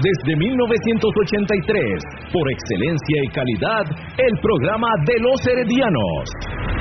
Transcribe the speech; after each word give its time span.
desde 0.00 0.36
1983, 0.36 2.02
por 2.32 2.50
excelencia 2.50 3.18
y 3.24 3.28
calidad, 3.28 3.84
el 4.16 4.38
programa 4.40 4.88
de 5.04 5.20
los 5.20 5.46
heredianos. 5.46 6.71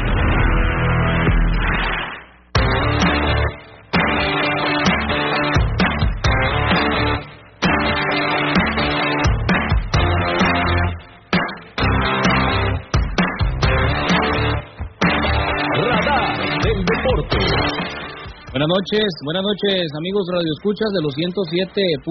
Noches, 18.72 19.12
buenas 19.28 19.44
noches 19.44 19.84
amigos 20.00 20.24
Radio 20.32 20.48
Escuchas 20.56 20.88
de 20.96 21.04
los 21.04 21.12
107.1 21.12 22.08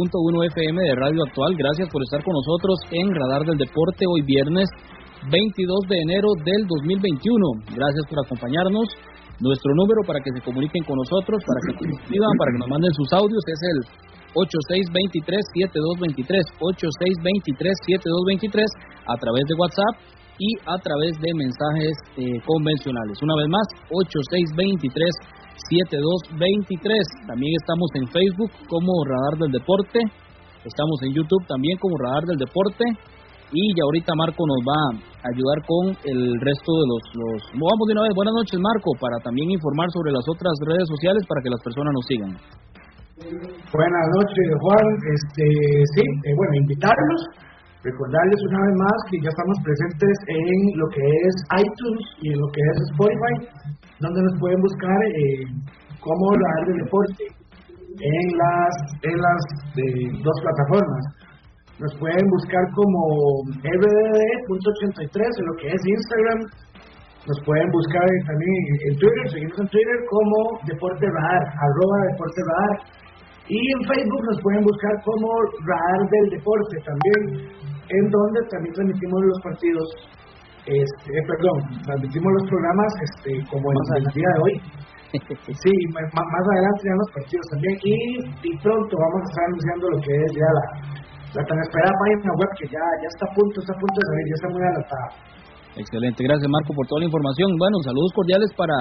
FM 0.52 0.76
de 0.76 0.92
Radio 0.92 1.24
Actual. 1.24 1.56
Gracias 1.56 1.88
por 1.88 2.04
estar 2.04 2.20
con 2.20 2.36
nosotros 2.36 2.84
en 2.92 3.08
Radar 3.16 3.48
del 3.48 3.56
Deporte 3.56 4.04
hoy 4.04 4.20
viernes 4.28 4.68
22 5.32 5.56
de 5.88 5.96
enero 6.04 6.28
del 6.44 6.68
2021. 6.68 7.64
Gracias 7.64 8.04
por 8.12 8.20
acompañarnos. 8.20 8.92
Nuestro 9.40 9.72
número 9.72 10.04
para 10.04 10.20
que 10.20 10.36
se 10.36 10.44
comuniquen 10.44 10.84
con 10.84 11.00
nosotros, 11.00 11.40
para 11.48 11.64
que 11.64 11.80
nos 11.80 11.96
escriban, 11.96 12.28
para 12.36 12.52
que 12.52 12.60
nos 12.60 12.68
manden 12.68 12.92
sus 12.92 13.08
audios 13.16 13.40
es 13.40 13.60
el 13.64 13.80
8623-7223, 14.36 16.44
8623-7223 16.60 18.68
a 19.08 19.16
través 19.16 19.48
de 19.48 19.56
WhatsApp 19.56 19.96
y 20.36 20.60
a 20.68 20.76
través 20.76 21.16
de 21.24 21.32
mensajes 21.32 21.96
eh, 22.20 22.36
convencionales. 22.44 23.16
Una 23.24 23.40
vez 23.40 23.48
más, 23.48 23.64
8623 23.88 25.39
7223. 25.68 27.26
También 27.26 27.52
estamos 27.60 27.88
en 27.94 28.06
Facebook 28.08 28.52
como 28.68 29.04
Radar 29.04 29.36
del 29.38 29.52
Deporte. 29.52 30.00
Estamos 30.64 30.96
en 31.02 31.12
YouTube 31.12 31.44
también 31.46 31.76
como 31.78 31.96
Radar 31.98 32.24
del 32.24 32.38
Deporte. 32.38 32.84
Y 33.50 33.74
ya 33.74 33.82
ahorita 33.82 34.14
Marco 34.14 34.46
nos 34.46 34.62
va 34.62 34.78
a 34.94 35.28
ayudar 35.34 35.58
con 35.66 35.90
el 36.06 36.38
resto 36.38 36.70
de 36.70 36.86
los, 36.86 37.02
los... 37.18 37.38
Vamos 37.58 37.84
de 37.90 37.98
una 37.98 38.06
vez. 38.06 38.14
Buenas 38.14 38.34
noches 38.38 38.60
Marco, 38.62 38.94
para 39.02 39.18
también 39.26 39.50
informar 39.50 39.90
sobre 39.90 40.14
las 40.14 40.22
otras 40.30 40.54
redes 40.62 40.86
sociales 40.86 41.26
para 41.26 41.42
que 41.42 41.50
las 41.50 41.58
personas 41.60 41.90
nos 41.90 42.06
sigan. 42.06 42.32
Buenas 43.20 44.06
noches 44.16 44.46
Juan. 44.54 44.86
Este, 45.12 45.44
sí, 45.98 46.04
eh, 46.24 46.34
bueno, 46.38 46.62
invitarlos. 46.62 47.20
Recordarles 47.82 48.40
una 48.44 48.60
vez 48.60 48.74
más 48.76 48.98
que 49.10 49.16
ya 49.24 49.30
estamos 49.32 49.56
presentes 49.64 50.14
en 50.28 50.78
lo 50.78 50.86
que 50.92 51.00
es 51.00 51.34
iTunes 51.64 52.04
y 52.22 52.28
lo 52.36 52.46
que 52.52 52.60
es 52.60 52.76
Spotify 52.92 53.34
donde 54.00 54.22
nos 54.22 54.40
pueden 54.40 54.60
buscar 54.60 55.00
eh, 55.14 55.44
como 56.00 56.24
Radar 56.32 56.66
del 56.68 56.84
Deporte 56.84 57.24
en 58.00 58.26
las, 58.36 58.74
en 59.02 59.16
las 59.20 59.40
dos 60.24 60.36
plataformas. 60.42 61.04
Nos 61.80 61.92
pueden 61.96 62.24
buscar 62.28 62.64
como 62.76 63.00
rdd.83 63.64 65.16
en 65.16 65.46
lo 65.46 65.54
que 65.60 65.68
es 65.68 65.80
Instagram. 65.80 66.40
Nos 67.28 67.38
pueden 67.44 67.68
buscar 67.72 68.04
también 68.26 68.52
en 68.88 68.96
Twitter, 68.96 69.24
seguimos 69.28 69.58
en 69.60 69.68
Twitter 69.68 69.98
como 70.08 70.36
Deporte 70.64 71.04
Radar, 71.04 71.44
arroba 71.52 71.96
Deporte 72.12 72.40
Radar. 72.48 72.74
Y 73.48 73.60
en 73.60 73.80
Facebook 73.84 74.22
nos 74.24 74.40
pueden 74.40 74.64
buscar 74.64 74.94
como 75.04 75.28
Radar 75.68 76.00
del 76.08 76.26
Deporte 76.36 76.76
también, 76.84 77.20
en 77.88 78.04
donde 78.08 78.40
también 78.48 78.72
transmitimos 78.72 79.20
los 79.24 79.40
partidos 79.42 79.88
este, 80.66 81.08
eh, 81.16 81.24
perdón, 81.24 81.58
transmitimos 81.84 82.30
los 82.36 82.44
programas 82.48 82.90
este, 83.00 83.30
como 83.48 83.72
el, 83.72 84.04
día 84.12 84.30
de 84.34 84.40
hoy. 84.44 84.54
sí, 85.64 85.74
más, 85.90 86.06
adelante 86.06 86.82
ya 86.84 86.94
los 86.94 87.10
partidos 87.16 87.46
también. 87.50 87.74
Y, 87.82 87.94
y, 88.46 88.50
pronto 88.62 88.92
vamos 88.94 89.20
a 89.24 89.28
estar 89.30 89.44
anunciando 89.48 89.84
lo 89.90 89.98
que 90.04 90.12
es 90.12 90.30
ya 90.36 90.50
la, 90.54 90.64
la 91.34 91.42
tan 91.48 91.58
esperada 91.58 91.92
página 91.96 92.32
web 92.36 92.50
que 92.60 92.66
ya, 92.68 92.84
ya 93.02 93.08
está 93.08 93.24
a 93.26 93.32
punto, 93.34 93.56
está 93.58 93.72
a 93.74 93.80
punto 93.80 93.96
de 93.96 94.06
salir, 94.06 94.26
ya 94.28 94.36
está 94.38 94.48
muy 94.52 94.62
adelantada. 94.62 95.08
Excelente, 95.80 96.18
gracias 96.26 96.46
Marco 96.50 96.74
por 96.74 96.86
toda 96.86 97.00
la 97.02 97.08
información. 97.08 97.48
Bueno, 97.58 97.80
saludos 97.82 98.12
cordiales 98.14 98.50
para 98.54 98.76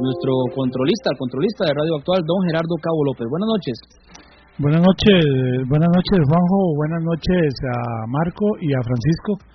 nuestro 0.00 0.32
controlista, 0.54 1.12
el 1.12 1.18
controlista 1.18 1.68
de 1.68 1.72
Radio 1.76 1.98
Actual, 1.98 2.20
don 2.24 2.40
Gerardo 2.48 2.74
Cabo 2.80 3.00
López. 3.04 3.26
Buenas 3.28 3.50
noches. 3.50 3.76
Buenas 4.60 4.84
noches, 4.84 5.24
buenas 5.64 5.88
noches 5.88 6.16
Juanjo, 6.28 6.60
buenas 6.76 7.02
noches 7.02 7.48
a 7.72 8.04
Marco 8.06 8.44
y 8.60 8.68
a 8.76 8.84
Francisco 8.84 9.51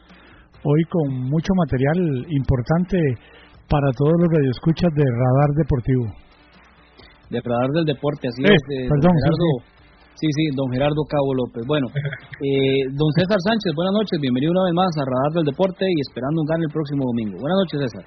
hoy 0.68 0.82
con 0.92 1.08
mucho 1.32 1.56
material 1.56 2.28
importante 2.28 3.00
para 3.72 3.88
todos 3.96 4.16
los 4.20 4.28
radioescuchas 4.28 4.92
de 4.92 5.06
Radar 5.08 5.52
Deportivo. 5.56 6.06
De 7.32 7.40
Radar 7.40 7.72
del 7.72 7.88
Deporte, 7.88 8.28
así 8.28 8.44
eh, 8.44 8.52
es. 8.52 8.64
Eh, 8.72 8.88
perdón, 8.88 9.16
Gerardo, 9.16 9.48
sí, 10.16 10.28
sí, 10.28 10.44
don 10.56 10.68
Gerardo 10.72 11.04
Cabo 11.08 11.32
López. 11.36 11.64
Bueno, 11.68 11.88
eh, 11.92 12.84
don 12.96 13.12
César 13.16 13.40
Sánchez, 13.40 13.72
buenas 13.76 13.96
noches, 13.96 14.20
bienvenido 14.20 14.52
una 14.52 14.68
vez 14.68 14.76
más 14.76 14.92
a 15.00 15.08
Radar 15.08 15.32
del 15.40 15.48
Deporte 15.52 15.84
y 15.88 16.00
esperando 16.04 16.44
un 16.44 16.48
gane 16.48 16.64
el 16.68 16.74
próximo 16.76 17.04
domingo. 17.08 17.36
Buenas 17.40 17.60
noches, 17.64 17.78
César. 17.88 18.04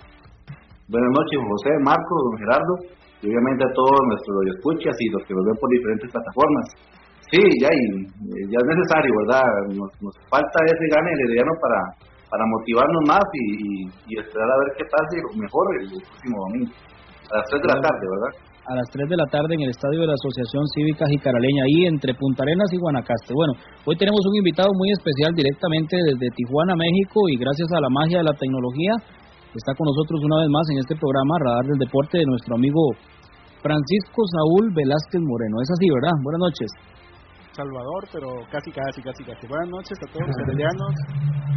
Buenas 0.88 1.12
noches, 1.16 1.36
José, 1.40 1.70
Marco, 1.80 2.12
don 2.28 2.36
Gerardo, 2.44 2.74
y 3.20 3.24
obviamente 3.28 3.62
a 3.64 3.72
todos 3.72 4.00
nuestros 4.04 4.32
radioescuchas 4.36 4.94
y 5.00 5.06
los 5.16 5.22
que 5.24 5.32
nos 5.32 5.44
ven 5.48 5.56
por 5.60 5.68
diferentes 5.72 6.08
plataformas. 6.12 6.66
Sí, 7.30 7.40
ya, 7.62 7.70
ya 7.70 8.58
es 8.58 8.68
necesario, 8.68 9.12
¿verdad? 9.22 9.44
Nos, 9.70 9.90
nos 10.02 10.14
falta 10.26 10.56
ese 10.66 10.86
gane 10.90 11.08
herediano 11.14 11.52
para 11.62 11.78
para 12.30 12.46
motivarnos 12.46 13.02
más 13.10 13.26
y, 13.34 14.14
esperar 14.14 14.46
a 14.46 14.58
ver 14.62 14.70
qué 14.78 14.84
pasa 14.86 15.18
mejor 15.34 15.64
el 15.82 15.90
próximo 15.90 16.36
domingo. 16.46 16.70
A 17.30 17.42
las 17.42 17.46
3 17.50 17.62
de 17.62 17.68
la 17.74 17.78
tarde, 17.82 18.04
¿verdad? 18.06 18.32
A 18.70 18.74
las 18.78 18.88
3 18.90 19.10
de 19.10 19.18
la 19.18 19.26
tarde 19.26 19.54
en 19.54 19.62
el 19.66 19.70
estadio 19.74 19.98
de 20.02 20.06
la 20.06 20.14
Asociación 20.14 20.62
Cívica 20.70 21.10
Jicaraleña, 21.10 21.66
ahí 21.66 21.90
entre 21.90 22.14
Punta 22.14 22.46
Arenas 22.46 22.70
y 22.70 22.78
Guanacaste. 22.78 23.34
Bueno, 23.34 23.58
hoy 23.82 23.98
tenemos 23.98 24.22
un 24.22 24.36
invitado 24.38 24.70
muy 24.74 24.94
especial 24.94 25.34
directamente 25.34 25.98
desde 25.98 26.30
Tijuana, 26.38 26.78
México, 26.78 27.26
y 27.26 27.34
gracias 27.34 27.66
a 27.74 27.82
la 27.82 27.90
magia 27.90 28.22
de 28.22 28.30
la 28.30 28.34
tecnología, 28.38 28.94
está 29.54 29.74
con 29.74 29.90
nosotros 29.90 30.22
una 30.22 30.46
vez 30.46 30.50
más 30.54 30.66
en 30.70 30.78
este 30.78 30.94
programa 30.94 31.34
Radar 31.42 31.66
del 31.66 31.82
Deporte 31.82 32.18
de 32.22 32.26
nuestro 32.30 32.54
amigo 32.54 32.94
Francisco 33.58 34.22
Saúl 34.30 34.70
Velázquez 34.70 35.18
Moreno. 35.18 35.58
Es 35.62 35.70
así, 35.74 35.90
¿verdad? 35.90 36.14
Buenas 36.22 36.46
noches. 36.46 36.70
Salvador, 37.52 38.02
pero 38.12 38.28
casi, 38.50 38.70
casi, 38.70 39.02
casi, 39.02 39.22
casi. 39.24 39.46
Buenas 39.46 39.68
noches 39.70 39.98
a 39.98 40.06
todos 40.12 40.22
los 40.22 40.38
heredianos. 40.46 40.94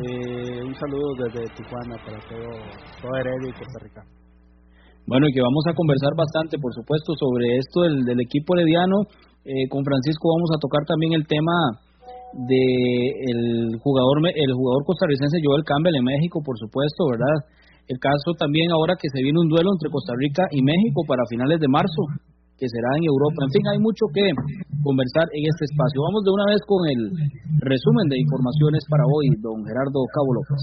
Eh, 0.01 0.65
un 0.65 0.73
saludo 0.73 1.13
desde 1.21 1.45
Tijuana 1.53 1.95
para 2.01 2.17
todo, 2.25 2.49
todo 2.97 3.13
Heredia 3.13 3.49
y 3.49 3.53
Costa 3.53 3.77
Rica. 3.77 4.01
Bueno, 5.05 5.27
y 5.29 5.33
que 5.33 5.41
vamos 5.41 5.63
a 5.69 5.75
conversar 5.75 6.17
bastante, 6.17 6.57
por 6.57 6.73
supuesto, 6.73 7.13
sobre 7.13 7.57
esto 7.61 7.81
del, 7.85 8.05
del 8.05 8.19
equipo 8.21 8.57
herediano. 8.57 9.05
Eh, 9.45 9.69
con 9.69 9.83
Francisco 9.85 10.33
vamos 10.33 10.49
a 10.55 10.59
tocar 10.59 10.81
también 10.87 11.13
el 11.13 11.27
tema 11.27 11.53
de 12.33 12.63
el 13.29 13.77
jugador 13.77 14.17
el 14.33 14.53
jugador 14.53 14.81
costarricense 14.87 15.37
Joel 15.43 15.67
Campbell 15.67 15.93
en 15.93 16.09
México, 16.09 16.41
por 16.41 16.57
supuesto, 16.57 17.05
¿verdad? 17.11 17.37
El 17.85 17.99
caso 17.99 18.33
también 18.39 18.71
ahora 18.71 18.95
que 18.97 19.11
se 19.13 19.21
viene 19.21 19.37
un 19.37 19.51
duelo 19.51 19.69
entre 19.75 19.91
Costa 19.91 20.13
Rica 20.17 20.47
y 20.49 20.63
México 20.63 21.03
para 21.05 21.21
finales 21.29 21.59
de 21.59 21.67
marzo 21.67 22.01
que 22.63 22.71
será 22.71 22.95
en 22.95 23.03
Europa. 23.11 23.43
En 23.43 23.51
fin, 23.51 23.63
hay 23.75 23.79
mucho 23.83 24.07
que 24.15 24.23
conversar 24.87 25.27
en 25.35 25.43
este 25.51 25.67
espacio. 25.67 25.99
Vamos 26.07 26.23
de 26.23 26.31
una 26.31 26.47
vez 26.47 26.63
con 26.63 26.79
el 26.87 27.01
resumen 27.59 28.07
de 28.07 28.23
informaciones 28.23 28.87
para 28.87 29.03
hoy, 29.03 29.35
don 29.43 29.59
Gerardo 29.67 29.99
Cabo 30.15 30.31
López. 30.31 30.61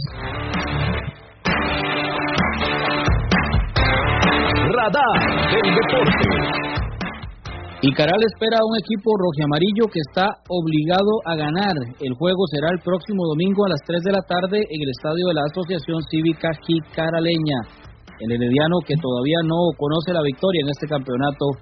Radar 4.72 5.16
del 5.52 5.68
deporte. 5.76 6.24
Y 7.82 7.92
Caral 7.92 8.20
espera 8.28 8.60
a 8.60 8.64
un 8.64 8.76
equipo 8.76 9.08
rojiamarillo 9.16 9.88
que 9.92 10.00
está 10.04 10.28
obligado 10.48 11.12
a 11.24 11.36
ganar. 11.36 11.76
El 12.00 12.12
juego 12.16 12.44
será 12.52 12.68
el 12.72 12.80
próximo 12.80 13.24
domingo 13.28 13.64
a 13.64 13.72
las 13.76 13.80
3 13.84 14.04
de 14.04 14.12
la 14.12 14.20
tarde 14.24 14.58
en 14.68 14.80
el 14.84 14.88
estadio 14.88 15.28
de 15.28 15.34
la 15.34 15.44
Asociación 15.48 16.00
Cívica 16.08 16.48
Jicaraleña 16.64 17.80
el 18.20 18.32
Herediano 18.32 18.76
que 18.86 18.94
todavía 19.00 19.40
no 19.44 19.72
conoce 19.76 20.12
la 20.12 20.22
victoria 20.22 20.60
en 20.60 20.68
este 20.68 20.86
campeonato 20.86 21.56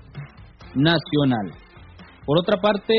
nacional. 0.78 1.52
Por 2.25 2.38
otra 2.38 2.56
parte, 2.60 2.94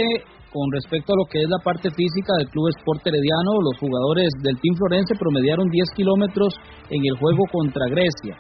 con 0.52 0.66
respecto 0.74 1.14
a 1.14 1.20
lo 1.22 1.26
que 1.30 1.40
es 1.40 1.50
la 1.50 1.62
parte 1.64 1.90
física 1.92 2.34
del 2.38 2.50
Club 2.50 2.70
Sport 2.80 3.06
Herediano, 3.06 3.62
los 3.62 3.78
jugadores 3.80 4.30
del 4.42 4.58
Team 4.60 4.76
Florense 4.76 5.14
promediaron 5.16 5.70
10 5.70 5.90
kilómetros 5.96 6.54
en 6.90 7.02
el 7.06 7.16
juego 7.18 7.44
contra 7.52 7.86
Grecia. 7.88 8.36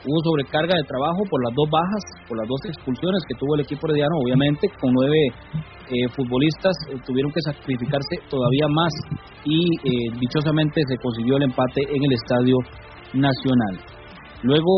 Hubo 0.00 0.16
sobrecarga 0.24 0.72
de 0.80 0.88
trabajo 0.88 1.20
por 1.28 1.44
las 1.44 1.52
dos 1.52 1.68
bajas, 1.68 2.04
por 2.24 2.38
las 2.40 2.48
dos 2.48 2.60
expulsiones 2.64 3.20
que 3.28 3.36
tuvo 3.36 3.54
el 3.54 3.68
equipo 3.68 3.84
herediano, 3.84 4.16
obviamente, 4.24 4.72
con 4.80 4.96
nueve 4.96 5.28
eh, 5.92 6.08
futbolistas 6.16 6.72
eh, 6.88 6.96
tuvieron 7.04 7.30
que 7.30 7.44
sacrificarse 7.44 8.16
todavía 8.30 8.64
más 8.72 8.92
y 9.44 9.60
eh, 9.60 10.08
dichosamente 10.16 10.80
se 10.88 10.96
consiguió 10.96 11.36
el 11.36 11.52
empate 11.52 11.82
en 11.84 12.00
el 12.00 12.12
Estadio 12.16 12.56
Nacional. 13.12 13.76
Luego, 14.42 14.72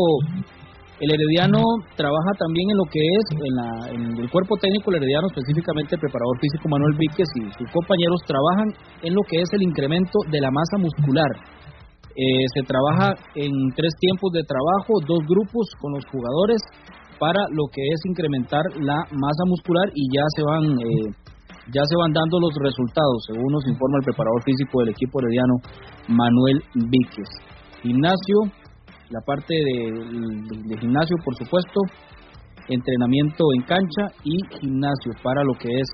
el 1.03 1.11
Herediano 1.11 1.59
trabaja 1.99 2.31
también 2.39 2.71
en 2.71 2.77
lo 2.79 2.87
que 2.87 3.03
es 3.03 3.25
en, 3.35 3.53
la, 3.59 3.69
en 3.91 4.01
el 4.23 4.29
cuerpo 4.31 4.55
técnico 4.55 4.91
el 4.91 5.03
Herediano, 5.03 5.27
específicamente 5.27 5.95
el 5.95 6.01
preparador 6.01 6.39
físico 6.39 6.69
Manuel 6.71 6.95
Víquez 6.97 7.27
y 7.35 7.43
sus 7.59 7.69
compañeros 7.71 8.23
trabajan 8.23 8.69
en 9.03 9.13
lo 9.13 9.21
que 9.27 9.41
es 9.41 9.49
el 9.51 9.63
incremento 9.63 10.19
de 10.31 10.39
la 10.39 10.51
masa 10.51 10.77
muscular 10.79 11.31
eh, 12.13 12.45
se 12.53 12.61
trabaja 12.61 13.17
en 13.33 13.49
tres 13.75 13.89
tiempos 13.97 14.29
de 14.33 14.45
trabajo, 14.45 15.01
dos 15.01 15.25
grupos 15.25 15.65
con 15.81 15.93
los 15.93 16.05
jugadores 16.05 16.61
para 17.17 17.41
lo 17.49 17.65
que 17.73 17.81
es 17.81 18.05
incrementar 18.05 18.61
la 18.77 19.01
masa 19.09 19.43
muscular 19.49 19.89
y 19.95 20.13
ya 20.13 20.21
se 20.37 20.43
van 20.45 20.77
eh, 20.77 21.09
ya 21.73 21.81
se 21.89 21.95
van 21.97 22.13
dando 22.13 22.37
los 22.37 22.53
resultados, 22.61 23.17
según 23.25 23.49
nos 23.49 23.65
informa 23.65 23.97
el 23.97 24.05
preparador 24.05 24.43
físico 24.43 24.81
del 24.81 24.89
equipo 24.89 25.21
herediano 25.21 25.55
Manuel 26.09 26.61
Víquez. 26.75 27.29
Gimnasio, 27.81 28.51
la 29.13 29.21
parte 29.21 29.53
de, 29.53 30.77
gimnasio, 30.79 31.15
por 31.23 31.35
supuesto, 31.35 31.79
entrenamiento 32.67 33.43
en 33.53 33.61
cancha 33.61 34.09
y 34.23 34.41
gimnasio 34.57 35.13
para 35.21 35.43
lo 35.43 35.53
que 35.53 35.69
es 35.69 35.87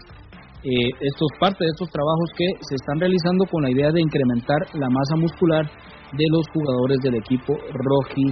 eh, 0.63 0.91
estos 1.01 1.27
parte 1.39 1.65
de 1.65 1.71
estos 1.71 1.89
trabajos 1.91 2.29
que 2.37 2.47
se 2.63 2.75
están 2.75 2.99
realizando 2.99 3.43
con 3.51 3.63
la 3.63 3.71
idea 3.71 3.91
de 3.91 4.01
incrementar 4.01 4.59
la 4.73 4.87
masa 4.87 5.15
muscular 5.17 5.65
de 5.65 6.25
los 6.31 6.45
jugadores 6.53 6.99
del 7.03 7.15
equipo 7.15 7.53
roji 7.73 8.31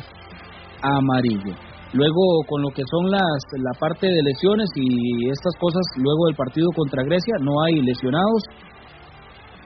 amarillo. 0.81 1.51
Luego 1.91 2.23
con 2.47 2.61
lo 2.61 2.69
que 2.69 2.83
son 2.87 3.11
las 3.11 3.39
la 3.59 3.71
parte 3.79 4.07
de 4.07 4.23
lesiones 4.23 4.69
y 4.75 5.29
estas 5.29 5.55
cosas 5.59 5.83
luego 5.97 6.27
del 6.27 6.35
partido 6.35 6.67
contra 6.75 7.03
Grecia 7.03 7.35
no 7.41 7.63
hay 7.63 7.81
lesionados, 7.81 8.43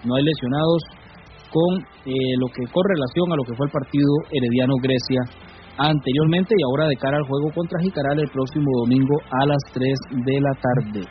no 0.04 0.16
hay 0.16 0.24
lesionados 0.24 0.82
con 1.52 1.84
eh, 2.08 2.34
lo 2.40 2.48
que 2.48 2.64
con 2.72 2.84
relación 2.88 3.28
a 3.32 3.36
lo 3.36 3.44
que 3.44 3.56
fue 3.56 3.68
el 3.68 3.76
partido 3.76 4.10
Herediano 4.32 4.76
Grecia 4.82 5.22
anteriormente 5.78 6.56
y 6.58 6.64
ahora 6.64 6.88
de 6.88 6.96
cara 6.96 7.18
al 7.18 7.28
juego 7.28 7.52
contra 7.54 7.80
Jicaral 7.84 8.20
el 8.20 8.32
próximo 8.32 8.68
domingo 8.84 9.16
a 9.30 9.46
las 9.46 9.62
3 9.74 9.84
de 10.26 10.38
la 10.40 10.54
tarde. 10.56 11.02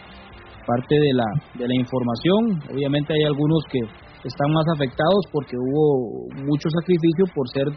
Parte 0.66 0.96
de 0.96 1.12
la 1.12 1.28
de 1.60 1.66
la 1.68 1.76
información, 1.76 2.60
obviamente 2.72 3.12
hay 3.12 3.24
algunos 3.24 3.64
que 3.70 3.80
están 4.24 4.52
más 4.52 4.64
afectados 4.74 5.24
porque 5.32 5.56
hubo 5.56 6.28
mucho 6.44 6.68
sacrificio 6.68 7.24
por 7.34 7.48
ser 7.48 7.68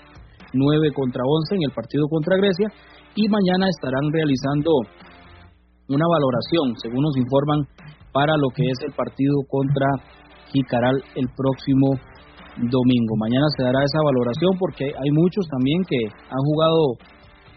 9 0.53 0.91
contra 0.93 1.23
11 1.23 1.55
en 1.55 1.63
el 1.67 1.71
partido 1.71 2.07
contra 2.07 2.37
Grecia 2.37 2.67
y 3.15 3.27
mañana 3.27 3.67
estarán 3.69 4.11
realizando 4.11 4.71
una 5.89 6.05
valoración, 6.07 6.75
según 6.81 7.03
nos 7.03 7.17
informan, 7.17 7.59
para 8.11 8.37
lo 8.37 8.49
que 8.55 8.63
es 8.63 8.79
el 8.85 8.93
partido 8.93 9.35
contra 9.49 9.87
Jicaral 10.53 11.01
el 11.15 11.27
próximo 11.35 11.97
domingo. 12.57 13.13
Mañana 13.17 13.45
se 13.57 13.63
dará 13.63 13.79
esa 13.83 14.01
valoración 14.03 14.51
porque 14.59 14.85
hay 14.85 15.11
muchos 15.11 15.45
también 15.49 15.81
que 15.87 15.99
han 16.05 16.43
jugado 16.45 16.79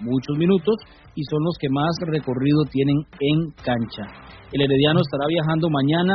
muchos 0.00 0.36
minutos 0.36 0.76
y 1.14 1.22
son 1.24 1.42
los 1.44 1.56
que 1.58 1.68
más 1.70 1.96
recorrido 2.06 2.64
tienen 2.70 2.96
en 3.20 3.50
cancha. 3.64 4.04
El 4.52 4.62
Herediano 4.62 5.00
estará 5.00 5.26
viajando 5.28 5.68
mañana 5.70 6.14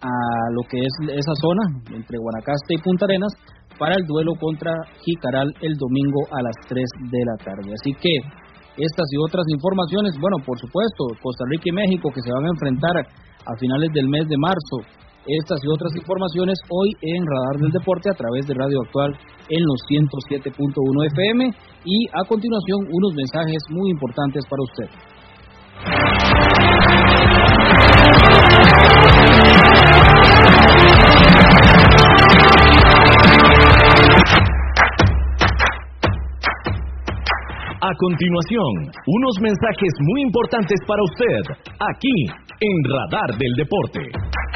a 0.00 0.14
lo 0.52 0.62
que 0.68 0.78
es 0.78 0.92
esa 1.08 1.34
zona 1.40 1.96
entre 1.96 2.18
Guanacaste 2.18 2.76
y 2.76 2.82
Punta 2.84 3.06
Arenas 3.06 3.32
para 3.78 3.96
el 3.96 4.04
duelo 4.06 4.32
contra 4.38 4.72
Jicaral 5.04 5.48
el 5.60 5.76
domingo 5.76 6.20
a 6.32 6.42
las 6.42 6.56
3 6.68 6.84
de 7.10 7.22
la 7.24 7.36
tarde. 7.44 7.72
Así 7.72 7.92
que 7.96 8.12
estas 8.76 9.08
y 9.12 9.16
otras 9.24 9.44
informaciones, 9.48 10.12
bueno, 10.20 10.36
por 10.44 10.58
supuesto, 10.58 11.16
Costa 11.22 11.44
Rica 11.48 11.64
y 11.66 11.72
México 11.72 12.10
que 12.12 12.20
se 12.20 12.32
van 12.32 12.44
a 12.44 12.52
enfrentar 12.52 12.96
a 13.00 13.52
finales 13.58 13.90
del 13.92 14.08
mes 14.08 14.28
de 14.28 14.36
marzo. 14.36 14.84
Estas 15.26 15.58
y 15.64 15.66
otras 15.66 15.90
informaciones 15.96 16.54
hoy 16.70 16.94
en 17.02 17.26
Radar 17.26 17.58
del 17.58 17.72
Deporte 17.72 18.08
a 18.10 18.14
través 18.14 18.46
de 18.46 18.54
Radio 18.54 18.78
Actual 18.86 19.10
en 19.50 19.62
los 19.66 19.80
107.1 19.90 21.06
FM 21.10 21.50
y 21.84 22.06
a 22.14 22.22
continuación 22.28 22.86
unos 22.92 23.12
mensajes 23.12 23.58
muy 23.70 23.90
importantes 23.90 24.44
para 24.48 24.62
usted. 24.62 24.86
A 37.82 37.90
continuación, 37.98 38.94
unos 39.06 39.34
mensajes 39.42 39.92
muy 40.02 40.22
importantes 40.22 40.78
para 40.86 41.02
usted, 41.02 41.56
aquí 41.82 42.46
en 42.60 42.84
Radar 42.84 43.36
del 43.36 43.52
Deporte. 43.56 44.55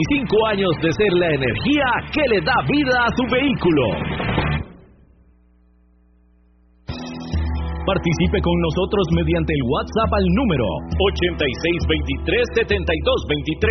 25 0.09 0.47
años 0.47 0.71
de 0.81 0.91
ser 0.93 1.13
la 1.13 1.29
energía 1.29 1.85
que 2.13 2.21
le 2.33 2.41
da 2.41 2.55
vida 2.67 3.05
a 3.05 3.09
su 3.15 3.23
vehículo. 3.29 3.83
Participe 7.85 8.41
con 8.41 8.53
nosotros 8.61 9.05
mediante 9.13 9.53
el 9.53 9.61
WhatsApp 9.67 10.13
al 10.13 10.25
número 10.37 10.65
8623-7223. 12.55 13.67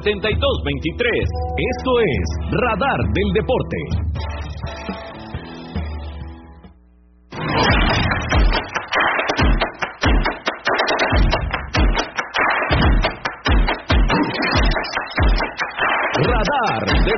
8623-7223. 0.00 1.28
Esto 1.56 2.00
es 2.00 2.24
Radar 2.52 3.00
del 3.12 3.32
Deporte. 3.34 3.76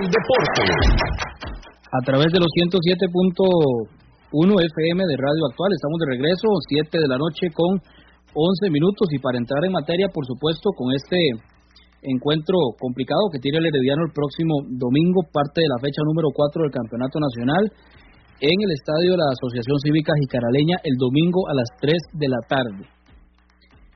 Del 0.00 0.08
Deporte. 0.08 0.64
A 1.92 2.00
través 2.04 2.32
de 2.32 2.40
los 2.40 2.48
107.1 2.56 3.88
FM 4.32 5.00
de 5.04 5.16
Radio 5.20 5.44
Actual, 5.50 5.72
estamos 5.76 6.00
de 6.00 6.16
regreso, 6.16 6.48
7 6.68 6.88
de 6.96 7.08
la 7.08 7.18
noche 7.20 7.52
con 7.52 7.76
11 8.32 8.70
minutos 8.70 9.12
y 9.12 9.18
para 9.20 9.36
entrar 9.36 9.60
en 9.64 9.72
materia, 9.72 10.08
por 10.08 10.24
supuesto, 10.24 10.72
con 10.72 10.92
este 10.96 11.16
encuentro 12.00 12.72
complicado 12.80 13.28
que 13.32 13.38
tiene 13.38 13.58
el 13.58 13.68
Herediano 13.68 14.08
el 14.08 14.16
próximo 14.16 14.64
domingo, 14.64 15.28
parte 15.28 15.60
de 15.60 15.68
la 15.68 15.78
fecha 15.84 16.00
número 16.08 16.32
4 16.32 16.62
del 16.62 16.72
Campeonato 16.72 17.20
Nacional, 17.20 17.68
en 18.40 18.56
el 18.64 18.72
estadio 18.72 19.12
de 19.12 19.20
la 19.20 19.28
Asociación 19.28 19.76
Cívica 19.84 20.16
Jicaraleña 20.18 20.80
el 20.82 20.96
domingo 20.96 21.46
a 21.52 21.54
las 21.54 21.68
3 21.78 21.92
de 22.16 22.28
la 22.28 22.40
tarde 22.48 23.01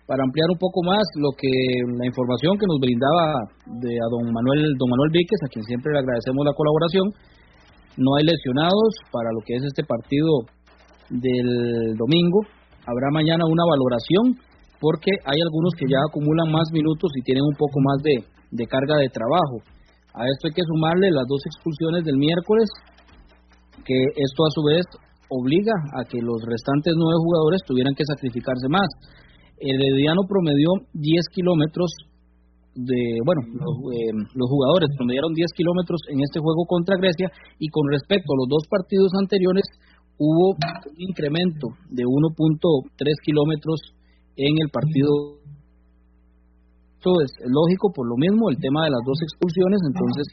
para 0.07 0.23
ampliar 0.23 0.47
un 0.55 0.59
poco 0.59 0.87
más 0.87 1.03
lo 1.19 1.35
que 1.35 1.51
la 1.99 2.07
información 2.07 2.55
que 2.55 2.71
nos 2.71 2.79
brindaba 2.79 3.43
de 3.83 3.91
a 3.99 4.07
don 4.07 4.31
Manuel 4.31 4.79
don 4.79 4.89
Manuel 4.91 5.11
Víquez, 5.11 5.39
a 5.43 5.51
quien 5.51 5.67
siempre 5.67 5.93
le 5.93 5.99
agradecemos 5.99 6.47
la 6.47 6.55
colaboración. 6.55 7.11
No 7.99 8.15
hay 8.15 8.25
lesionados 8.25 9.03
para 9.11 9.35
lo 9.35 9.43
que 9.43 9.59
es 9.59 9.65
este 9.67 9.83
partido 9.83 10.47
del 11.11 11.99
domingo. 11.99 12.47
Habrá 12.87 13.11
mañana 13.11 13.51
una 13.51 13.67
valoración 13.67 14.39
porque 14.79 15.11
hay 15.27 15.43
algunos 15.43 15.75
que 15.75 15.91
ya 15.91 15.99
acumulan 16.07 16.55
más 16.55 16.71
minutos 16.71 17.11
y 17.19 17.27
tienen 17.27 17.43
un 17.43 17.57
poco 17.59 17.83
más 17.83 17.99
de, 18.07 18.23
de 18.55 18.65
carga 18.71 19.03
de 19.03 19.11
trabajo. 19.11 19.59
A 20.15 20.23
esto 20.31 20.47
hay 20.47 20.55
que 20.55 20.71
sumarle 20.71 21.11
las 21.11 21.27
dos 21.27 21.43
expulsiones 21.51 22.05
del 22.07 22.17
miércoles, 22.17 22.71
que 23.83 23.99
esto 24.15 24.41
a 24.47 24.55
su 24.55 24.63
vez 24.63 24.87
obliga 25.29 25.75
a 25.99 26.07
que 26.07 26.23
los 26.23 26.39
restantes 26.47 26.95
nueve 26.95 27.19
jugadores 27.19 27.61
tuvieran 27.67 27.95
que 27.99 28.07
sacrificarse 28.07 28.69
más 28.71 28.87
Herediano 29.59 30.23
promedió 30.29 30.69
10 30.93 31.29
kilómetros 31.33 31.91
de, 32.77 33.01
bueno, 33.25 33.41
los, 33.57 33.75
eh, 33.97 34.13
los, 34.37 34.49
jugadores 34.53 34.93
promediaron 34.97 35.33
10 35.33 35.49
kilómetros 35.57 36.01
en 36.13 36.21
este 36.21 36.41
juego 36.41 36.69
contra 36.69 37.01
Grecia 37.01 37.33
y 37.59 37.69
con 37.69 37.89
respecto 37.89 38.29
a 38.29 38.41
los 38.45 38.49
dos 38.53 38.69
partidos 38.69 39.13
anteriores 39.17 39.65
hubo 40.19 40.53
un 40.53 41.01
incremento 41.01 41.69
de 41.89 42.05
1.3 42.05 42.93
kilómetros 43.25 43.81
en 44.37 44.61
el 44.61 44.69
partido. 44.69 45.41
Esto 46.97 47.11
es 47.23 47.33
lógico 47.49 47.93
por 47.95 48.09
lo 48.09 48.17
mismo, 48.17 48.51
el 48.51 48.59
tema 48.59 48.85
de 48.85 48.91
las 48.91 49.01
dos 49.07 49.17
expulsiones, 49.23 49.81
entonces 49.87 50.27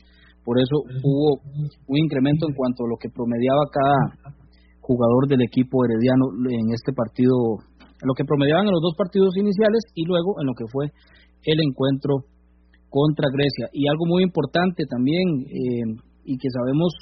por 0.43 0.59
eso 0.59 0.75
hubo 1.03 1.39
un 1.87 1.97
incremento 1.97 2.47
en 2.47 2.55
cuanto 2.55 2.83
a 2.83 2.89
lo 2.89 2.97
que 2.99 3.09
promediaba 3.09 3.63
cada 3.71 4.35
jugador 4.81 5.27
del 5.29 5.41
equipo 5.43 5.85
herediano 5.85 6.27
en 6.49 6.73
este 6.73 6.91
partido 6.91 7.31
lo 8.03 8.13
que 8.13 8.27
promediaban 8.27 8.67
en 8.67 8.73
los 8.75 8.83
dos 8.83 8.95
partidos 8.95 9.35
iniciales 9.35 9.83
y 9.95 10.05
luego 10.05 10.39
en 10.39 10.47
lo 10.47 10.53
que 10.53 10.67
fue 10.71 10.91
el 11.43 11.59
encuentro 11.63 12.23
contra 12.89 13.27
Grecia. 13.33 13.67
Y 13.73 13.87
algo 13.89 14.05
muy 14.05 14.23
importante 14.23 14.85
también, 14.85 15.25
eh, 15.49 15.87
y 16.25 16.37
que 16.37 16.49
sabemos, 16.53 16.93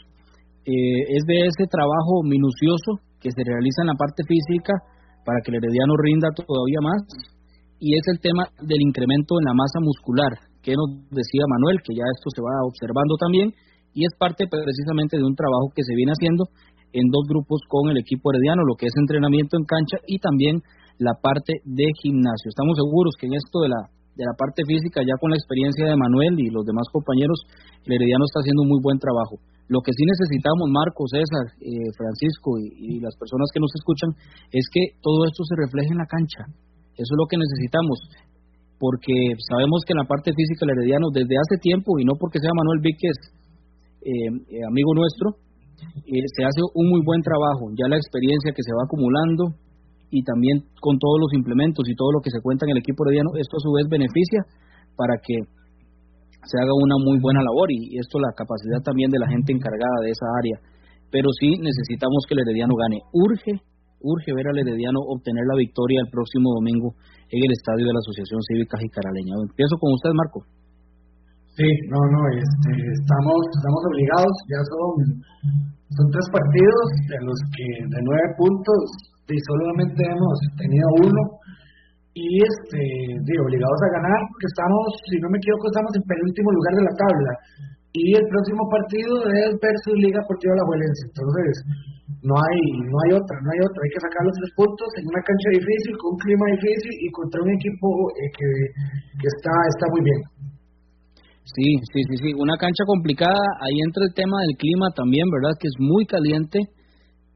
eh, 0.66 1.18
es 1.18 1.24
de 1.28 1.52
ese 1.52 1.66
trabajo 1.68 2.24
minucioso 2.24 3.02
que 3.20 3.30
se 3.30 3.44
realiza 3.44 3.84
en 3.84 3.92
la 3.92 4.00
parte 4.00 4.24
física 4.24 4.74
para 5.26 5.42
que 5.44 5.52
el 5.52 5.62
herediano 5.62 5.94
rinda 6.00 6.30
todavía 6.34 6.82
más, 6.82 7.02
y 7.82 7.98
es 7.98 8.06
el 8.14 8.22
tema 8.22 8.46
del 8.62 8.82
incremento 8.82 9.38
en 9.42 9.46
la 9.46 9.58
masa 9.58 9.82
muscular, 9.82 10.34
que 10.62 10.78
nos 10.78 11.06
decía 11.10 11.46
Manuel, 11.50 11.82
que 11.82 11.98
ya 11.98 12.06
esto 12.14 12.30
se 12.30 12.42
va 12.42 12.66
observando 12.66 13.18
también, 13.18 13.54
y 13.94 14.06
es 14.06 14.14
parte 14.18 14.48
precisamente 14.48 15.18
de 15.18 15.26
un 15.26 15.36
trabajo 15.36 15.74
que 15.76 15.84
se 15.84 15.94
viene 15.94 16.14
haciendo 16.14 16.46
en 16.94 17.10
dos 17.10 17.26
grupos 17.28 17.62
con 17.68 17.90
el 17.90 17.98
equipo 17.98 18.32
herediano, 18.32 18.64
lo 18.64 18.76
que 18.76 18.88
es 18.88 18.96
entrenamiento 18.96 19.58
en 19.58 19.66
cancha 19.66 19.98
y 20.08 20.20
también 20.20 20.62
la 21.02 21.18
parte 21.18 21.66
de 21.66 21.88
gimnasio. 21.98 22.54
Estamos 22.54 22.78
seguros 22.78 23.18
que 23.18 23.26
en 23.26 23.34
esto 23.34 23.66
de 23.66 23.74
la, 23.74 23.82
de 23.90 24.22
la 24.22 24.38
parte 24.38 24.62
física, 24.70 25.02
ya 25.02 25.18
con 25.18 25.34
la 25.34 25.42
experiencia 25.42 25.90
de 25.90 25.98
Manuel 25.98 26.38
y 26.38 26.54
los 26.54 26.62
demás 26.62 26.86
compañeros, 26.94 27.42
el 27.90 27.98
Herediano 27.98 28.30
está 28.30 28.46
haciendo 28.46 28.62
un 28.62 28.70
muy 28.70 28.82
buen 28.86 29.02
trabajo. 29.02 29.42
Lo 29.66 29.82
que 29.82 29.98
sí 29.98 30.06
necesitamos, 30.06 30.70
Marcos, 30.70 31.10
César, 31.10 31.58
eh, 31.58 31.90
Francisco 31.98 32.62
y, 32.62 33.02
las 33.02 33.18
personas 33.18 33.50
que 33.50 33.64
nos 33.64 33.74
escuchan, 33.74 34.14
es 34.54 34.70
que 34.70 34.94
todo 35.02 35.26
esto 35.26 35.42
se 35.42 35.58
refleje 35.58 35.90
en 35.90 36.06
la 36.06 36.06
cancha. 36.06 36.46
Eso 36.94 37.12
es 37.16 37.18
lo 37.18 37.26
que 37.26 37.42
necesitamos, 37.42 37.98
porque 38.78 39.16
sabemos 39.50 39.82
que 39.88 39.98
en 39.98 40.06
la 40.06 40.10
parte 40.12 40.38
física 40.38 40.70
el 40.70 40.78
Herediano 40.78 41.10
desde 41.10 41.34
hace 41.34 41.58
tiempo, 41.58 41.98
y 41.98 42.06
no 42.06 42.14
porque 42.14 42.38
sea 42.38 42.54
Manuel 42.54 42.84
Víquez 42.84 43.18
eh, 44.06 44.30
eh, 44.54 44.70
amigo 44.70 44.94
nuestro, 44.94 45.34
se 45.82 46.42
hace 46.46 46.62
un 46.78 46.94
muy 46.94 47.02
buen 47.02 47.26
trabajo. 47.26 47.74
Ya 47.74 47.90
la 47.90 47.98
experiencia 47.98 48.54
que 48.54 48.62
se 48.62 48.76
va 48.76 48.86
acumulando, 48.86 49.58
y 50.12 50.24
también 50.24 50.68
con 50.84 51.00
todos 51.00 51.18
los 51.20 51.34
implementos 51.34 51.88
y 51.88 51.96
todo 51.96 52.12
lo 52.12 52.20
que 52.20 52.30
se 52.30 52.44
cuenta 52.44 52.68
en 52.68 52.76
el 52.76 52.84
equipo 52.84 53.08
herediano, 53.08 53.32
esto 53.40 53.58
a 53.58 53.64
su 53.64 53.72
vez 53.72 53.88
beneficia 53.88 54.44
para 54.96 55.16
que 55.24 55.48
se 56.44 56.60
haga 56.60 56.76
una 56.76 57.00
muy 57.00 57.18
buena 57.24 57.42
labor 57.42 57.72
y 57.72 57.98
esto 57.98 58.20
la 58.20 58.36
capacidad 58.36 58.84
también 58.84 59.10
de 59.10 59.20
la 59.20 59.32
gente 59.32 59.54
encargada 59.56 60.04
de 60.04 60.12
esa 60.12 60.28
área. 60.38 60.58
Pero 61.10 61.32
sí 61.40 61.56
necesitamos 61.60 62.28
que 62.28 62.36
el 62.36 62.44
Herediano 62.44 62.76
gane. 62.76 63.00
Urge, 63.14 63.64
urge 64.04 64.34
ver 64.34 64.48
al 64.48 64.60
Herediano 64.60 65.00
obtener 65.08 65.44
la 65.48 65.58
victoria 65.58 66.04
el 66.04 66.12
próximo 66.12 66.52
domingo 66.56 66.96
en 67.32 67.40
el 67.40 67.52
estadio 67.52 67.88
de 67.88 67.94
la 67.94 68.04
Asociación 68.04 68.42
Cívica 68.44 68.80
Jicaraleña. 68.80 69.36
Empiezo 69.48 69.80
con 69.80 69.96
usted, 69.96 70.12
Marco. 70.12 70.44
Sí, 71.52 71.68
no, 71.92 72.00
no, 72.00 72.22
este, 72.32 72.72
estamos, 72.96 73.40
estamos 73.60 73.82
obligados, 73.92 74.36
ya 74.48 74.62
son, 74.72 74.92
son 75.92 76.08
tres 76.08 76.28
partidos 76.32 76.88
de 77.12 77.20
los 77.28 77.38
que 77.52 77.68
de 77.92 78.00
nueve 78.08 78.28
puntos 78.40 79.12
y 79.28 79.36
solamente 79.52 80.00
hemos 80.00 80.38
tenido 80.56 80.88
uno. 81.12 81.22
Y 82.12 82.28
este 82.44 82.84
obligados 83.40 83.82
a 83.88 83.96
ganar 83.96 84.20
porque 84.32 84.48
estamos, 84.52 84.84
si 85.08 85.16
no 85.24 85.32
me 85.32 85.40
equivoco, 85.40 85.68
estamos 85.72 85.92
en 85.96 86.04
penúltimo 86.08 86.50
lugar 86.52 86.74
de 86.76 86.88
la 86.88 86.96
tabla. 87.00 87.32
Y 87.92 88.16
el 88.16 88.26
próximo 88.32 88.64
partido 88.72 89.12
es 89.32 89.52
versus 89.60 89.96
Liga 90.00 90.24
Deportiva 90.24 90.56
La 90.56 90.68
Juelense, 90.68 91.04
entonces 91.12 91.52
no 92.24 92.36
hay 92.40 92.60
no 92.88 92.98
hay 93.04 93.12
otra, 93.20 93.36
no 93.44 93.50
hay 93.52 93.60
otra, 93.64 93.80
hay 93.84 93.92
que 93.92 94.04
sacar 94.08 94.24
los 94.24 94.36
tres 94.40 94.52
puntos 94.56 94.88
en 95.00 95.04
una 95.12 95.24
cancha 95.24 95.50
difícil, 95.56 95.94
con 96.00 96.16
un 96.16 96.20
clima 96.24 96.46
difícil 96.56 96.94
y 97.04 97.08
contra 97.12 97.44
un 97.44 97.52
equipo 97.52 97.88
eh, 98.16 98.32
que, 98.40 98.48
que 99.20 99.28
está, 99.28 99.52
está 99.76 99.86
muy 99.92 100.04
bien. 100.08 100.20
Sí, 101.54 101.68
sí, 101.92 102.00
sí, 102.08 102.16
sí, 102.24 102.30
una 102.40 102.56
cancha 102.56 102.84
complicada, 102.88 103.44
ahí 103.60 103.76
entra 103.84 104.04
el 104.08 104.14
tema 104.14 104.40
del 104.48 104.56
clima 104.56 104.88
también, 104.96 105.28
¿verdad? 105.28 105.58
Que 105.60 105.68
es 105.68 105.76
muy 105.80 106.06
caliente 106.06 106.60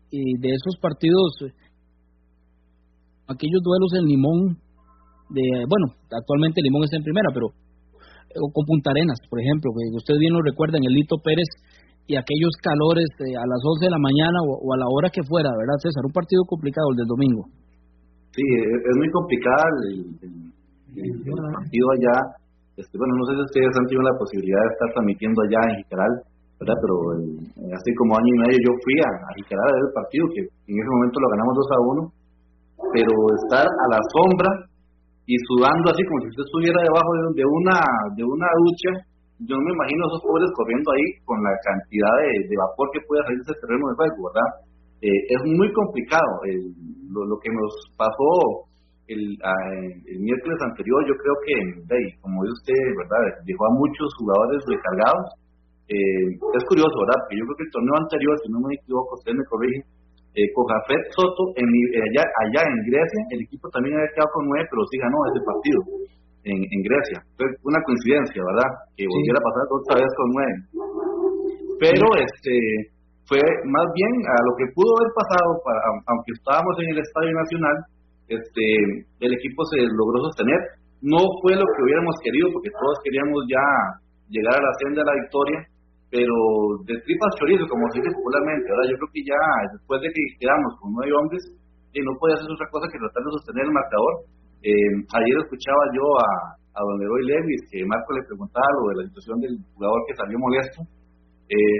y 0.10 0.40
de 0.40 0.50
esos 0.56 0.80
partidos 0.80 1.52
aquellos 3.28 3.62
duelos 3.64 3.92
en 4.00 4.06
Limón, 4.06 4.40
de 5.34 5.44
bueno, 5.68 5.98
actualmente 6.14 6.62
Limón 6.62 6.86
está 6.86 6.98
en 6.98 7.04
primera, 7.04 7.30
pero 7.34 7.52
eh, 8.30 8.40
con 8.40 8.64
Punta 8.66 8.92
Arenas, 8.92 9.18
por 9.30 9.42
ejemplo, 9.42 9.72
que 9.74 9.98
usted 9.98 10.16
bien 10.20 10.34
lo 10.34 10.42
recuerda, 10.42 10.78
en 10.78 10.86
el 10.86 10.94
Lito 10.94 11.18
Pérez 11.24 11.50
y 12.08 12.16
aquellos 12.16 12.54
calores 12.62 13.10
a 13.20 13.46
las 13.50 13.62
11 13.66 13.86
de 13.86 13.92
la 13.92 13.98
mañana 13.98 14.38
o, 14.46 14.74
a 14.74 14.78
la 14.78 14.86
hora 14.86 15.10
que 15.10 15.26
fuera, 15.26 15.50
¿verdad, 15.50 15.82
César? 15.82 16.06
Un 16.06 16.14
partido 16.14 16.46
complicado 16.46 16.94
el 16.94 16.98
del 17.02 17.10
domingo. 17.10 17.44
Sí, 18.30 18.46
es 18.46 18.96
muy 19.00 19.10
complicado 19.10 19.66
el, 19.90 20.06
partido 20.94 21.86
allá. 21.98 22.45
Este, 22.76 22.94
bueno, 23.00 23.16
no 23.16 23.24
sé 23.26 23.40
si 23.40 23.44
ustedes 23.48 23.74
han 23.76 23.88
tenido 23.88 24.04
la 24.04 24.20
posibilidad 24.20 24.62
de 24.62 24.72
estar 24.76 24.90
transmitiendo 24.94 25.40
allá 25.42 25.62
en 25.72 25.76
Jicaral, 25.84 26.14
¿verdad? 26.60 26.78
Pero 26.84 26.96
hace 27.72 27.90
como 27.96 28.20
año 28.20 28.32
y 28.36 28.42
medio 28.44 28.60
yo 28.60 28.72
fui 28.84 28.96
a, 29.00 29.10
a 29.16 29.32
Jicaral 29.40 29.68
a 29.68 29.76
ver 29.76 29.86
el 29.88 29.96
partido, 29.96 30.24
que 30.36 30.42
en 30.44 30.76
ese 30.76 30.92
momento 30.92 31.20
lo 31.20 31.30
ganamos 31.32 31.54
2 31.56 31.72
a 31.72 31.80
1 32.12 32.26
pero 32.92 33.12
estar 33.44 33.66
a 33.66 33.86
la 33.92 34.02
sombra 34.12 34.52
y 35.26 35.36
sudando 35.48 35.90
así 35.90 36.04
como 36.06 36.22
si 36.22 36.30
usted 36.30 36.46
estuviera 36.46 36.80
debajo 36.86 37.12
de, 37.34 37.44
una 37.44 37.76
de 38.14 38.24
una 38.24 38.48
ducha, 38.62 38.92
yo 39.42 39.58
no 39.58 39.64
me 39.64 39.74
imagino 39.74 40.06
esos 40.06 40.22
pobres 40.22 40.52
corriendo 40.54 40.92
ahí 40.92 41.08
con 41.26 41.42
la 41.42 41.54
cantidad 41.66 42.14
de, 42.46 42.56
vapor 42.56 42.88
que 42.94 43.04
puede 43.08 43.26
salir 43.26 43.42
de 43.42 43.46
ese 43.52 43.62
terreno 43.64 43.84
de 43.90 43.96
juego, 44.00 44.32
¿verdad? 44.32 44.50
Eh, 45.02 45.22
es 45.34 45.42
muy 45.44 45.70
complicado. 45.74 46.30
lo, 47.10 47.36
que 47.42 47.52
nos 47.52 47.72
pasó 47.98 48.65
el, 49.08 49.22
el, 49.38 50.18
miércoles 50.20 50.60
anterior, 50.62 51.00
yo 51.06 51.16
creo 51.18 51.36
que, 51.46 51.56
como 52.22 52.42
dice 52.44 52.58
usted, 52.58 52.82
¿verdad? 52.98 53.22
Dejó 53.46 53.64
a 53.66 53.78
muchos 53.78 54.10
jugadores 54.18 54.60
recargados. 54.66 55.28
Eh, 55.86 56.28
es 56.34 56.64
curioso, 56.66 56.96
¿verdad? 57.06 57.22
Porque 57.22 57.38
yo 57.38 57.46
creo 57.46 57.58
que 57.62 57.68
el 57.70 57.76
torneo 57.76 57.96
anterior, 58.02 58.34
si 58.42 58.50
no 58.50 58.60
me 58.66 58.74
equivoco, 58.74 59.14
usted 59.22 59.34
me 59.38 59.46
corrige, 59.46 59.86
eh, 60.36 60.50
con 60.52 60.66
Jafet 60.66 61.04
Soto 61.14 61.54
en, 61.56 61.70
allá, 61.70 62.24
allá 62.26 62.62
en 62.66 62.78
Grecia, 62.90 63.22
el 63.32 63.40
equipo 63.46 63.70
también 63.70 63.96
había 63.96 64.12
quedado 64.12 64.34
con 64.34 64.44
nueve, 64.50 64.66
pero 64.68 64.82
sí 64.90 64.96
ganó 64.98 65.18
ese 65.30 65.42
partido. 65.46 65.80
en, 66.46 66.60
en 66.62 66.80
Grecia. 66.86 67.18
Fue 67.38 67.46
una 67.66 67.82
coincidencia, 67.86 68.42
¿verdad? 68.42 68.70
Que 68.98 69.06
volviera 69.06 69.38
a 69.42 69.48
pasar 69.50 69.64
otra 69.70 69.96
vez 70.02 70.12
con 70.18 70.28
nueve. 70.34 70.56
Pero 71.80 72.06
este 72.18 72.54
fue 73.26 73.42
más 73.66 73.88
bien 73.94 74.14
a 74.30 74.38
lo 74.46 74.54
que 74.58 74.70
pudo 74.74 74.90
haber 75.02 75.12
pasado, 75.18 75.50
para, 75.66 75.80
aunque 76.06 76.32
estábamos 76.38 76.74
en 76.78 76.88
el 76.94 77.00
Estadio 77.02 77.34
Nacional, 77.34 77.78
este 78.28 78.66
el 79.20 79.32
equipo 79.34 79.64
se 79.72 79.82
logró 79.86 80.26
sostener. 80.30 80.60
No 81.02 81.22
fue 81.42 81.54
lo 81.54 81.66
que 81.66 81.82
hubiéramos 81.84 82.16
querido, 82.24 82.50
porque 82.54 82.74
todos 82.74 82.98
queríamos 83.04 83.46
ya 83.46 83.66
llegar 84.30 84.58
a 84.58 84.66
la 84.66 84.74
senda 84.82 85.06
de 85.06 85.10
la 85.10 85.20
victoria, 85.22 85.60
pero 86.10 86.36
de 86.88 86.96
tripas 87.06 87.36
chorizo, 87.38 87.70
como 87.70 87.86
se 87.94 88.02
dice 88.02 88.16
popularmente, 88.16 88.66
¿verdad? 88.66 88.90
Yo 88.90 88.98
creo 88.98 89.12
que 89.14 89.24
ya 89.26 89.42
después 89.78 90.02
de 90.02 90.10
que 90.10 90.24
quedamos 90.42 90.72
con 90.82 90.90
nueve 90.98 91.14
hombres, 91.14 91.44
eh, 91.94 92.02
no 92.02 92.18
podía 92.18 92.40
hacer 92.42 92.50
otra 92.50 92.70
cosa 92.74 92.90
que 92.90 92.98
tratar 92.98 93.22
de 93.22 93.36
sostener 93.38 93.64
el 93.70 93.78
marcador. 93.78 94.14
Eh, 94.66 94.94
ayer 95.14 95.38
escuchaba 95.46 95.84
yo 95.94 96.06
a, 96.26 96.30
a 96.76 96.80
don 96.84 97.00
Leroy 97.00 97.24
Levis 97.24 97.62
que 97.72 97.86
Marco 97.88 98.12
le 98.18 98.28
preguntaba 98.28 98.68
lo 98.82 98.90
de 98.92 98.96
la 99.00 99.08
situación 99.08 99.38
del 99.40 99.56
jugador 99.74 100.00
que 100.08 100.18
salió 100.20 100.38
molesto. 100.40 100.80
Eh, 101.48 101.78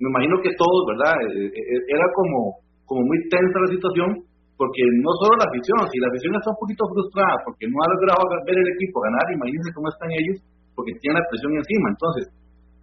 me 0.00 0.08
imagino 0.10 0.36
que 0.42 0.50
todos, 0.58 0.82
¿verdad? 0.92 1.14
Eh, 1.30 1.46
eh, 1.46 1.82
era 1.88 2.06
como, 2.12 2.58
como 2.84 3.00
muy 3.06 3.18
tensa 3.30 3.56
la 3.64 3.70
situación, 3.70 4.08
porque 4.56 4.82
no 5.04 5.12
solo 5.20 5.36
la 5.36 5.48
afición, 5.52 5.76
si 5.92 6.00
la 6.00 6.08
afición 6.08 6.32
está 6.32 6.48
un 6.50 6.60
poquito 6.60 6.88
frustrada 6.88 7.36
porque 7.44 7.68
no 7.68 7.76
ha 7.76 7.92
logrado 7.92 8.24
ver 8.48 8.56
el 8.56 8.68
equipo 8.72 9.04
ganar, 9.04 9.24
imagínense 9.28 9.76
cómo 9.76 9.88
están 9.92 10.10
ellos, 10.16 10.36
porque 10.72 10.96
tienen 11.00 11.20
la 11.20 11.28
presión 11.28 11.52
encima. 11.56 11.86
Entonces, 11.92 12.24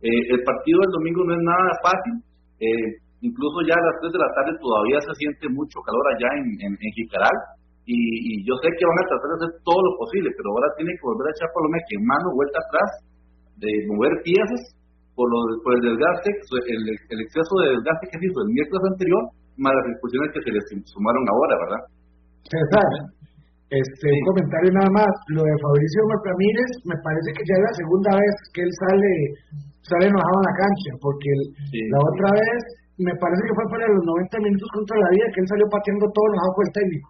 eh, 0.05 0.23
el 0.37 0.41
partido 0.45 0.77
del 0.85 0.93
domingo 0.93 1.21
no 1.25 1.33
es 1.33 1.43
nada 1.45 1.71
fácil, 1.81 2.15
incluso 3.23 3.57
ya 3.63 3.75
a 3.75 3.87
las 3.87 3.95
3 4.03 4.11
de 4.11 4.19
la 4.19 4.31
tarde 4.35 4.51
todavía 4.59 4.99
se 4.99 5.13
siente 5.15 5.47
mucho 5.49 5.79
calor 5.79 6.05
allá 6.11 6.29
en, 6.43 6.47
en, 6.59 6.91
Jicaral, 6.93 7.37
y, 7.83 8.43
yo 8.47 8.55
sé 8.63 8.71
que 8.79 8.87
van 8.87 8.99
a 8.99 9.09
tratar 9.11 9.27
de 9.27 9.37
hacer 9.43 9.53
todo 9.63 9.79
lo 9.79 9.91
posible, 9.99 10.31
pero 10.35 10.55
ahora 10.55 10.71
tiene 10.79 10.91
que 10.95 11.03
volver 11.03 11.27
a 11.27 11.35
echar 11.35 11.49
por 11.51 11.67
lo 11.67 11.71
menos 11.71 11.87
que 11.87 11.99
mano, 11.99 12.27
vuelta 12.35 12.59
atrás, 12.63 12.89
de 13.59 13.71
mover 13.91 14.13
piezas 14.23 14.61
por, 15.15 15.27
lo, 15.27 15.39
por 15.63 15.75
el 15.75 15.83
desgaste, 15.83 16.31
el, 16.31 16.83
el, 16.87 17.19
exceso 17.27 17.53
de 17.63 17.75
desgaste 17.75 18.07
que 18.11 18.19
se 18.19 18.27
hizo 18.27 18.39
el 18.43 18.51
miércoles 18.55 18.83
anterior, 18.91 19.23
más 19.57 19.74
las 19.74 19.88
expulsiones 19.93 20.29
que 20.33 20.43
se 20.43 20.51
les 20.51 20.65
sumaron 20.89 21.24
ahora, 21.29 21.53
¿verdad? 21.63 21.81
César, 22.48 22.89
este, 23.74 24.07
un 24.10 24.25
comentario 24.33 24.69
nada 24.74 24.91
más. 24.93 25.12
Lo 25.33 25.41
de 25.41 25.55
Fabricio 25.57 26.01
Ramírez, 26.05 26.69
me 26.86 26.98
parece 27.01 27.29
que 27.33 27.43
ya 27.48 27.55
es 27.57 27.63
la 27.63 27.75
segunda 27.77 28.12
vez 28.13 28.36
que 28.53 28.62
él 28.62 28.72
sale 28.86 29.12
sale 29.83 30.07
enojado 30.07 30.38
en 30.39 30.48
la 30.48 30.55
cancha, 30.63 30.91
porque 31.03 31.31
la 31.91 32.00
otra 32.00 32.29
vez 32.39 32.60
me 33.03 33.13
parece 33.19 33.41
que 33.43 33.57
fue 33.57 33.65
para 33.67 33.83
los 33.89 34.03
90 34.05 34.48
minutos 34.48 34.69
contra 34.72 34.95
la 34.95 35.10
vida 35.12 35.33
que 35.33 35.41
él 35.43 35.50
salió 35.50 35.65
pateando 35.67 36.05
todo 36.13 36.25
enojado 36.29 36.53
con 36.55 36.63
el 36.63 36.74
técnico. 36.74 37.10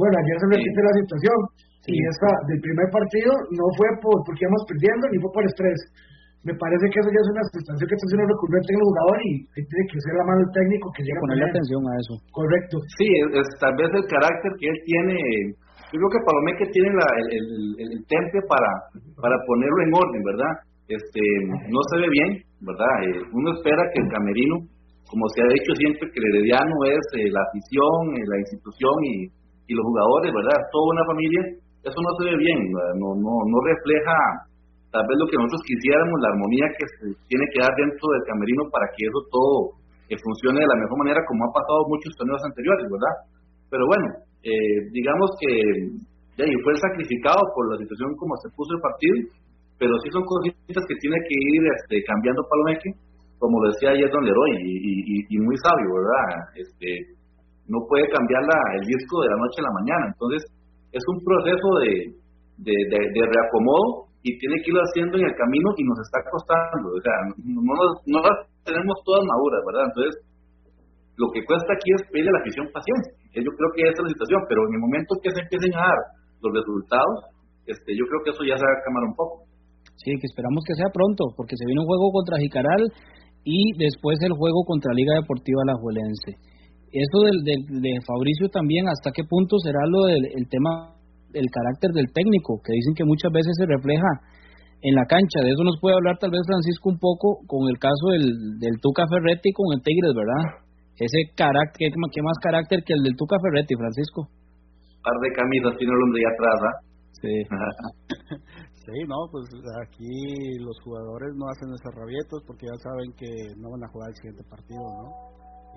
Bueno, 0.00 0.14
ayer 0.16 0.36
se 0.40 0.48
repite 0.48 0.80
la 0.80 0.96
situación. 1.02 1.38
Y 1.86 1.96
esta, 2.02 2.30
del 2.50 2.60
primer 2.60 2.88
partido 2.90 3.30
no 3.54 3.66
fue 3.78 3.86
por, 4.02 4.18
porque 4.26 4.42
íbamos 4.42 4.64
perdiendo 4.66 5.04
ni 5.06 5.22
fue 5.22 5.30
por 5.30 5.44
estrés 5.46 5.78
me 6.46 6.54
parece 6.54 6.86
que 6.94 6.98
eso 7.02 7.10
ya 7.10 7.22
es 7.26 7.30
una 7.34 7.44
situación 7.50 7.86
que 7.90 7.96
está 7.98 8.06
siendo 8.06 8.30
recurrente 8.30 8.70
en 8.70 8.78
el 8.78 8.86
jugador 8.86 9.18
y 9.26 9.30
tiene 9.50 9.84
que 9.90 9.98
ser 9.98 10.14
la 10.14 10.26
mano 10.30 10.38
del 10.46 10.54
técnico 10.54 10.86
que 10.94 11.02
llega 11.02 11.18
a 11.18 11.24
ponerle 11.26 11.46
atención 11.50 11.82
a 11.82 11.92
eso. 11.98 12.14
Correcto. 12.30 12.74
Sí, 12.94 13.08
es, 13.34 13.46
tal 13.58 13.74
vez 13.74 13.90
el 13.90 14.06
carácter 14.06 14.50
que 14.54 14.66
él 14.70 14.78
tiene, 14.86 15.16
yo 15.90 15.96
creo 15.98 16.12
que 16.14 16.22
Palomé 16.22 16.50
que 16.54 16.70
tiene 16.70 16.90
la, 16.94 17.08
el, 17.18 17.26
el, 17.34 17.46
el, 17.82 18.00
temple 18.06 18.40
para, 18.46 18.70
para 19.18 19.34
ponerlo 19.42 19.80
en 19.82 19.90
orden, 19.90 20.22
¿verdad? 20.22 20.52
Este, 20.86 21.22
no 21.50 21.80
se 21.90 21.96
ve 21.98 22.08
bien, 22.14 22.30
¿verdad? 22.62 22.94
Eh, 23.10 23.26
uno 23.34 23.50
espera 23.50 23.82
que 23.90 24.06
el 24.06 24.08
camerino, 24.14 24.62
como 25.10 25.26
se 25.34 25.42
ha 25.42 25.50
dicho 25.50 25.74
siempre, 25.74 26.06
que 26.14 26.18
el 26.22 26.30
herediano 26.30 26.74
es 26.94 27.02
eh, 27.18 27.26
la 27.26 27.42
afición, 27.42 28.22
eh, 28.22 28.22
la 28.22 28.38
institución 28.38 28.94
y, 29.02 29.14
y 29.66 29.72
los 29.74 29.82
jugadores, 29.82 30.30
¿verdad? 30.30 30.62
Toda 30.70 30.94
una 30.94 31.04
familia, 31.10 31.42
eso 31.82 31.98
no 31.98 32.10
se 32.22 32.30
ve 32.30 32.34
bien, 32.38 32.70
no, 32.70 33.18
no, 33.18 33.34
no 33.50 33.58
refleja 33.66 34.14
tal 34.90 35.04
vez 35.06 35.16
lo 35.18 35.26
que 35.26 35.38
nosotros 35.38 35.62
quisiéramos, 35.66 36.16
la 36.22 36.30
armonía 36.30 36.66
que 36.72 36.86
se 36.86 37.06
tiene 37.26 37.46
que 37.52 37.62
dar 37.62 37.74
dentro 37.74 38.06
del 38.14 38.24
camerino 38.26 38.62
para 38.70 38.86
que 38.94 39.02
eso 39.06 39.20
todo 39.30 39.54
eh, 40.06 40.16
funcione 40.22 40.62
de 40.62 40.70
la 40.70 40.78
mejor 40.78 40.96
manera 41.02 41.20
como 41.26 41.42
ha 41.44 41.52
pasado 41.52 41.90
muchos 41.90 42.14
torneos 42.14 42.42
anteriores, 42.46 42.86
¿verdad? 42.86 43.14
Pero 43.66 43.84
bueno, 43.90 44.06
eh, 44.46 44.78
digamos 44.94 45.34
que 45.42 45.50
ya, 46.38 46.46
fue 46.62 46.72
sacrificado 46.78 47.42
por 47.54 47.74
la 47.74 47.76
situación 47.82 48.14
como 48.14 48.38
se 48.38 48.52
puso 48.54 48.70
el 48.78 48.82
partido, 48.84 49.16
pero 49.82 49.92
sí 50.00 50.08
son 50.14 50.22
cositas 50.22 50.84
que 50.86 51.00
tiene 51.02 51.18
que 51.26 51.36
ir 51.36 51.62
este, 51.66 51.96
cambiando 52.06 52.46
Palomeque, 52.46 52.94
como 53.42 53.60
lo 53.60 53.74
decía 53.74 53.92
ayer 53.92 54.08
Don 54.08 54.24
Leroy, 54.24 54.52
y, 54.62 55.36
muy 55.42 55.56
sabio, 55.58 55.90
¿verdad? 55.92 56.54
Este, 56.56 57.12
no 57.68 57.84
puede 57.84 58.08
cambiar 58.08 58.40
el 58.78 58.84
disco 58.86 59.20
de 59.20 59.28
la 59.28 59.36
noche 59.36 59.58
a 59.60 59.68
la 59.68 59.76
mañana, 59.76 60.04
entonces 60.14 60.40
es 60.92 61.02
un 61.12 61.18
proceso 61.20 61.68
de 62.62 63.20
reacomodo 63.20 64.05
y 64.26 64.34
tiene 64.42 64.58
que 64.58 64.74
irlo 64.74 64.82
haciendo 64.82 65.14
en 65.22 65.24
el 65.30 65.34
camino 65.38 65.70
y 65.78 65.86
nos 65.86 66.02
está 66.02 66.18
costando, 66.26 66.90
o 66.90 66.98
sea, 66.98 67.14
no, 67.46 67.62
no, 67.62 68.18
las 68.26 68.42
tenemos 68.66 68.98
todas 69.06 69.22
maduras, 69.22 69.62
¿verdad? 69.70 69.86
Entonces, 69.86 70.14
lo 71.14 71.30
que 71.30 71.46
cuesta 71.46 71.70
aquí 71.70 71.94
es 71.94 72.02
pedirle 72.10 72.34
la 72.34 72.42
afición 72.42 72.66
paciencia, 72.74 73.14
yo 73.38 73.52
creo 73.54 73.70
que 73.70 73.86
esa 73.86 74.02
es 74.02 74.06
la 74.10 74.14
situación, 74.18 74.40
pero 74.50 74.66
en 74.66 74.74
el 74.74 74.82
momento 74.82 75.14
que 75.22 75.30
se 75.30 75.46
empiecen 75.46 75.70
a 75.78 75.86
dar 75.86 76.00
los 76.42 76.50
resultados, 76.58 77.16
este, 77.70 77.94
yo 77.94 78.02
creo 78.10 78.20
que 78.26 78.34
eso 78.34 78.42
ya 78.42 78.58
se 78.58 78.66
va 78.66 78.74
a 78.74 78.82
cambiar 78.82 79.06
un 79.06 79.14
poco. 79.14 79.46
Sí, 79.94 80.10
que 80.18 80.26
esperamos 80.26 80.66
que 80.66 80.74
sea 80.74 80.90
pronto, 80.90 81.30
porque 81.38 81.54
se 81.54 81.62
viene 81.62 81.86
un 81.86 81.86
juego 81.86 82.10
contra 82.10 82.42
Jicaral 82.42 82.82
y 83.46 83.78
después 83.78 84.18
el 84.26 84.34
juego 84.34 84.66
contra 84.66 84.90
Liga 84.90 85.22
Deportiva 85.22 85.62
Alajuelense. 85.62 86.34
Eso 86.90 87.18
del, 87.22 87.38
del, 87.46 87.62
de 87.78 87.94
Fabricio 88.02 88.50
también, 88.50 88.90
¿hasta 88.90 89.14
qué 89.14 89.22
punto 89.22 89.54
será 89.62 89.86
lo 89.86 90.10
del 90.10 90.34
el 90.34 90.50
tema 90.50 90.95
el 91.36 91.52
carácter 91.52 91.92
del 91.92 92.08
técnico, 92.12 92.60
que 92.64 92.72
dicen 92.72 92.96
que 92.96 93.04
muchas 93.04 93.30
veces 93.30 93.52
se 93.56 93.66
refleja 93.68 94.08
en 94.82 94.94
la 94.94 95.04
cancha. 95.04 95.44
De 95.44 95.52
eso 95.52 95.64
nos 95.64 95.78
puede 95.80 95.96
hablar 95.96 96.16
tal 96.18 96.30
vez 96.32 96.40
Francisco 96.46 96.88
un 96.90 96.98
poco 96.98 97.44
con 97.46 97.68
el 97.68 97.78
caso 97.78 98.12
del, 98.12 98.58
del 98.58 98.80
Tuca 98.80 99.04
Ferretti 99.08 99.52
con 99.52 99.72
el 99.76 99.82
Tigres, 99.82 100.14
¿verdad? 100.14 100.66
Ese 100.96 101.28
carácter, 101.36 101.92
¿qué, 101.92 102.22
más 102.22 102.38
carácter 102.40 102.80
que 102.80 102.94
el 102.96 103.02
del 103.04 103.16
Tuca 103.16 103.36
Ferretti, 103.40 103.76
Francisco? 103.76 104.28
par 105.06 105.14
de 105.22 105.30
camisas 105.38 105.78
tiene 105.78 105.94
el 105.94 106.02
hombre 106.02 106.18
ahí 106.18 106.28
atrás, 106.34 106.58
¿ah? 106.66 106.76
Sí. 107.22 107.34
sí, 108.84 108.96
no, 109.06 109.18
pues 109.30 109.46
aquí 109.86 110.58
los 110.58 110.74
jugadores 110.82 111.30
no 111.36 111.46
hacen 111.46 111.70
esos 111.70 111.94
rabietos 111.94 112.42
porque 112.46 112.66
ya 112.66 112.76
saben 112.82 113.14
que 113.14 113.30
no 113.56 113.70
van 113.70 113.84
a 113.84 113.92
jugar 113.94 114.10
el 114.10 114.16
siguiente 114.16 114.42
partido, 114.50 114.82
¿no? 114.82 115.06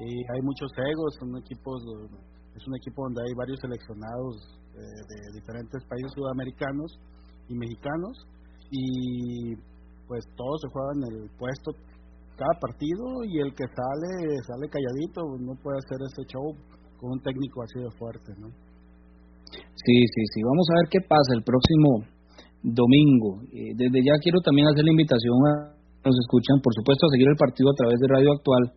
Y 0.02 0.24
hay 0.34 0.42
muchos 0.42 0.72
egos, 0.80 1.14
son 1.20 1.38
equipos, 1.38 1.78
es 2.56 2.68
un 2.68 2.76
equipo 2.76 3.04
donde 3.04 3.22
hay 3.22 3.34
varios 3.36 3.60
seleccionados 3.60 4.60
de, 4.74 5.40
diferentes 5.40 5.84
países 5.86 6.12
sudamericanos 6.16 7.00
y 7.48 7.56
mexicanos. 7.56 8.18
Y 8.72 9.56
pues 10.08 10.26
todos 10.36 10.62
se 10.62 10.70
juegan 10.70 11.00
el 11.12 11.30
puesto 11.38 11.72
cada 12.38 12.56
partido 12.62 13.24
y 13.26 13.40
el 13.40 13.54
que 13.54 13.66
sale 13.68 14.12
sale 14.48 14.70
calladito 14.70 15.22
no 15.38 15.54
puede 15.62 15.78
hacer 15.84 16.00
ese 16.08 16.24
show 16.32 16.56
con 16.98 17.12
un 17.12 17.22
técnico 17.22 17.62
así 17.62 17.84
de 17.84 17.92
fuerte 18.00 18.32
no 18.40 18.48
sí 19.76 19.98
sí 20.08 20.22
sí. 20.34 20.40
Vamos 20.42 20.68
a 20.72 20.78
ver 20.80 20.88
qué 20.90 21.00
pasa 21.02 21.36
el 21.36 21.44
próximo 21.44 22.06
domingo. 22.64 23.44
Eh, 23.52 23.74
desde 23.76 24.04
ya 24.04 24.16
quiero 24.22 24.40
también 24.40 24.68
hacer 24.68 24.86
la 24.86 24.92
invitación 24.92 25.36
a 25.52 25.76
nos 26.00 26.16
escuchan 26.16 26.64
por 26.64 26.74
supuesto 26.74 27.08
a 27.08 27.12
seguir 27.12 27.28
el 27.28 27.36
partido 27.36 27.70
a 27.72 27.76
través 27.76 28.00
de 28.00 28.08
Radio 28.08 28.32
Actual 28.32 28.72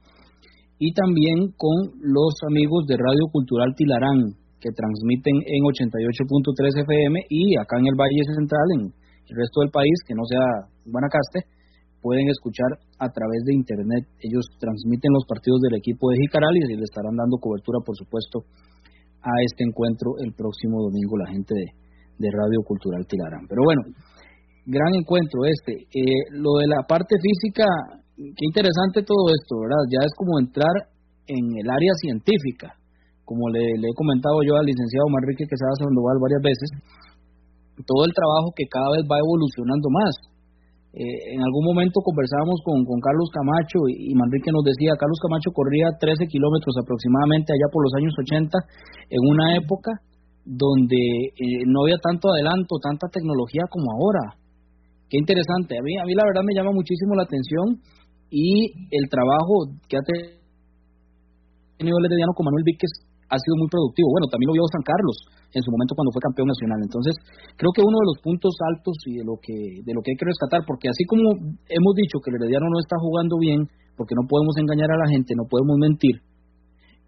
y 0.78 0.92
también 0.92 1.52
con 1.56 1.94
los 2.00 2.34
amigos 2.48 2.86
de 2.86 2.96
Radio 2.96 3.26
Cultural 3.30 3.74
Tilarán 3.76 4.34
que 4.62 4.70
transmiten 4.70 5.34
en 5.42 5.60
88.3 5.66 6.86
FM 6.86 7.26
y 7.28 7.58
acá 7.58 7.78
en 7.78 7.86
el 7.90 7.98
Valle 7.98 8.22
Central, 8.38 8.66
en 8.78 8.82
el 8.94 9.34
resto 9.34 9.60
del 9.60 9.70
país, 9.70 9.94
que 10.06 10.14
no 10.14 10.22
sea 10.24 10.70
Guanacaste, 10.86 11.50
pueden 12.00 12.30
escuchar 12.30 12.78
a 12.98 13.10
través 13.10 13.42
de 13.46 13.54
internet. 13.54 14.06
Ellos 14.22 14.46
transmiten 14.58 15.10
los 15.14 15.26
partidos 15.26 15.60
del 15.62 15.78
equipo 15.78 16.10
de 16.10 16.18
Jicaral 16.22 16.54
y 16.54 16.78
le 16.78 16.82
estarán 16.82 17.16
dando 17.18 17.38
cobertura, 17.38 17.78
por 17.84 17.96
supuesto, 17.96 18.46
a 19.22 19.30
este 19.46 19.62
encuentro 19.62 20.18
el 20.18 20.34
próximo 20.34 20.82
domingo 20.82 21.18
la 21.18 21.30
gente 21.30 21.54
de, 21.54 21.66
de 22.18 22.28
Radio 22.30 22.62
Cultural 22.66 23.06
Tilarán. 23.06 23.46
Pero 23.46 23.62
bueno, 23.62 23.82
gran 24.66 24.94
encuentro 24.94 25.46
este. 25.46 25.86
Eh, 25.94 26.26
lo 26.34 26.58
de 26.58 26.66
la 26.66 26.82
parte 26.86 27.14
física, 27.18 27.66
qué 28.16 28.44
interesante 28.44 29.02
todo 29.02 29.28
esto, 29.32 29.60
¿verdad? 29.60 29.82
Ya 29.90 30.04
es 30.04 30.12
como 30.16 30.38
entrar 30.38 30.74
en 31.26 31.44
el 31.56 31.70
área 31.70 31.94
científica 32.00 32.76
como 33.24 33.48
le, 33.48 33.64
he 33.64 33.94
comentado 33.96 34.42
yo 34.44 34.60
al 34.60 34.66
licenciado 34.66 35.08
Manrique 35.08 35.48
Quesada 35.48 35.72
Sandoval 35.80 36.20
varias 36.20 36.42
veces, 36.42 36.68
todo 37.86 38.04
el 38.04 38.12
trabajo 38.12 38.52
que 38.52 38.68
cada 38.68 38.92
vez 38.92 39.08
va 39.08 39.16
evolucionando 39.16 39.88
más. 39.88 40.12
Eh, 40.92 41.32
en 41.32 41.40
algún 41.40 41.64
momento 41.64 42.04
conversábamos 42.04 42.60
con, 42.60 42.84
Carlos 43.00 43.32
Camacho 43.32 43.88
y, 43.88 44.12
Manrique 44.12 44.52
nos 44.52 44.60
decía, 44.60 44.92
Carlos 45.00 45.16
Camacho 45.24 45.48
corría 45.56 45.88
13 45.96 46.28
kilómetros 46.28 46.76
aproximadamente 46.76 47.56
allá 47.56 47.72
por 47.72 47.80
los 47.80 47.94
años 47.96 48.12
80, 48.12 48.52
en 49.08 49.22
una 49.24 49.56
época 49.56 50.04
donde 50.44 51.32
eh, 51.32 51.64
no 51.64 51.88
había 51.88 51.96
tanto 52.02 52.28
adelanto, 52.28 52.76
tanta 52.76 53.08
tecnología 53.08 53.64
como 53.72 53.88
ahora. 53.96 54.36
Qué 55.08 55.16
interesante. 55.16 55.78
A 55.78 55.82
mí, 55.82 55.96
a 55.96 56.04
mí 56.04 56.12
la 56.12 56.28
verdad 56.28 56.44
me 56.44 56.52
llama 56.52 56.76
muchísimo 56.76 57.16
la 57.16 57.24
atención 57.24 57.80
y 58.32 58.88
el 58.88 59.12
trabajo 59.12 59.76
que 59.92 60.00
ha 60.00 60.04
tenido 61.76 62.00
el 62.00 62.06
Herediano 62.08 62.32
con 62.32 62.48
Manuel 62.48 62.64
Víquez 62.64 62.88
ha 63.28 63.36
sido 63.36 63.60
muy 63.60 63.68
productivo. 63.68 64.08
Bueno, 64.08 64.32
también 64.32 64.48
lo 64.48 64.56
vio 64.56 64.64
San 64.72 64.80
Carlos 64.80 65.28
en 65.52 65.60
su 65.60 65.68
momento 65.68 65.92
cuando 65.92 66.16
fue 66.16 66.24
campeón 66.24 66.48
nacional. 66.48 66.80
Entonces, 66.80 67.12
creo 67.60 67.76
que 67.76 67.84
uno 67.84 67.92
de 68.00 68.08
los 68.08 68.18
puntos 68.24 68.56
altos 68.72 68.96
y 69.04 69.20
de 69.20 69.24
lo 69.28 69.36
que 69.36 69.84
de 69.84 69.92
lo 69.92 70.00
que 70.00 70.16
hay 70.16 70.18
que 70.20 70.24
rescatar, 70.24 70.64
porque 70.64 70.88
así 70.88 71.04
como 71.04 71.28
hemos 71.68 71.92
dicho 71.92 72.24
que 72.24 72.32
el 72.32 72.40
Herediano 72.40 72.72
no 72.72 72.80
está 72.80 72.96
jugando 72.96 73.36
bien, 73.36 73.68
porque 74.00 74.16
no 74.16 74.24
podemos 74.24 74.56
engañar 74.56 74.88
a 74.88 74.96
la 74.96 75.12
gente, 75.12 75.36
no 75.36 75.44
podemos 75.44 75.76
mentir. 75.76 76.24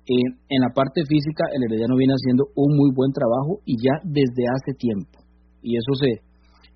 Eh, 0.05 0.29
en 0.53 0.61
la 0.61 0.69
parte 0.77 1.01
física, 1.09 1.49
el 1.57 1.65
Herediano 1.65 1.97
viene 1.97 2.13
haciendo 2.13 2.53
un 2.53 2.77
muy 2.77 2.93
buen 2.93 3.17
trabajo 3.17 3.65
y 3.65 3.81
ya 3.81 3.97
desde 4.05 4.45
hace 4.45 4.77
tiempo. 4.77 5.25
Y 5.65 5.81
eso 5.81 5.93
se 5.97 6.21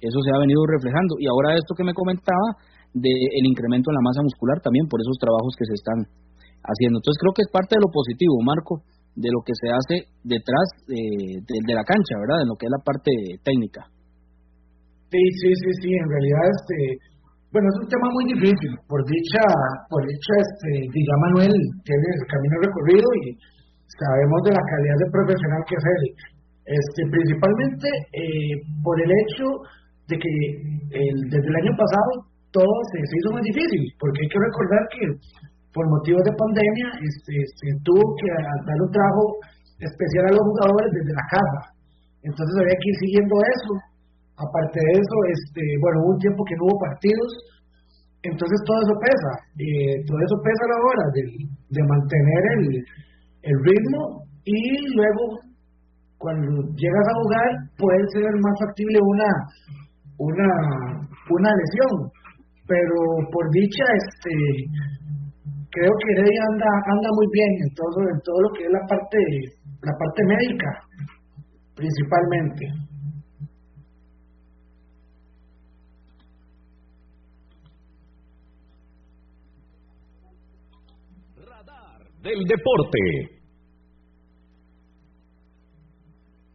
eso 0.01 0.19
se 0.25 0.31
ha 0.33 0.39
venido 0.39 0.65
reflejando. 0.65 1.21
Y 1.21 1.29
ahora 1.29 1.53
esto 1.53 1.75
que 1.77 1.85
me 1.85 1.93
comentaba 1.93 2.57
del 2.95 3.45
incremento 3.45 3.91
en 3.91 3.97
la 3.97 4.07
masa 4.07 4.23
muscular 4.23 4.61
también 4.61 4.89
por 4.89 5.01
esos 5.01 5.19
trabajos 5.21 5.53
que 5.59 5.69
se 5.69 5.77
están 5.77 5.99
haciendo. 6.65 6.99
Entonces 6.99 7.21
creo 7.21 7.35
que 7.37 7.45
es 7.45 7.53
parte 7.53 7.77
de 7.77 7.85
lo 7.85 7.91
positivo, 7.93 8.41
Marco, 8.43 8.83
de 9.19 9.31
lo 9.35 9.43
que 9.43 9.55
se 9.59 9.69
hace 9.69 9.97
detrás 10.23 10.67
de, 10.87 11.43
de, 11.43 11.75
la 11.75 11.83
cancha, 11.83 12.15
¿verdad? 12.23 12.47
En 12.47 12.49
lo 12.49 12.57
que 12.57 12.67
es 12.67 12.73
la 12.73 12.83
parte 12.85 13.11
técnica. 13.43 13.83
Sí, 15.11 15.23
sí, 15.43 15.51
sí, 15.51 15.71
sí, 15.83 15.91
en 15.91 16.09
realidad, 16.09 16.45
este, 16.55 16.77
bueno, 17.51 17.67
es 17.73 17.77
un 17.81 17.89
tema 17.89 18.09
muy 18.13 18.25
difícil, 18.29 18.73
por 18.87 19.01
dicha, 19.09 19.43
por 19.89 20.05
dicha, 20.05 20.35
este, 20.39 20.71
diga 20.93 21.15
Manuel, 21.27 21.57
tiene 21.83 22.07
el 22.15 22.25
camino 22.29 22.57
recorrido 22.61 23.09
y 23.25 23.35
sabemos 23.89 24.39
de 24.45 24.53
la 24.53 24.65
calidad 24.69 24.99
de 25.01 25.11
profesional 25.11 25.63
que 25.67 25.77
es 25.81 25.87
él. 25.89 26.05
Este, 26.69 27.01
principalmente 27.09 27.89
eh, 28.13 28.55
por 28.85 29.01
el 29.01 29.09
hecho 29.09 29.47
de 30.13 30.15
que 30.21 30.33
el, 30.93 31.17
desde 31.33 31.49
el 31.49 31.57
año 31.65 31.73
pasado 31.73 32.28
todo 32.51 32.75
se, 32.93 32.99
se 33.05 33.15
hizo 33.19 33.31
muy 33.33 33.43
difícil, 33.45 33.83
porque 34.01 34.21
hay 34.23 34.31
que 34.31 34.41
recordar 34.41 34.83
que 34.93 35.05
por 35.73 35.85
motivos 35.89 36.23
de 36.25 36.35
pandemia, 36.35 36.89
este, 37.07 37.35
este, 37.39 37.67
tuvo 37.85 38.03
que 38.19 38.27
dar 38.33 38.79
un 38.81 38.91
trabajo 38.91 39.25
especial 39.79 40.27
a 40.27 40.35
los 40.35 40.43
jugadores 40.43 40.91
desde 40.91 41.13
la 41.13 41.27
casa. 41.29 41.61
Entonces 42.25 42.55
había 42.59 42.79
que 42.83 42.89
ir 42.91 42.99
siguiendo 42.99 43.35
eso. 43.39 43.73
Aparte 44.39 44.79
de 44.81 44.93
eso, 44.99 45.17
este, 45.35 45.63
bueno, 45.79 46.03
hubo 46.03 46.15
un 46.15 46.23
tiempo 46.23 46.43
que 46.47 46.57
no 46.57 46.67
hubo 46.67 46.79
partidos, 46.83 47.31
entonces 48.23 48.59
todo 48.67 48.79
eso 48.83 48.95
pesa. 48.99 49.33
Eh, 49.59 50.03
todo 50.07 50.19
eso 50.19 50.37
pesa 50.43 50.63
a 50.67 50.73
la 50.73 50.81
hora 50.83 51.05
de, 51.15 51.23
de 51.47 51.83
mantener 51.87 52.43
el, 52.59 52.65
el 53.43 53.57
ritmo 53.63 54.27
y 54.43 54.59
luego 54.99 55.47
cuando 56.19 56.51
llegas 56.75 57.07
a 57.07 57.19
jugar 57.23 57.49
puede 57.79 58.03
ser 58.11 58.27
más 58.43 58.55
factible 58.59 58.99
una 58.99 59.31
una 60.19 60.49
una 61.31 61.51
lesión 61.55 62.11
pero 62.69 62.97
por 63.33 63.51
dicha 63.51 63.85
este 63.97 64.33
creo 65.73 65.93
que 65.99 66.13
Heredia 66.13 66.43
anda 66.53 66.71
anda 66.93 67.09
muy 67.17 67.27
bien 67.33 67.53
en 67.65 67.75
todo 67.75 67.99
en 68.13 68.21
todo 68.21 68.41
lo 68.43 68.51
que 68.53 68.65
es 68.65 68.71
la 68.71 68.85
parte 68.87 69.19
la 69.83 69.95
parte 69.97 70.21
médica 70.29 70.71
principalmente 71.75 72.65
radar 81.41 82.05
del 82.23 82.45
deporte 82.45 83.39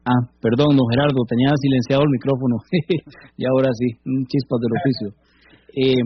Ah, 0.06 0.19
perdón, 0.41 0.76
don 0.76 0.84
Gerardo, 0.91 1.15
tenía 1.30 1.47
silenciado 1.56 2.04
el 2.04 2.12
micrófono. 2.12 2.60
y 3.39 3.45
ahora 3.47 3.71
sí, 3.71 3.95
un 4.04 4.26
chispas 4.28 4.60
del 4.60 4.76
oficio. 4.76 5.23
Eh, 5.76 6.04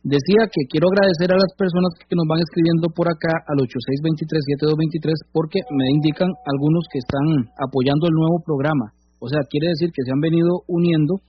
Decía 0.00 0.48
que 0.48 0.64
quiero 0.64 0.88
agradecer 0.88 1.28
a 1.28 1.36
las 1.36 1.52
personas 1.60 1.92
que 2.00 2.16
nos 2.16 2.24
van 2.24 2.40
escribiendo 2.40 2.88
por 2.88 3.04
acá 3.04 3.36
al 3.44 3.60
8623-7223 3.68 5.28
porque 5.28 5.60
me 5.76 5.92
indican 5.92 6.32
algunos 6.48 6.88
que 6.88 7.04
están 7.04 7.52
apoyando 7.60 8.08
el 8.08 8.16
nuevo 8.16 8.40
programa. 8.40 8.96
O 9.20 9.28
sea, 9.28 9.44
quiere 9.44 9.76
decir 9.76 9.92
que 9.92 10.00
se 10.00 10.08
han 10.08 10.24
venido 10.24 10.64
uniendo 10.72 11.20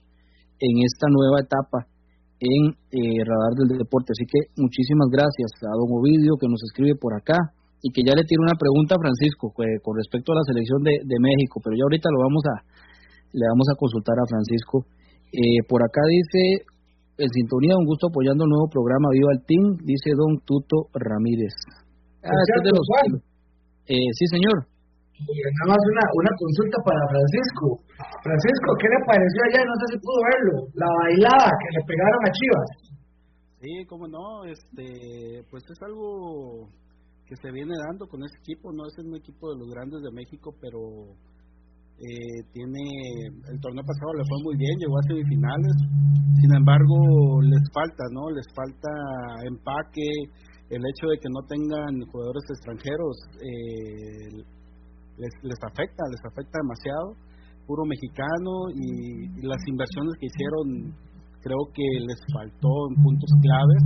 en 0.64 0.88
esta 0.88 1.12
nueva 1.12 1.44
etapa 1.44 1.84
en 2.40 2.72
eh, 2.96 3.20
Radar 3.28 3.60
del 3.60 3.76
Deporte. 3.76 4.16
Así 4.16 4.24
que 4.24 4.56
muchísimas 4.56 5.12
gracias 5.12 5.52
a 5.68 5.76
don 5.76 5.92
Ovidio 5.92 6.40
que 6.40 6.48
nos 6.48 6.64
escribe 6.64 6.96
por 6.96 7.12
acá 7.12 7.52
y 7.84 7.92
que 7.92 8.08
ya 8.08 8.16
le 8.16 8.24
tiene 8.24 8.48
una 8.48 8.56
pregunta 8.56 8.96
a 8.96 9.04
Francisco 9.04 9.52
eh, 9.68 9.84
con 9.84 10.00
respecto 10.00 10.32
a 10.32 10.40
la 10.40 10.48
selección 10.48 10.80
de, 10.80 10.96
de, 11.04 11.18
México, 11.20 11.60
pero 11.60 11.76
ya 11.76 11.84
ahorita 11.84 12.08
lo 12.08 12.24
vamos 12.24 12.44
a 12.48 12.56
le 13.36 13.46
vamos 13.52 13.68
a 13.68 13.76
consultar 13.76 14.16
a 14.16 14.32
Francisco. 14.32 14.88
Eh, 15.36 15.60
por 15.68 15.84
acá 15.84 16.08
dice 16.08 16.72
en 17.22 17.30
sintonía, 17.30 17.78
un 17.78 17.86
gusto 17.86 18.08
apoyando 18.10 18.46
el 18.46 18.52
nuevo 18.52 18.68
programa 18.70 19.14
Viva 19.14 19.32
el 19.38 19.46
Team, 19.46 19.78
dice 19.86 20.18
don 20.18 20.42
Tuto 20.42 20.90
Ramírez. 20.94 21.54
Ah, 22.26 22.34
este 22.34 22.70
de 22.70 22.74
los... 22.74 22.88
Eh, 23.86 24.10
sí, 24.18 24.26
señor. 24.30 24.58
Nada 25.22 25.68
más 25.70 25.82
una, 25.86 26.06
una 26.18 26.34
consulta 26.34 26.78
para 26.82 27.02
Francisco. 27.14 27.66
Francisco, 28.26 28.70
¿qué 28.82 28.88
le 28.90 29.00
pareció 29.06 29.40
allá? 29.46 29.62
No 29.66 29.76
sé 29.78 29.86
si 29.94 29.98
pudo 30.02 30.20
verlo. 30.34 30.56
La 30.74 30.90
bailada 30.90 31.50
que 31.62 31.70
le 31.78 31.82
pegaron 31.86 32.22
a 32.26 32.32
Chivas. 32.34 32.70
Sí, 33.62 33.72
cómo 33.86 34.08
no. 34.08 34.46
Este, 34.46 35.46
pues 35.50 35.62
es 35.70 35.80
algo 35.86 36.70
que 37.26 37.36
se 37.38 37.52
viene 37.52 37.74
dando 37.88 38.08
con 38.08 38.24
ese 38.24 38.38
equipo. 38.42 38.74
No 38.74 38.88
es 38.88 38.98
un 38.98 39.16
equipo 39.16 39.54
de 39.54 39.60
los 39.60 39.70
grandes 39.70 40.02
de 40.02 40.12
México, 40.12 40.56
pero 40.60 41.14
eh, 42.02 42.42
tiene 42.52 42.82
el 43.46 43.60
torneo 43.62 43.86
pasado 43.86 44.14
le 44.18 44.26
fue 44.26 44.42
muy 44.42 44.58
bien, 44.58 44.74
llegó 44.80 44.98
a 44.98 45.06
semifinales, 45.06 45.76
sin 46.42 46.52
embargo 46.58 47.42
les 47.46 47.62
falta, 47.70 48.04
¿no? 48.10 48.30
Les 48.34 48.48
falta 48.58 48.90
empaque, 49.46 50.10
el 50.74 50.82
hecho 50.82 51.06
de 51.14 51.18
que 51.22 51.30
no 51.30 51.46
tengan 51.46 52.02
jugadores 52.10 52.42
extranjeros 52.50 53.16
eh, 53.38 54.34
les, 55.22 55.34
les 55.44 55.60
afecta, 55.62 56.02
les 56.10 56.22
afecta 56.26 56.58
demasiado, 56.58 57.14
puro 57.68 57.86
mexicano 57.86 58.74
y 58.74 59.46
las 59.46 59.62
inversiones 59.68 60.18
que 60.18 60.26
hicieron 60.26 60.98
creo 61.42 61.70
que 61.74 61.84
les 62.06 62.20
faltó 62.34 62.70
en 62.90 63.04
puntos 63.04 63.32
claves. 63.42 63.84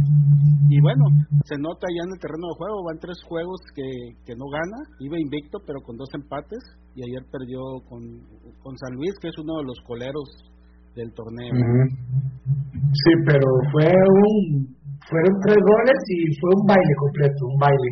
Y 0.69 0.79
bueno, 0.81 1.05
se 1.45 1.57
nota 1.57 1.87
ya 1.87 2.03
en 2.03 2.13
el 2.13 2.19
terreno 2.19 2.47
de 2.51 2.57
juego, 2.57 2.83
van 2.85 2.99
tres 2.99 3.17
juegos 3.27 3.59
que, 3.73 3.87
que 4.25 4.35
no 4.35 4.45
gana, 4.49 4.79
iba 4.99 5.19
invicto 5.19 5.59
pero 5.65 5.79
con 5.81 5.97
dos 5.97 6.09
empates 6.13 6.63
y 6.95 7.03
ayer 7.03 7.23
perdió 7.31 7.59
con, 7.87 8.01
con 8.63 8.77
San 8.77 8.93
Luis, 8.95 9.13
que 9.21 9.29
es 9.29 9.37
uno 9.37 9.57
de 9.59 9.65
los 9.65 9.79
coleros 9.85 10.27
del 10.95 11.13
torneo. 11.13 11.53
Sí, 12.93 13.11
pero 13.25 13.47
fue 13.71 13.91
un, 13.91 14.75
fueron 15.09 15.33
tres 15.45 15.57
goles 15.59 15.99
y 16.07 16.39
fue 16.39 16.49
un 16.55 16.65
baile 16.65 16.93
completo, 16.97 17.45
un 17.45 17.59
baile. 17.59 17.89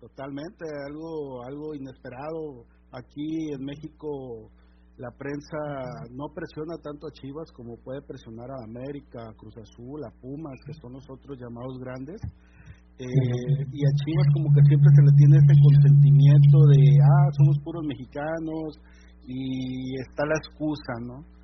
Totalmente, 0.00 0.64
algo, 0.88 1.44
algo 1.44 1.74
inesperado. 1.74 2.64
Aquí 2.92 3.52
en 3.52 3.64
México 3.64 4.50
la 4.98 5.10
prensa 5.14 5.56
no 6.10 6.26
presiona 6.34 6.74
tanto 6.82 7.06
a 7.06 7.14
Chivas 7.14 7.50
como 7.54 7.78
puede 7.78 8.02
presionar 8.02 8.50
a 8.50 8.64
América, 8.66 9.30
a 9.30 9.34
Cruz 9.34 9.54
Azul, 9.56 10.02
a 10.02 10.10
Pumas, 10.20 10.58
que 10.66 10.74
son 10.74 10.92
los 10.94 11.06
otros 11.08 11.38
llamados 11.38 11.78
grandes. 11.78 12.20
Eh, 12.98 13.62
y 13.70 13.80
a 13.86 13.90
Chivas 13.94 14.28
como 14.34 14.50
que 14.50 14.62
siempre 14.66 14.90
se 14.90 15.02
le 15.06 15.12
tiene 15.14 15.36
este 15.38 15.54
consentimiento 15.54 16.58
de, 16.66 16.82
ah, 16.98 17.28
somos 17.38 17.56
puros 17.62 17.84
mexicanos 17.86 18.74
y 19.22 19.94
está 20.02 20.26
la 20.26 20.34
excusa, 20.34 20.92
¿no? 21.06 21.37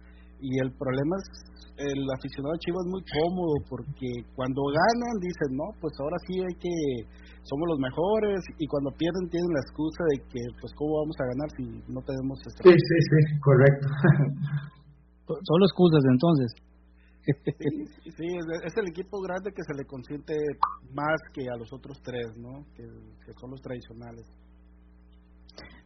Y 0.45 0.61
el 0.61 0.71
problema 0.77 1.17
es, 1.17 1.27
el 1.81 2.05
aficionado 2.13 2.53
a 2.53 2.61
Chivas 2.61 2.85
es 2.85 2.93
muy 2.93 3.05
cómodo 3.09 3.55
porque 3.65 4.09
cuando 4.37 4.61
ganan 4.69 5.17
dicen, 5.25 5.57
no, 5.57 5.73
pues 5.81 5.97
ahora 5.99 6.21
sí 6.29 6.37
hay 6.37 6.57
que 6.61 6.77
somos 7.45 7.65
los 7.69 7.81
mejores 7.81 8.41
y 8.59 8.67
cuando 8.67 8.91
pierden 8.97 9.29
tienen 9.29 9.53
la 9.53 9.65
excusa 9.65 10.03
de 10.13 10.17
que 10.29 10.41
pues 10.61 10.73
cómo 10.77 11.01
vamos 11.01 11.17
a 11.21 11.29
ganar 11.29 11.49
si 11.57 11.65
no 11.93 12.01
tenemos 12.01 12.41
este 12.41 12.61
sí 12.65 12.73
sí 12.73 12.99
sí 13.09 13.21
correcto. 13.41 13.87
Solo 15.29 15.65
excusas 15.65 16.05
entonces. 16.05 16.49
Sí, 17.25 18.13
sí 18.17 18.27
es, 18.37 18.77
el 18.77 18.89
equipo 18.89 19.21
grande 19.21 19.53
que 19.53 19.65
se 19.65 19.73
le 19.73 19.85
consiente 19.87 20.37
más 20.93 21.17
que 21.33 21.49
a 21.49 21.57
los 21.57 21.73
otros 21.73 21.97
tres 22.05 22.37
no 22.37 22.65
que, 22.77 22.85
son 23.41 23.51
los 23.51 23.61
tradicionales 23.61 24.29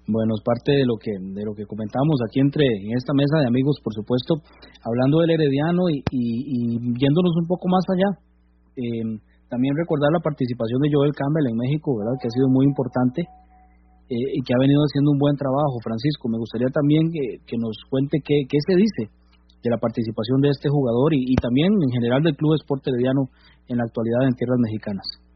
bueno, 0.09 0.35
es 0.35 0.43
parte 0.43 0.73
de 0.73 0.87
lo 0.89 0.97
que 0.97 1.13
de 1.13 1.45
lo 1.45 1.53
que 1.53 1.67
comentamos 1.67 2.17
aquí 2.25 2.41
entre 2.41 2.65
en 2.65 2.97
esta 2.97 3.13
mesa 3.13 3.45
de 3.45 3.47
amigos, 3.47 3.77
por 3.85 3.93
supuesto, 3.93 4.41
hablando 4.81 5.21
del 5.21 5.37
Herediano 5.37 5.89
y, 5.93 6.01
y, 6.11 6.23
y 6.49 6.61
yéndonos 6.97 7.37
un 7.37 7.47
poco 7.47 7.69
más 7.69 7.85
allá. 7.93 8.11
Eh, 8.79 9.21
también 9.49 9.75
recordar 9.77 10.13
la 10.13 10.21
participación 10.21 10.81
de 10.85 10.93
Joel 10.93 11.17
Campbell 11.17 11.49
en 11.49 11.57
México, 11.57 11.97
¿verdad? 11.97 12.21
Que 12.21 12.29
ha 12.29 12.37
sido 12.37 12.49
muy 12.49 12.69
importante 12.69 13.25
eh, 14.09 14.29
y 14.37 14.41
que 14.45 14.53
ha 14.53 14.61
venido 14.61 14.81
haciendo 14.85 15.13
un 15.13 15.19
buen 15.19 15.37
trabajo. 15.37 15.81
Francisco, 15.85 16.29
me 16.29 16.39
gustaría 16.39 16.69
también 16.69 17.09
que, 17.13 17.57
nos 17.57 17.77
cuente 17.89 18.21
qué, 18.25 18.45
qué, 18.49 18.59
se 18.61 18.77
dice 18.77 19.13
de 19.61 19.69
la 19.69 19.81
participación 19.81 20.41
de 20.41 20.53
este 20.53 20.69
jugador 20.69 21.13
y, 21.13 21.35
también 21.37 21.73
en 21.73 21.91
general 21.91 22.23
del 22.23 22.37
Club 22.37 22.55
Esporte 22.55 22.91
Herediano 22.91 23.29
en 23.69 23.77
la 23.77 23.85
actualidad 23.85 24.29
en 24.29 24.37
tierras 24.37 24.61
mexicanas. 24.61 25.28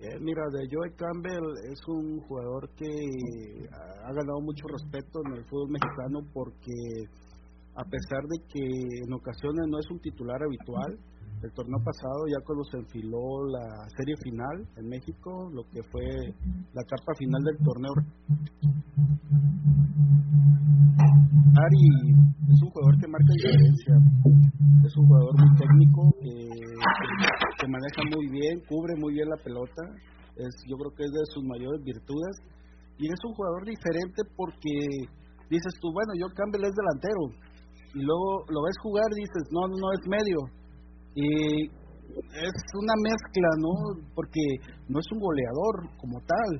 Eh, 0.00 0.18
mira, 0.18 0.42
de 0.50 0.66
Joel 0.72 0.94
Campbell 0.96 1.44
es 1.70 1.78
un 1.86 2.20
jugador 2.20 2.70
que 2.74 2.88
ha 3.70 4.12
ganado 4.12 4.40
mucho 4.40 4.66
respeto 4.68 5.20
en 5.26 5.34
el 5.36 5.44
fútbol 5.44 5.68
mexicano 5.72 6.20
porque 6.32 6.72
a 7.74 7.84
pesar 7.84 8.22
de 8.24 8.38
que 8.48 8.64
en 9.04 9.12
ocasiones 9.12 9.66
no 9.68 9.78
es 9.78 9.90
un 9.90 10.00
titular 10.00 10.42
habitual, 10.42 10.98
el 11.42 11.52
torneo 11.52 11.80
pasado, 11.80 12.28
ya 12.28 12.36
cuando 12.44 12.64
se 12.64 12.76
enfiló 12.78 13.48
la 13.48 13.64
serie 13.96 14.14
final 14.20 14.56
en 14.76 14.88
México, 14.88 15.48
lo 15.52 15.64
que 15.72 15.80
fue 15.90 16.04
la 16.74 16.82
etapa 16.84 17.12
final 17.16 17.42
del 17.44 17.58
torneo. 17.64 17.92
Ari 21.50 21.86
es 22.44 22.60
un 22.60 22.68
jugador 22.68 22.94
que 23.00 23.08
marca 23.08 23.32
diferencia, 23.32 23.94
es 24.84 24.96
un 24.96 25.06
jugador 25.08 25.32
muy 25.40 25.52
técnico, 25.56 26.00
que, 26.20 27.68
maneja 27.68 28.02
muy 28.12 28.26
bien, 28.28 28.60
cubre 28.68 28.94
muy 29.00 29.14
bien 29.14 29.28
la 29.28 29.42
pelota, 29.42 29.82
es, 30.36 30.52
yo 30.68 30.76
creo 30.76 30.92
que 30.92 31.04
es 31.04 31.10
de 31.10 31.24
sus 31.32 31.44
mayores 31.44 31.80
virtudes, 31.84 32.36
y 32.98 33.08
es 33.08 33.20
un 33.24 33.32
jugador 33.32 33.64
diferente 33.64 34.22
porque 34.36 34.72
dices 35.48 35.72
tú, 35.80 35.88
bueno, 35.92 36.12
yo 36.20 36.28
Campbell 36.36 36.68
es 36.68 36.76
delantero, 36.76 37.32
y 37.94 38.02
luego 38.04 38.44
lo 38.52 38.62
ves 38.62 38.76
jugar 38.82 39.08
y 39.16 39.24
dices, 39.24 39.48
no, 39.50 39.66
no 39.68 39.88
es 39.96 40.02
medio, 40.06 40.59
y 41.14 41.64
es 41.64 42.56
una 42.74 42.94
mezcla, 43.02 43.48
¿no? 43.58 43.74
Porque 44.14 44.40
no 44.88 44.98
es 44.98 45.06
un 45.12 45.20
goleador 45.20 45.90
como 45.98 46.18
tal. 46.20 46.50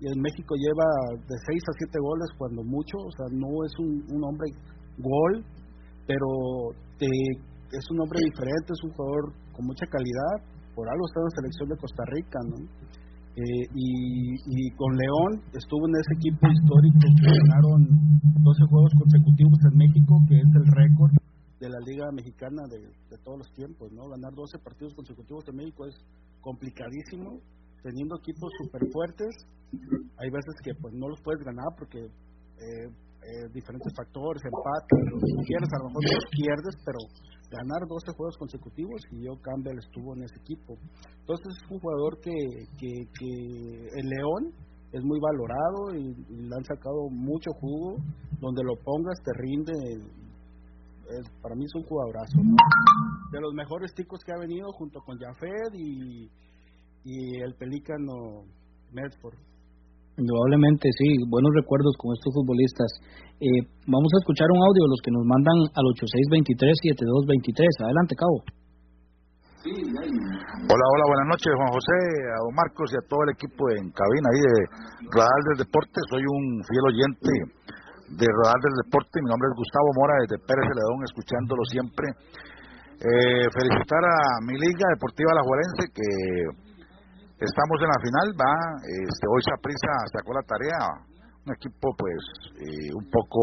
Y 0.00 0.08
en 0.08 0.20
México 0.20 0.54
lleva 0.56 0.88
de 1.28 1.36
6 1.46 1.60
a 1.60 1.72
7 1.76 1.98
goles 2.00 2.28
cuando 2.38 2.64
mucho, 2.64 2.96
o 2.96 3.12
sea, 3.12 3.26
no 3.36 3.52
es 3.64 3.72
un, 3.78 4.24
hombre 4.24 4.48
gol, 4.96 5.44
pero 6.06 6.72
te, 6.96 7.06
es 7.06 7.84
un 7.92 8.00
hombre 8.00 8.20
diferente, 8.24 8.72
es 8.72 8.82
un 8.82 8.92
jugador 8.96 9.32
con 9.52 9.66
mucha 9.66 9.84
calidad, 9.86 10.36
por 10.74 10.88
algo 10.88 11.04
está 11.04 11.20
en 11.20 11.28
la 11.28 11.36
selección 11.36 11.68
de 11.68 11.76
Costa 11.76 12.04
Rica, 12.16 12.38
¿no? 12.48 12.56
Eh, 13.36 13.64
y, 13.76 14.34
y, 14.42 14.70
con 14.74 14.96
León 14.96 15.44
estuvo 15.54 15.86
en 15.86 15.94
ese 16.00 16.12
equipo 16.18 16.48
histórico 16.50 16.98
que 17.14 17.30
ganaron 17.30 17.86
12 18.42 18.64
juegos 18.68 18.92
consecutivos 18.98 19.58
en 19.70 19.78
México, 19.78 20.18
que 20.28 20.34
es 20.34 20.50
el 20.50 20.66
récord 20.66 21.19
de 21.60 21.68
la 21.68 21.78
Liga 21.84 22.10
Mexicana 22.10 22.62
de, 22.68 23.18
todos 23.22 23.38
los 23.38 23.52
tiempos, 23.52 23.92
¿no? 23.92 24.08
Ganar 24.08 24.32
12 24.32 24.58
partidos 24.64 24.94
consecutivos 24.94 25.44
en 25.48 25.56
México 25.56 25.84
es 25.86 25.94
complicadísimo, 26.40 27.38
teniendo 27.82 28.16
equipos 28.16 28.50
súper 28.64 28.80
fuertes. 28.90 29.28
Hay 30.16 30.30
veces 30.30 30.54
que 30.64 30.72
pues 30.80 30.94
no 30.94 31.08
los 31.08 31.20
puedes 31.20 31.44
ganar 31.44 31.68
porque 31.76 32.00
eh, 32.00 32.88
eh, 32.88 33.46
diferentes 33.52 33.92
factores, 33.94 34.40
empate, 34.40 34.96
los 35.12 35.20
quieres, 35.44 35.68
a 35.68 35.78
lo 35.84 35.88
mejor 35.92 36.02
los 36.08 36.28
pierdes, 36.32 36.74
pero 36.80 36.98
ganar 37.52 37.84
12 37.84 38.16
juegos 38.16 38.36
consecutivos 38.38 39.00
y 39.12 39.26
yo 39.26 39.36
Campbell 39.42 39.76
estuvo 39.78 40.16
en 40.16 40.24
ese 40.24 40.40
equipo. 40.40 40.80
Entonces 41.20 41.46
es 41.52 41.70
un 41.70 41.78
jugador 41.78 42.18
que, 42.24 42.32
que, 42.80 42.90
que 43.12 43.30
el 44.00 44.06
León 44.08 44.56
es 44.96 45.04
muy 45.04 45.20
valorado 45.20 45.94
y, 45.94 46.08
y, 46.08 46.48
le 46.48 46.56
han 46.56 46.64
sacado 46.64 47.10
mucho 47.12 47.52
jugo, 47.60 48.00
donde 48.40 48.64
lo 48.64 48.74
pongas 48.82 49.20
te 49.22 49.32
rinde 49.36 49.72
para 51.42 51.54
mí 51.54 51.64
es 51.64 51.74
un 51.74 51.82
jugadorazo, 51.82 52.38
De 53.32 53.40
los 53.40 53.54
mejores 53.54 53.94
ticos 53.94 54.20
que 54.24 54.32
ha 54.32 54.38
venido 54.38 54.70
junto 54.72 55.00
con 55.00 55.18
Jafet 55.18 55.74
y, 55.74 56.30
y 57.04 57.40
el 57.40 57.54
pelícano 57.54 58.44
Medford. 58.92 59.38
Indudablemente, 60.16 60.90
sí, 60.98 61.16
buenos 61.28 61.52
recuerdos 61.54 61.96
con 61.96 62.12
estos 62.12 62.34
futbolistas. 62.34 62.90
Eh, 63.40 63.62
vamos 63.86 64.10
a 64.12 64.20
escuchar 64.20 64.48
un 64.52 64.60
audio 64.60 64.82
de 64.84 64.92
los 64.92 65.00
que 65.00 65.12
nos 65.14 65.24
mandan 65.24 65.56
al 65.72 65.86
8623-7223. 65.96 67.56
Adelante, 67.88 68.14
Cabo. 68.16 68.44
Hola, 69.60 70.86
hola, 70.88 71.04
buenas 71.04 71.28
noches, 71.36 71.52
Juan 71.52 71.72
José, 71.72 71.96
a 72.32 72.38
don 72.48 72.54
Marcos 72.56 72.88
y 72.92 72.96
a 72.96 73.04
todo 73.08 73.20
el 73.28 73.36
equipo 73.36 73.60
en 73.76 73.92
cabina 73.92 74.26
ahí 74.32 74.40
de 74.40 74.56
Radar 75.12 75.42
del 75.52 75.58
Deporte. 75.64 76.00
Soy 76.08 76.24
un 76.24 76.44
fiel 76.64 76.84
oyente 76.88 77.32
de 78.10 78.26
Rodar 78.26 78.58
del 78.58 78.76
Deporte. 78.82 79.22
Mi 79.22 79.30
nombre 79.30 79.46
es 79.50 79.54
Gustavo 79.54 79.88
Mora 79.94 80.14
desde 80.26 80.42
Pérez 80.42 80.66
Celedón, 80.66 80.98
escuchándolo 81.06 81.62
siempre. 81.70 82.06
Eh, 83.00 83.46
felicitar 83.54 84.02
a 84.04 84.18
mi 84.44 84.58
liga 84.58 84.86
deportiva 84.92 85.32
La 85.32 85.46
Juarense 85.46 85.88
que 85.94 86.08
estamos 87.40 87.76
en 87.80 87.88
la 87.88 88.00
final, 88.02 88.26
va. 88.36 88.54
Este, 88.84 89.24
hoy 89.30 89.40
Saprisa 89.46 89.92
sacó 90.12 90.36
la 90.36 90.44
tarea, 90.44 90.80
un 91.46 91.50
equipo 91.54 91.94
pues 91.96 92.20
eh, 92.60 92.92
un 92.92 93.06
poco 93.08 93.40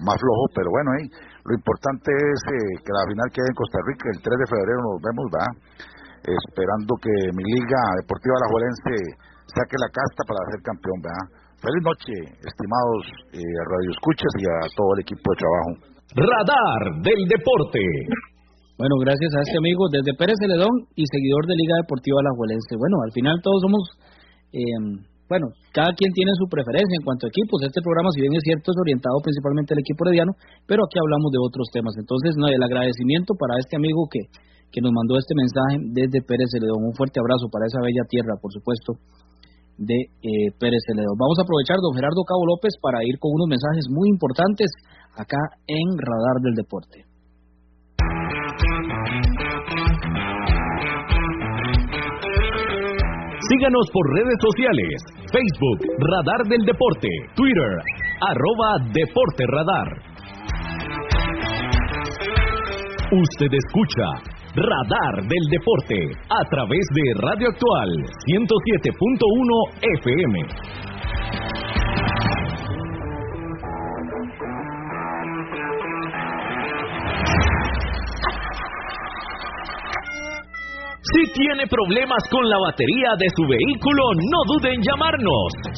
más 0.00 0.16
flojo, 0.16 0.44
pero 0.56 0.70
bueno, 0.72 0.88
eh, 0.96 1.10
lo 1.44 1.52
importante 1.52 2.08
es 2.08 2.40
eh, 2.48 2.80
que 2.80 2.92
la 2.94 3.04
final 3.04 3.28
quede 3.34 3.50
en 3.50 3.58
Costa 3.60 3.78
Rica, 3.84 4.04
el 4.14 4.20
3 4.24 4.30
de 4.30 4.48
febrero 4.48 4.80
nos 4.80 4.98
vemos, 5.02 5.26
va. 5.28 5.46
Esperando 6.24 6.96
que 6.96 7.12
mi 7.36 7.44
liga 7.44 7.80
deportiva 8.00 8.40
La 8.40 8.48
Juarense 8.48 8.94
saque 9.52 9.76
la 9.76 9.92
casta 9.92 10.24
para 10.24 10.40
ser 10.48 10.64
campeón, 10.64 10.98
¿verdad? 11.04 11.43
Feliz 11.64 11.80
noche, 11.80 12.12
estimados 12.44 13.00
eh, 13.32 13.40
radioescuchas 13.40 14.32
y 14.36 14.44
a 14.44 14.68
todo 14.76 14.90
el 14.92 15.00
equipo 15.00 15.24
de 15.32 15.40
trabajo. 15.40 15.70
Radar 16.12 16.82
del 17.00 17.24
Deporte. 17.24 17.80
Bueno, 18.76 19.00
gracias 19.00 19.32
a 19.32 19.40
este 19.48 19.56
amigo 19.56 19.88
desde 19.88 20.12
Pérez 20.12 20.36
Celedón 20.44 20.92
y 20.92 21.08
seguidor 21.08 21.48
de 21.48 21.56
Liga 21.56 21.80
Deportiva 21.80 22.20
La 22.20 22.36
Juelense. 22.36 22.76
Bueno, 22.76 23.00
al 23.00 23.12
final 23.16 23.40
todos 23.40 23.64
somos, 23.64 23.80
eh, 24.52 25.08
bueno, 25.24 25.56
cada 25.72 25.96
quien 25.96 26.12
tiene 26.12 26.36
su 26.36 26.44
preferencia 26.52 27.00
en 27.00 27.04
cuanto 27.06 27.24
a 27.24 27.32
equipos. 27.32 27.56
Este 27.64 27.80
programa, 27.80 28.12
si 28.12 28.20
bien 28.20 28.36
es 28.36 28.44
cierto, 28.44 28.68
es 28.68 28.76
orientado 28.76 29.16
principalmente 29.24 29.72
al 29.72 29.80
equipo 29.80 30.04
herediano, 30.04 30.36
pero 30.68 30.84
aquí 30.84 31.00
hablamos 31.00 31.32
de 31.32 31.40
otros 31.40 31.72
temas. 31.72 31.96
Entonces, 31.96 32.36
no, 32.36 32.44
el 32.52 32.60
agradecimiento 32.60 33.32
para 33.40 33.56
este 33.56 33.80
amigo 33.80 34.04
que, 34.12 34.28
que 34.68 34.84
nos 34.84 34.92
mandó 34.92 35.16
este 35.16 35.32
mensaje 35.32 35.80
desde 35.96 36.20
Pérez 36.28 36.52
Celedón. 36.52 36.92
Un 36.92 36.92
fuerte 36.92 37.24
abrazo 37.24 37.48
para 37.48 37.64
esa 37.64 37.80
bella 37.80 38.04
tierra, 38.04 38.36
por 38.36 38.52
supuesto, 38.52 39.00
de 39.78 40.08
eh, 40.22 40.50
Pérez 40.58 40.82
Celedón. 40.86 41.18
Vamos 41.18 41.38
a 41.38 41.42
aprovechar, 41.42 41.76
don 41.82 41.94
Gerardo 41.94 42.22
Cabo 42.26 42.46
López, 42.46 42.74
para 42.80 43.02
ir 43.04 43.18
con 43.18 43.32
unos 43.34 43.48
mensajes 43.48 43.86
muy 43.90 44.08
importantes 44.08 44.70
acá 45.16 45.40
en 45.66 45.86
Radar 45.98 46.38
del 46.42 46.54
Deporte. 46.54 47.04
Síganos 53.44 53.86
por 53.92 54.04
redes 54.14 54.38
sociales, 54.40 54.96
Facebook, 55.30 55.78
Radar 55.98 56.48
del 56.48 56.64
Deporte, 56.64 57.08
Twitter, 57.36 57.72
arroba 58.20 58.90
Deporte 58.92 59.44
Radar. 59.46 60.14
Usted 63.12 63.52
escucha 63.52 64.33
Radar 64.56 65.26
del 65.26 65.44
Deporte 65.50 65.96
a 66.30 66.48
través 66.48 66.86
de 66.94 67.02
Radio 67.18 67.48
Actual 67.48 67.90
107.1 68.22 69.74
FM. 69.82 70.46
Si 81.02 81.32
tiene 81.32 81.66
problemas 81.66 82.22
con 82.30 82.48
la 82.48 82.56
batería 82.58 83.10
de 83.18 83.26
su 83.34 83.42
vehículo, 83.48 84.02
no 84.14 84.38
dude 84.54 84.72
en 84.72 84.80
llamarnos. 84.82 85.73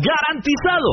garantizado. 0.00 0.92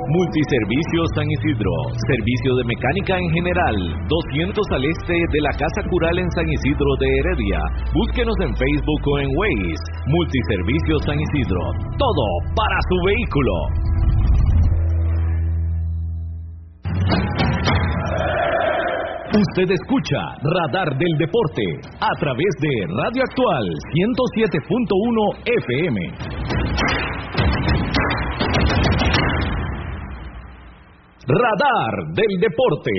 Multiservicios 0.11 1.07
San 1.15 1.23
Isidro 1.23 1.71
Servicio 2.11 2.51
de 2.59 2.65
mecánica 2.67 3.15
en 3.15 3.29
general. 3.31 3.75
200 4.11 4.59
al 4.75 4.83
este 4.83 5.15
de 5.31 5.39
la 5.39 5.51
Casa 5.55 5.87
Cural 5.87 6.19
en 6.19 6.29
San 6.31 6.51
Isidro 6.51 6.91
de 6.99 7.07
Heredia. 7.07 7.59
Búsquenos 7.95 8.35
en 8.43 8.51
Facebook 8.51 9.01
o 9.07 9.19
en 9.19 9.29
Waze. 9.39 9.83
Multiservicios 10.11 10.99
San 11.07 11.15
Isidro. 11.15 11.63
Todo 11.95 12.25
para 12.59 12.77
su 12.91 12.97
vehículo. 13.07 13.55
Usted 19.31 19.71
escucha 19.71 20.19
Radar 20.43 20.91
del 20.97 21.15
Deporte 21.23 21.63
a 22.03 22.11
través 22.19 22.51
de 22.59 22.83
Radio 22.99 23.23
Actual 23.23 23.63
107.1 23.95 25.39
FM. 25.63 26.11
Radar 31.31 32.11
del 32.11 32.39
Deporte. 32.43 32.91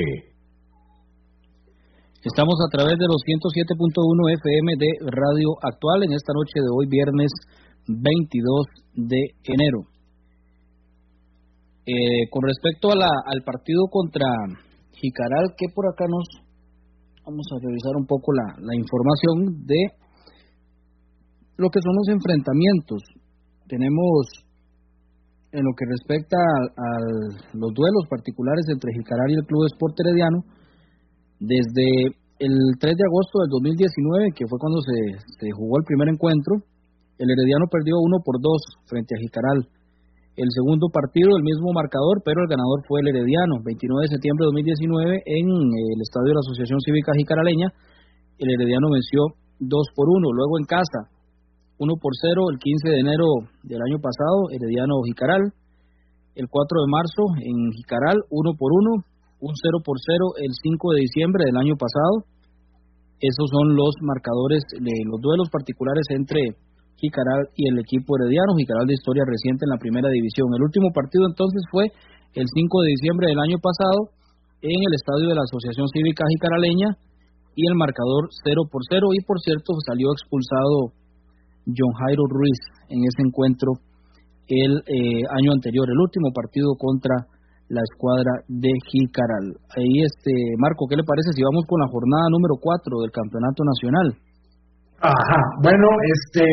Estamos 2.25 2.57
a 2.64 2.71
través 2.73 2.97
de 2.97 3.05
los 3.05 3.21
107.1 3.29 4.33
FM 4.40 4.73
de 4.79 4.88
Radio 5.05 5.53
Actual 5.61 6.05
en 6.05 6.12
esta 6.12 6.33
noche 6.33 6.64
de 6.64 6.71
hoy, 6.73 6.87
viernes 6.88 7.31
22 7.88 8.66
de 8.95 9.21
enero. 9.45 9.85
Eh, 11.85 12.31
con 12.31 12.42
respecto 12.49 12.92
a 12.92 12.97
la, 12.97 13.11
al 13.27 13.42
partido 13.45 13.85
contra 13.90 14.25
Jicaral, 14.92 15.53
que 15.59 15.66
por 15.75 15.92
acá 15.92 16.07
nos 16.09 16.25
vamos 17.27 17.47
a 17.53 17.61
revisar 17.61 17.92
un 17.97 18.07
poco 18.07 18.33
la, 18.33 18.57
la 18.64 18.75
información 18.75 19.66
de 19.66 19.92
lo 21.59 21.68
que 21.68 21.83
son 21.83 21.95
los 22.01 22.09
enfrentamientos. 22.09 23.03
Tenemos 23.68 24.25
en 25.52 25.62
lo 25.64 25.72
que 25.76 25.84
respecta 25.84 26.36
a, 26.40 26.88
los 27.52 27.70
duelos 27.76 28.08
particulares 28.08 28.64
entre 28.72 28.92
Jicaral 28.96 29.28
y 29.30 29.36
el 29.36 29.44
Club 29.44 29.68
Sport 29.68 30.00
Herediano, 30.00 30.40
desde 31.38 32.16
el 32.40 32.56
3 32.80 32.96
de 32.96 33.04
agosto 33.06 33.44
del 33.44 33.50
2019, 33.52 34.32
que 34.32 34.48
fue 34.48 34.58
cuando 34.58 34.80
se, 34.80 35.52
jugó 35.52 35.76
el 35.76 35.84
primer 35.84 36.08
encuentro, 36.08 36.64
el 37.20 37.28
Herediano 37.28 37.68
perdió 37.68 38.00
1 38.00 38.24
por 38.24 38.40
2 38.40 38.88
frente 38.88 39.14
a 39.14 39.20
Jicaral. 39.20 39.68
El 40.34 40.48
segundo 40.48 40.88
partido, 40.88 41.36
el 41.36 41.44
mismo 41.44 41.76
marcador, 41.76 42.24
pero 42.24 42.40
el 42.40 42.48
ganador 42.48 42.80
fue 42.88 43.04
el 43.04 43.12
Herediano, 43.12 43.60
29 43.60 44.08
de 44.08 44.14
septiembre 44.16 44.48
de 44.48 44.52
2019, 44.56 45.22
en 45.28 45.46
el 45.46 46.00
estadio 46.00 46.32
de 46.32 46.38
la 46.40 46.44
Asociación 46.48 46.80
Cívica 46.80 47.12
Jicaraleña. 47.12 47.68
El 48.40 48.48
Herediano 48.56 48.88
venció 48.88 49.36
2 49.60 49.68
por 49.94 50.08
1. 50.08 50.32
Luego 50.32 50.56
en 50.56 50.64
casa, 50.64 51.12
1 51.83 51.99
por 51.99 52.14
0 52.14 52.55
el 52.55 52.59
15 52.62 52.95
de 52.95 53.01
enero 53.03 53.27
del 53.66 53.83
año 53.83 53.99
pasado, 53.99 54.47
Herediano 54.55 55.03
Jicaral. 55.03 55.51
El 56.38 56.47
4 56.47 56.79
de 56.79 56.88
marzo 56.88 57.23
en 57.42 57.75
Jicaral, 57.75 58.23
1 58.31 58.55
por 58.55 58.71
1. 58.71 59.03
Un 59.42 59.55
0 59.59 59.83
por 59.83 59.99
0 59.99 60.38
el 60.38 60.55
5 60.55 60.95
de 60.95 61.01
diciembre 61.03 61.42
del 61.51 61.59
año 61.59 61.75
pasado. 61.75 62.23
Esos 63.18 63.51
son 63.51 63.75
los 63.75 63.99
marcadores 64.01 64.62
de 64.71 64.95
los 65.11 65.18
duelos 65.18 65.51
particulares 65.51 66.07
entre 66.14 66.55
Jicaral 67.03 67.51
y 67.59 67.66
el 67.66 67.83
equipo 67.83 68.14
herediano. 68.14 68.55
Jicaral 68.55 68.87
de 68.87 68.95
historia 68.95 69.27
reciente 69.27 69.66
en 69.66 69.75
la 69.75 69.83
primera 69.83 70.07
división. 70.07 70.55
El 70.55 70.62
último 70.62 70.95
partido 70.95 71.27
entonces 71.27 71.66
fue 71.66 71.90
el 72.38 72.47
5 72.47 72.83
de 72.87 72.95
diciembre 72.95 73.27
del 73.27 73.42
año 73.42 73.59
pasado 73.59 74.14
en 74.62 74.79
el 74.79 74.95
estadio 74.95 75.27
de 75.27 75.35
la 75.35 75.42
Asociación 75.42 75.90
Cívica 75.90 76.23
Jicaraleña 76.31 76.95
y 77.59 77.66
el 77.66 77.75
marcador 77.75 78.31
0 78.47 78.71
por 78.71 78.87
0 78.87 79.18
y 79.18 79.21
por 79.27 79.42
cierto 79.42 79.75
salió 79.83 80.14
expulsado 80.14 81.01
John 81.66 81.92
Jairo 82.05 82.25
Ruiz 82.29 82.61
en 82.88 83.01
ese 83.05 83.22
encuentro 83.22 83.79
el 84.48 84.83
eh, 84.87 85.22
año 85.31 85.53
anterior, 85.55 85.87
el 85.88 86.01
último 86.01 86.33
partido 86.35 86.75
contra 86.77 87.14
la 87.72 87.81
escuadra 87.81 88.44
de 88.48 88.68
Jicaral. 88.90 89.57
Ahí, 89.72 90.05
este, 90.05 90.33
Marco, 90.59 90.85
¿qué 90.90 90.96
le 90.96 91.09
parece 91.09 91.33
si 91.33 91.40
vamos 91.40 91.64
con 91.64 91.81
la 91.81 91.88
jornada 91.88 92.29
número 92.29 92.61
4 92.61 93.01
del 93.01 93.12
Campeonato 93.14 93.64
Nacional? 93.64 94.09
Ajá, 95.03 95.40
bueno, 95.59 95.88
este, 96.14 96.46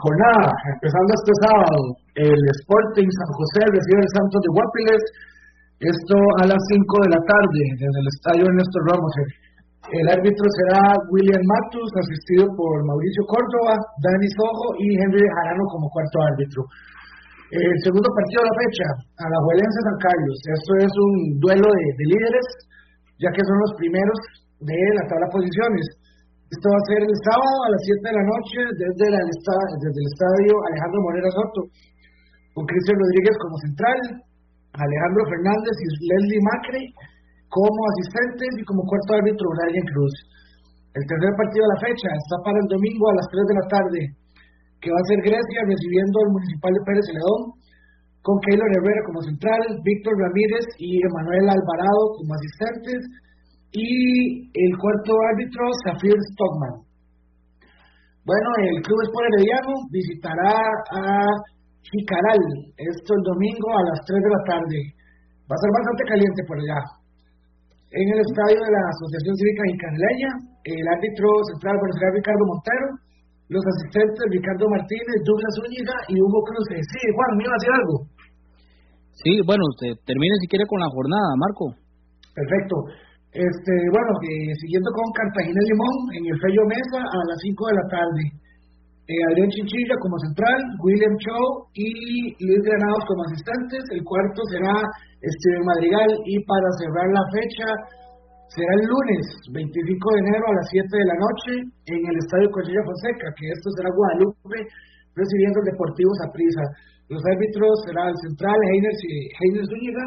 jornada, 0.00 0.48
empezando 0.48 1.10
este 1.12 1.34
sábado, 1.44 1.78
el 2.16 2.40
Sporting 2.62 3.04
San 3.04 3.30
José 3.36 3.60
recibe 3.68 4.00
el 4.00 4.12
Santos 4.16 4.40
de 4.40 4.54
Guapiles, 4.54 5.02
esto 5.76 6.16
a 6.40 6.44
las 6.46 6.62
5 6.72 6.78
de 7.04 7.10
la 7.10 7.20
tarde, 7.20 7.62
desde 7.76 8.00
el 8.00 8.08
estadio 8.16 8.42
Ernesto 8.48 8.78
Ramos, 8.86 9.12
el 9.90 10.06
árbitro 10.06 10.46
será 10.46 10.94
William 11.10 11.42
Matus, 11.42 11.90
asistido 11.98 12.46
por 12.54 12.86
Mauricio 12.86 13.26
Córdoba, 13.26 13.74
Dani 13.98 14.28
Sojo 14.30 14.66
y 14.78 14.94
Henry 14.94 15.26
Jarano 15.26 15.64
como 15.74 15.90
cuarto 15.90 16.22
árbitro. 16.22 16.62
El 17.50 17.76
segundo 17.82 18.06
partido 18.06 18.46
de 18.46 18.48
la 18.48 18.58
fecha, 18.62 18.86
a 19.18 19.26
la 19.26 19.38
Juelense 19.42 19.78
San 19.82 19.98
Carlos. 20.06 20.36
Esto 20.38 20.72
es 20.86 20.92
un 20.94 21.12
duelo 21.42 21.66
de, 21.66 22.04
líderes, 22.14 22.46
ya 23.18 23.28
que 23.34 23.42
son 23.42 23.58
los 23.58 23.74
primeros 23.74 24.18
de 24.62 24.78
la 24.96 25.04
tabla 25.10 25.26
posiciones. 25.34 25.84
Esto 26.46 26.66
va 26.70 26.78
a 26.78 26.88
ser 26.88 27.00
el 27.02 27.16
sábado 27.26 27.56
a 27.66 27.72
las 27.74 27.82
7 27.82 28.06
de 28.06 28.16
la 28.16 28.24
noche 28.24 28.58
desde, 28.86 29.06
la, 29.10 29.20
desde 29.20 29.98
el 29.98 30.08
estadio 30.14 30.52
Alejandro 30.72 30.98
Morera 31.10 31.30
Soto, 31.34 31.60
con 32.54 32.64
Cristian 32.70 33.02
Rodríguez 33.02 33.34
como 33.42 33.56
central, 33.66 33.98
Alejandro 34.78 35.22
Fernández 35.26 35.74
y 35.74 35.86
Leslie 36.06 36.44
Macri 36.46 36.84
como 37.52 37.80
asistentes 37.92 38.48
y 38.56 38.64
como 38.64 38.80
cuarto 38.88 39.12
árbitro 39.12 39.44
Brian 39.44 39.88
Cruz. 39.92 40.14
El 40.96 41.04
tercer 41.04 41.32
partido 41.36 41.62
de 41.68 41.72
la 41.76 41.82
fecha 41.84 42.08
está 42.08 42.36
para 42.48 42.56
el 42.56 42.68
domingo 42.72 43.04
a 43.12 43.18
las 43.20 43.28
3 43.28 43.44
de 43.44 43.58
la 43.60 43.66
tarde, 43.68 44.00
que 44.80 44.88
va 44.88 44.96
a 44.96 45.08
ser 45.12 45.20
Grecia 45.20 45.60
recibiendo 45.68 46.16
al 46.24 46.32
Municipal 46.32 46.72
de 46.72 46.84
Pérez 46.88 47.04
Celedón, 47.12 47.42
con 48.24 48.40
Keylor 48.48 48.70
Herrera 48.72 49.02
como 49.04 49.20
central, 49.20 49.60
Víctor 49.84 50.14
Ramírez 50.16 50.64
y 50.80 51.04
Emanuel 51.04 51.52
Alvarado 51.52 52.02
como 52.16 52.32
asistentes, 52.32 53.00
y 53.72 54.48
el 54.48 54.72
cuarto 54.80 55.12
árbitro, 55.36 55.64
Zafir 55.84 56.16
Stockman. 56.32 56.88
Bueno, 58.24 58.48
el 58.64 58.80
Club 58.80 59.00
Sport 59.12 59.28
Herediano 59.28 59.72
visitará 59.92 60.56
a 60.88 61.04
Jicaral, 61.84 62.42
esto 62.80 63.10
el 63.12 63.24
domingo 63.28 63.68
a 63.76 63.82
las 63.92 64.00
3 64.08 64.24
de 64.24 64.32
la 64.40 64.42
tarde. 64.48 64.78
Va 65.44 65.56
a 65.56 65.60
ser 65.60 65.72
bastante 65.72 66.02
caliente 66.08 66.40
por 66.48 66.56
allá 66.56 67.01
en 67.92 68.06
el 68.08 68.20
estadio 68.24 68.56
de 68.56 68.72
la 68.72 68.84
Asociación 68.88 69.34
Cívica 69.36 69.62
Incanleña. 69.68 70.30
El 70.64 70.84
árbitro 70.88 71.28
central 71.52 71.76
será 71.76 72.08
Ricardo 72.16 72.44
Montero, 72.48 72.86
los 73.52 73.64
asistentes 73.66 74.24
Ricardo 74.32 74.64
Martínez, 74.72 75.16
Douglas 75.28 75.52
Zúñiga 75.60 75.96
y 76.08 76.16
Hugo 76.16 76.40
Cruz. 76.48 76.66
Sí, 76.72 77.00
Juan, 77.12 77.30
¿me 77.36 77.44
iba 77.44 77.52
a 77.52 77.60
decir 77.60 77.72
algo? 77.76 77.96
Sí, 79.12 79.32
bueno, 79.44 79.62
usted 79.76 79.92
termine 80.08 80.32
si 80.40 80.48
quiere 80.48 80.64
con 80.64 80.80
la 80.80 80.88
jornada, 80.88 81.36
Marco. 81.36 81.64
Perfecto. 82.32 82.76
Este, 83.32 83.74
bueno, 83.92 84.12
eh, 84.24 84.52
siguiendo 84.56 84.88
con 84.92 85.08
Cartagena 85.12 85.60
Limón, 85.68 85.96
en 86.16 86.24
el 86.32 86.36
Fello 86.40 86.64
Mesa 86.68 87.00
a 87.00 87.20
las 87.28 87.38
5 87.44 87.52
de 87.68 87.76
la 87.76 87.86
tarde. 87.92 88.24
Eh, 89.02 89.18
Adrián 89.34 89.50
Chinchilla 89.50 89.98
como 89.98 90.14
central, 90.30 90.58
William 90.78 91.14
Chow 91.18 91.66
y 91.74 92.38
Luis 92.38 92.62
Granados 92.62 93.02
como 93.10 93.26
asistentes. 93.26 93.82
El 93.90 94.02
cuarto 94.06 94.40
será 94.46 94.78
Steven 95.18 95.66
Madrigal 95.66 96.10
y 96.22 96.38
para 96.46 96.70
cerrar 96.78 97.08
la 97.10 97.24
fecha 97.34 97.66
será 98.46 98.72
el 98.78 98.86
lunes 98.86 99.24
25 99.50 99.74
de 99.74 100.20
enero 100.22 100.44
a 100.46 100.54
las 100.54 100.66
7 100.70 100.86
de 100.86 101.08
la 101.08 101.18
noche 101.18 101.50
en 101.66 102.00
el 102.04 102.16
Estadio 102.20 102.46
Cochilla 102.54 102.86
Fonseca, 102.86 103.26
que 103.34 103.46
esto 103.50 103.68
será 103.74 103.90
Guadalupe 103.90 104.58
recibiendo 105.18 105.58
el 105.66 105.70
Deportivo 105.74 106.12
Saprissa. 106.22 106.64
Los 107.10 107.22
árbitros 107.26 107.72
serán 107.82 108.06
el 108.06 108.18
central 108.22 108.54
Heiner, 108.54 108.94
Heiner 109.02 109.66
Zúñiga, 109.66 110.06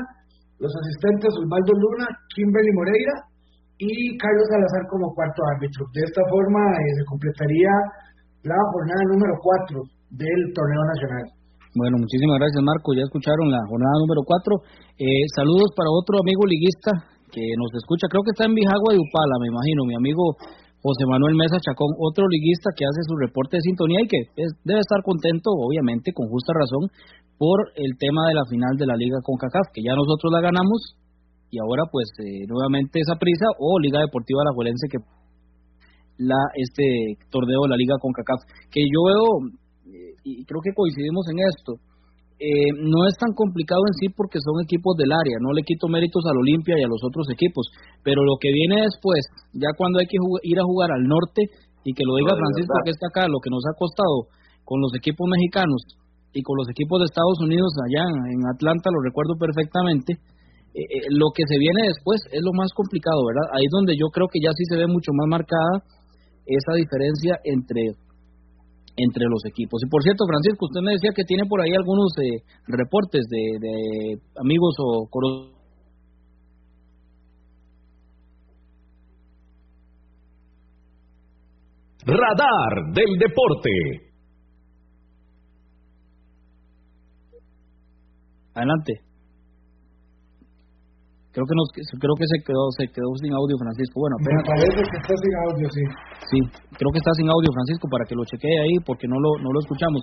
los 0.63 0.71
asistentes 0.71 1.36
Osvaldo 1.36 1.73
Luna, 1.73 2.08
Kimberly 2.31 2.71
Moreira 2.71 3.15
y 3.76 4.15
Carlos 4.15 4.47
Salazar 4.47 4.88
como 4.88 5.11
cuarto 5.11 5.43
árbitro. 5.59 5.84
De 5.91 6.01
esta 6.07 6.24
forma 6.32 6.63
eh, 6.80 6.95
se 6.95 7.03
completaría 7.11 7.72
la 8.45 8.61
jornada 8.69 9.03
número 9.09 9.33
4 9.41 9.81
del 10.21 10.41
torneo 10.53 10.83
nacional. 10.85 11.25
Bueno, 11.75 11.97
muchísimas 11.97 12.37
gracias 12.39 12.61
Marco, 12.61 12.93
ya 12.93 13.03
escucharon 13.03 13.51
la 13.51 13.59
jornada 13.67 13.97
número 14.05 14.21
4. 14.21 15.01
Eh, 15.01 15.25
saludos 15.33 15.73
para 15.75 15.89
otro 15.91 16.21
amigo 16.21 16.45
liguista 16.45 16.93
que 17.33 17.43
nos 17.57 17.73
escucha, 17.75 18.07
creo 18.07 18.23
que 18.23 18.31
está 18.31 18.45
en 18.47 18.55
Bijagua 18.55 18.95
de 18.95 19.01
Upala, 19.01 19.35
me 19.41 19.51
imagino, 19.51 19.83
mi 19.83 19.97
amigo 19.97 20.37
José 20.79 21.03
Manuel 21.09 21.35
Mesa 21.35 21.57
Chacón, 21.57 21.97
otro 21.97 22.29
liguista 22.29 22.69
que 22.77 22.85
hace 22.85 23.01
su 23.09 23.17
reporte 23.17 23.57
de 23.57 23.65
sintonía 23.65 24.05
y 24.05 24.07
que 24.07 24.21
debe 24.63 24.79
estar 24.79 25.01
contento, 25.01 25.49
obviamente, 25.51 26.13
con 26.13 26.29
justa 26.29 26.53
razón, 26.53 26.93
por 27.41 27.73
el 27.75 27.97
tema 27.97 28.29
de 28.29 28.37
la 28.37 28.45
final 28.47 28.77
de 28.77 28.85
la 28.85 28.95
Liga 28.95 29.17
con 29.25 29.35
CACAF, 29.35 29.73
que 29.73 29.83
ya 29.83 29.97
nosotros 29.97 30.31
la 30.31 30.45
ganamos 30.45 30.95
y 31.49 31.57
ahora 31.59 31.83
pues 31.91 32.07
eh, 32.21 32.45
nuevamente 32.47 33.01
esa 33.01 33.17
prisa 33.19 33.49
o 33.59 33.79
Liga 33.79 33.99
Deportiva 33.99 34.45
La 34.45 34.53
Juelense 34.53 34.87
que 34.87 35.01
la 36.18 36.39
este 36.55 37.18
torneo 37.30 37.63
de 37.63 37.70
la 37.70 37.78
Liga 37.78 37.95
con 37.99 38.13
CACAF, 38.13 38.41
que 38.72 38.82
yo 38.86 38.99
veo 39.03 39.28
eh, 39.91 40.13
y 40.24 40.45
creo 40.45 40.61
que 40.63 40.74
coincidimos 40.74 41.26
en 41.32 41.39
esto, 41.43 41.72
eh, 42.36 42.72
no 42.76 43.07
es 43.07 43.16
tan 43.16 43.32
complicado 43.32 43.80
en 43.88 43.95
sí 43.95 44.11
porque 44.11 44.43
son 44.43 44.59
equipos 44.59 44.95
del 44.99 45.11
área, 45.11 45.39
no 45.39 45.55
le 45.55 45.63
quito 45.63 45.88
méritos 45.88 46.24
al 46.28 46.36
Olimpia 46.36 46.76
y 46.76 46.84
a 46.84 46.91
los 46.91 46.99
otros 47.03 47.28
equipos, 47.32 47.72
pero 48.03 48.24
lo 48.28 48.36
que 48.39 48.51
viene 48.51 48.84
después, 48.84 49.24
ya 49.55 49.72
cuando 49.78 49.99
hay 49.99 50.07
que 50.07 50.20
ir 50.43 50.59
a 50.59 50.68
jugar 50.68 50.91
al 50.91 51.07
norte, 51.07 51.47
y 51.86 51.93
que 51.93 52.03
lo 52.03 52.18
diga 52.18 52.34
Francisco 52.34 52.74
que 52.84 52.91
está 52.91 53.07
acá, 53.07 53.30
lo 53.30 53.39
que 53.39 53.53
nos 53.53 53.63
ha 53.70 53.78
costado 53.78 54.28
con 54.66 54.82
los 54.82 54.91
equipos 54.97 55.30
mexicanos 55.30 55.86
y 56.34 56.41
con 56.41 56.57
los 56.57 56.68
equipos 56.68 56.99
de 56.99 57.05
Estados 57.05 57.39
Unidos 57.39 57.72
allá 57.86 58.03
en 58.34 58.41
Atlanta, 58.49 58.89
lo 58.91 58.99
recuerdo 59.05 59.38
perfectamente, 59.38 60.18
eh, 60.76 60.82
eh, 60.82 61.07
lo 61.16 61.32
que 61.32 61.47
se 61.47 61.55
viene 61.55 61.88
después 61.88 62.20
es 62.34 62.41
lo 62.43 62.51
más 62.51 62.74
complicado, 62.76 63.24
¿verdad? 63.24 63.47
Ahí 63.55 63.63
es 63.63 63.72
donde 63.72 63.95
yo 63.95 64.11
creo 64.11 64.28
que 64.28 64.43
ya 64.43 64.51
sí 64.51 64.66
se 64.68 64.76
ve 64.76 64.91
mucho 64.91 65.13
más 65.16 65.30
marcada 65.30 65.86
esa 66.45 66.73
diferencia 66.75 67.39
entre 67.43 67.95
entre 68.97 69.25
los 69.25 69.43
equipos. 69.45 69.81
Y 69.83 69.89
por 69.89 70.01
cierto, 70.03 70.23
Francisco, 70.25 70.67
usted 70.67 70.79
me 70.81 70.93
decía 70.93 71.11
que 71.13 71.25
tiene 71.25 71.43
por 71.49 71.59
ahí 71.59 71.75
algunos 71.75 72.15
eh, 72.17 72.43
reportes 72.67 73.25
de, 73.27 73.59
de 73.59 74.21
amigos 74.39 74.75
o 74.79 75.07
coros 75.09 75.51
Radar 82.05 82.93
del 82.93 83.17
Deporte. 83.17 83.71
Adelante. 88.53 89.05
Creo 91.36 91.43
que 91.43 91.57
nos, 91.59 91.67
creo 91.75 92.15
que 92.15 92.27
se 92.31 92.39
quedó 92.47 92.63
se 92.79 92.88
quedó 92.95 93.11
sin 93.19 93.36
audio 93.36 93.59
Francisco. 93.59 93.99
Bueno, 93.99 94.15
Me 94.23 94.39
parece 94.47 94.79
que 94.88 94.97
está 95.03 95.13
sin 95.19 95.33
audio, 95.43 95.67
sí. 95.67 95.83
Sí, 96.31 96.39
creo 96.79 96.89
que 96.95 97.03
está 97.03 97.11
sin 97.19 97.27
audio 97.27 97.51
Francisco 97.51 97.91
para 97.91 98.07
que 98.07 98.15
lo 98.15 98.23
chequee 98.23 98.55
ahí 98.55 98.79
porque 98.88 99.03
no 99.03 99.19
lo 99.19 99.36
no 99.43 99.51
lo 99.51 99.59
escuchamos. 99.59 99.99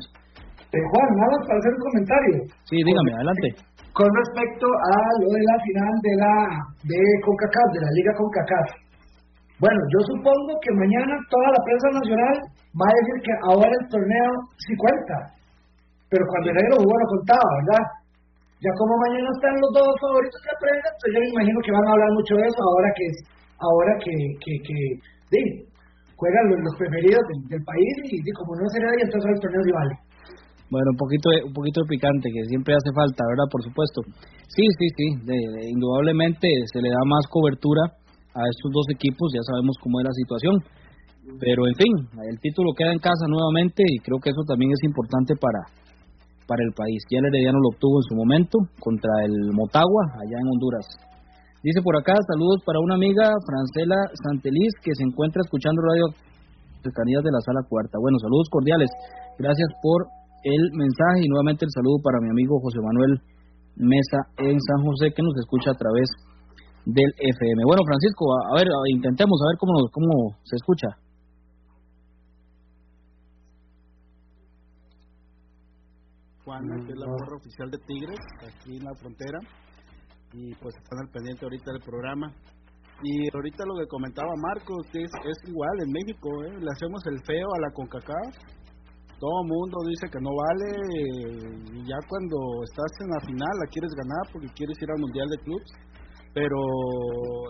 Eh, 0.77 0.85
Juan, 0.93 1.09
nada 1.17 1.37
para 1.49 1.57
hacer 1.57 1.73
un 1.73 1.85
comentario. 1.89 2.37
Sí, 2.69 2.77
dígame, 2.85 3.17
adelante. 3.17 3.49
Con 3.97 4.09
respecto 4.13 4.69
a 4.69 4.95
lo 5.25 5.29
de 5.33 5.41
la 5.41 5.57
final 5.65 5.95
de 6.05 6.15
la 6.21 6.35
de 6.85 7.01
CONCACAF, 7.25 7.69
de 7.77 7.81
la 7.81 7.93
Liga 7.97 8.13
CONCACAF. 8.13 8.69
Bueno, 9.57 9.81
yo 9.89 10.01
supongo 10.13 10.53
que 10.61 10.73
mañana 10.77 11.17
toda 11.33 11.49
la 11.49 11.61
prensa 11.65 11.89
nacional 11.97 12.37
va 12.77 12.87
a 12.93 12.99
decir 13.01 13.17
que 13.25 13.35
ahora 13.49 13.73
el 13.73 13.85
torneo 13.89 14.31
sí 14.61 14.77
cuenta. 14.77 15.17
Pero 16.13 16.29
cuando 16.29 16.53
el 16.53 16.57
negro 16.61 16.77
jugó 16.77 16.93
no 16.93 17.09
contaba, 17.09 17.49
¿verdad? 17.65 17.85
Ya 18.63 18.71
como 18.79 18.95
mañana 18.95 19.27
están 19.27 19.55
los 19.59 19.73
dos 19.75 19.91
favoritos 19.99 20.39
de 20.39 20.49
la 20.55 20.59
prensa, 20.63 20.87
pues 21.03 21.09
yo 21.11 21.19
me 21.19 21.31
imagino 21.35 21.59
que 21.67 21.75
van 21.75 21.83
a 21.83 21.93
hablar 21.99 22.11
mucho 22.15 22.33
de 22.39 22.45
eso 22.47 22.61
ahora 22.63 22.89
que 22.95 23.07
ahora 23.59 23.93
que, 23.99 24.15
que, 24.39 24.53
que 24.63 24.75
juegan 26.15 26.45
los, 26.47 26.75
preferidos 26.79 27.23
del, 27.51 27.63
país 27.67 27.95
y, 28.07 28.23
como 28.39 28.55
no 28.55 28.67
se 28.71 28.79
nadie, 28.79 29.03
entonces 29.03 29.31
el 29.35 29.43
torneo 29.43 29.63
rival. 29.67 29.89
Bueno, 30.71 30.89
un 30.95 31.01
poquito, 31.03 31.27
de, 31.35 31.39
un 31.43 31.53
poquito 31.53 31.83
de 31.83 31.91
picante, 31.91 32.31
que 32.31 32.47
siempre 32.47 32.79
hace 32.79 32.91
falta, 32.95 33.27
¿verdad? 33.27 33.51
Por 33.51 33.63
supuesto. 33.67 33.99
Sí, 34.47 34.65
sí, 34.79 34.87
sí, 34.95 35.07
indudablemente 35.69 36.47
se 36.71 36.79
le 36.81 36.89
da 36.89 37.03
más 37.05 37.27
cobertura 37.27 37.99
a 38.33 38.43
estos 38.47 38.71
dos 38.71 38.87
equipos, 38.95 39.35
ya 39.35 39.43
sabemos 39.43 39.75
cómo 39.83 40.01
es 40.01 40.07
la 40.07 40.17
situación. 40.17 40.55
Pero 41.39 41.67
en 41.67 41.75
fin, 41.75 41.95
el 42.31 42.39
título 42.41 42.73
queda 42.79 42.95
en 42.95 43.03
casa 43.03 43.27
nuevamente 43.27 43.83
y 43.87 43.99
creo 44.03 44.19
que 44.19 44.31
eso 44.31 44.43
también 44.47 44.71
es 44.73 44.83
importante 44.83 45.35
para, 45.37 45.61
para 46.53 46.69
el 46.69 46.77
país. 46.77 47.01
Ya 47.09 47.25
el 47.25 47.33
Herediano 47.33 47.65
lo 47.65 47.73
obtuvo 47.73 47.97
en 47.97 48.07
su 48.13 48.15
momento 48.15 48.61
contra 48.77 49.25
el 49.25 49.57
Motagua, 49.57 50.05
allá 50.21 50.37
en 50.37 50.53
Honduras. 50.53 50.85
Dice 51.65 51.81
por 51.81 51.97
acá, 51.97 52.13
saludos 52.29 52.61
para 52.69 52.77
una 52.85 53.01
amiga, 53.01 53.25
Francela 53.49 53.97
Santeliz, 54.21 54.77
que 54.85 54.93
se 54.93 55.09
encuentra 55.09 55.41
escuchando 55.41 55.81
radio 55.81 56.13
cercanías 56.85 57.25
de 57.25 57.33
la 57.33 57.41
sala 57.41 57.65
cuarta. 57.65 57.97
Bueno, 57.97 58.21
saludos 58.21 58.53
cordiales. 58.53 58.91
Gracias 59.41 59.71
por 59.81 60.05
el 60.45 60.63
mensaje 60.77 61.25
y 61.25 61.31
nuevamente 61.33 61.65
el 61.65 61.73
saludo 61.73 62.03
para 62.05 62.21
mi 62.21 62.29
amigo 62.29 62.61
José 62.61 62.83
Manuel 62.85 63.17
Mesa 63.81 64.29
en 64.37 64.61
San 64.61 64.85
José, 64.85 65.15
que 65.17 65.23
nos 65.23 65.33
escucha 65.41 65.73
a 65.73 65.79
través 65.81 66.11
del 66.85 67.09
FM. 67.17 67.65
Bueno, 67.65 67.81
Francisco, 67.89 68.29
a, 68.53 68.61
ver, 68.61 68.69
intentemos 68.93 69.41
a 69.41 69.49
ver 69.49 69.57
cómo, 69.57 69.73
cómo 69.89 70.37
se 70.45 70.61
escucha. 70.61 71.01
Juana, 76.45 76.77
que 76.85 76.93
es 76.93 76.99
la 76.99 77.07
porra 77.07 77.37
oficial 77.37 77.71
de 77.71 77.79
Tigres, 77.87 78.21
aquí 78.43 78.77
en 78.77 78.85
la 78.85 78.95
frontera, 78.95 79.39
y 80.33 80.55
pues 80.57 80.75
están 80.77 80.99
al 81.01 81.11
pendiente 81.13 81.45
ahorita 81.45 81.73
del 81.73 81.83
programa. 81.83 82.33
Y 83.03 83.27
ahorita 83.35 83.65
lo 83.67 83.75
que 83.81 83.87
comentaba 83.89 84.31
Marcos, 84.37 84.87
que 84.93 85.03
es, 85.03 85.39
igual 85.49 85.77
en 85.83 85.91
México, 85.91 86.29
¿eh? 86.45 86.55
le 86.59 86.71
hacemos 86.71 87.03
el 87.07 87.19
feo 87.27 87.47
a 87.47 87.61
la 87.61 87.71
CONCACAF, 87.75 88.35
todo 89.19 89.45
mundo 89.47 89.79
dice 89.87 90.11
que 90.11 90.19
no 90.19 90.31
vale, 90.35 90.67
y 91.75 91.87
ya 91.87 91.99
cuando 92.09 92.37
estás 92.67 92.91
en 93.03 93.11
la 93.11 93.21
final 93.23 93.55
la 93.59 93.71
quieres 93.71 93.93
ganar 93.95 94.25
porque 94.33 94.51
quieres 94.55 94.77
ir 94.83 94.91
al 94.91 94.99
Mundial 94.99 95.29
de 95.31 95.39
Clubs, 95.47 95.71
pero 96.35 96.59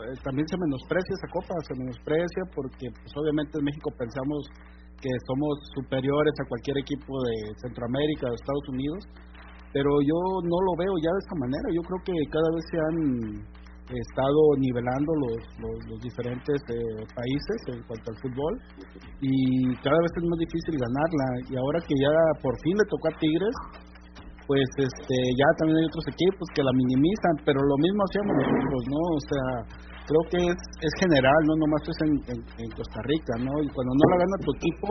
eh, 0.05 0.19
también 0.23 0.47
se 0.49 0.59
menosprecia 0.59 1.15
esa 1.17 1.33
copa, 1.33 1.55
se 1.65 1.75
menosprecia 1.79 2.43
porque 2.55 2.91
pues 2.91 3.13
obviamente 3.17 3.59
en 3.59 3.65
México 3.65 3.91
pensamos 3.97 4.43
que 5.03 5.11
somos 5.27 5.59
superiores 5.75 6.35
a 6.39 6.49
cualquier 6.49 6.79
equipo 6.79 7.11
de 7.27 7.35
Centroamérica, 7.59 8.31
de 8.31 8.39
Estados 8.39 8.67
Unidos, 8.71 9.03
pero 9.75 9.91
yo 10.07 10.19
no 10.47 10.59
lo 10.63 10.73
veo 10.79 10.95
ya 11.03 11.11
de 11.11 11.23
esta 11.27 11.37
manera. 11.43 11.67
Yo 11.75 11.83
creo 11.83 12.01
que 12.07 12.15
cada 12.31 12.49
vez 12.55 12.65
se 12.71 12.79
han 12.79 12.99
estado 13.91 14.41
nivelando 14.59 15.11
los, 15.27 15.43
los, 15.91 16.01
diferentes 16.01 16.57
eh, 16.71 17.03
países 17.13 17.59
en 17.75 17.83
cuanto 17.85 18.07
al 18.09 18.19
fútbol 18.23 18.53
y 19.21 19.75
cada 19.83 19.99
vez 19.99 20.13
es 20.17 20.25
más 20.25 20.39
difícil 20.39 20.75
ganarla. 20.79 21.27
Y 21.51 21.55
ahora 21.57 21.79
que 21.83 21.95
ya 21.99 22.15
por 22.41 22.55
fin 22.63 22.77
le 22.79 22.87
tocó 22.89 23.09
a 23.11 23.19
Tigres, 23.19 23.57
pues 24.47 24.69
este 24.77 25.17
ya 25.37 25.49
también 25.59 25.79
hay 25.83 25.87
otros 25.89 26.07
equipos 26.09 26.47
que 26.55 26.63
la 26.63 26.73
minimizan, 26.73 27.35
pero 27.45 27.61
lo 27.61 27.77
mismo 27.79 28.01
hacíamos 28.05 28.35
nosotros, 28.39 28.83
¿no? 28.93 29.03
O 29.03 29.23
sea, 29.29 29.47
creo 30.07 30.23
que 30.31 30.41
es, 30.43 30.59
es 30.83 30.93
general, 30.99 31.41
no 31.47 31.55
nomás 31.63 31.83
es 31.87 31.99
en, 32.07 32.13
en, 32.35 32.71
Costa 32.75 33.01
Rica, 33.07 33.35
¿no? 33.39 33.53
Y 33.63 33.69
cuando 33.71 33.93
no 33.95 34.05
la 34.11 34.19
gana 34.23 34.37
tu 34.43 34.51
equipo, 34.59 34.91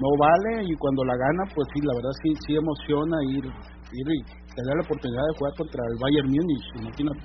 no 0.00 0.08
vale, 0.18 0.66
y 0.68 0.72
cuando 0.76 1.04
la 1.04 1.16
gana, 1.16 1.42
pues 1.54 1.66
sí, 1.72 1.80
la 1.80 1.94
verdad 1.96 2.14
sí, 2.22 2.30
sí 2.44 2.52
emociona 2.56 3.16
ir, 3.32 3.44
ir 3.46 4.06
y 4.12 4.20
tener 4.52 4.74
la 4.76 4.84
oportunidad 4.84 5.24
de 5.24 5.34
jugar 5.38 5.52
contra 5.56 5.80
el 5.80 5.96
Bayern 6.00 6.28
Múnich, 6.28 6.66
imagínate. 6.80 7.24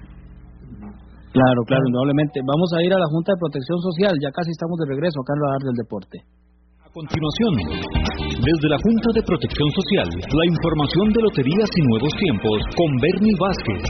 Claro, 1.31 1.59
claro, 1.67 1.83
indudablemente. 1.85 2.41
Vamos 2.41 2.69
a 2.73 2.81
ir 2.81 2.91
a 2.93 2.97
la 2.97 3.09
Junta 3.13 3.35
de 3.35 3.39
Protección 3.43 3.79
Social, 3.83 4.13
ya 4.23 4.31
casi 4.31 4.49
estamos 4.49 4.79
de 4.79 4.85
regreso 4.89 5.21
acá 5.21 5.33
en 5.35 5.41
la 5.43 5.49
del 5.69 5.77
deporte. 5.77 6.17
A 6.81 6.89
continuación, 6.89 7.51
desde 8.41 8.67
la 8.71 8.79
Junta 8.81 9.09
de 9.13 9.21
Protección 9.21 9.69
Social, 9.75 10.07
la 10.17 10.45
información 10.49 11.05
de 11.13 11.19
loterías 11.21 11.69
y 11.77 11.81
nuevos 11.93 12.13
tiempos 12.17 12.57
con 12.73 12.89
Bernie 12.97 13.37
Vázquez. 13.37 13.83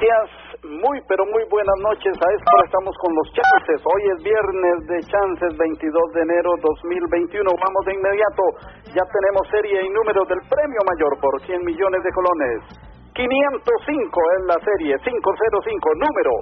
Gracias 0.00 0.39
muy, 0.64 1.00
pero 1.08 1.24
muy 1.24 1.44
buenas 1.48 1.78
noches. 1.80 2.12
A 2.12 2.28
esta 2.36 2.52
estamos 2.64 2.94
con 3.00 3.14
los 3.14 3.28
chances. 3.32 3.80
Hoy 3.80 4.02
es 4.12 4.18
viernes 4.22 4.76
de 4.88 4.98
chances, 5.08 5.56
22 5.56 6.12
de 6.12 6.20
enero 6.20 6.50
2021. 6.60 7.48
Vamos 7.48 7.82
de 7.86 7.94
inmediato. 7.94 8.42
Ya 8.92 9.04
tenemos 9.08 9.48
serie 9.48 9.86
y 9.86 9.88
número 9.90 10.24
del 10.28 10.40
premio 10.48 10.80
mayor 10.84 11.12
por 11.20 11.40
100 11.46 11.64
millones 11.64 12.02
de 12.04 12.12
colones. 12.12 12.58
505 13.14 14.20
es 14.36 14.42
la 14.46 14.58
serie, 14.64 14.96
505, 15.02 15.94
número 15.96 16.32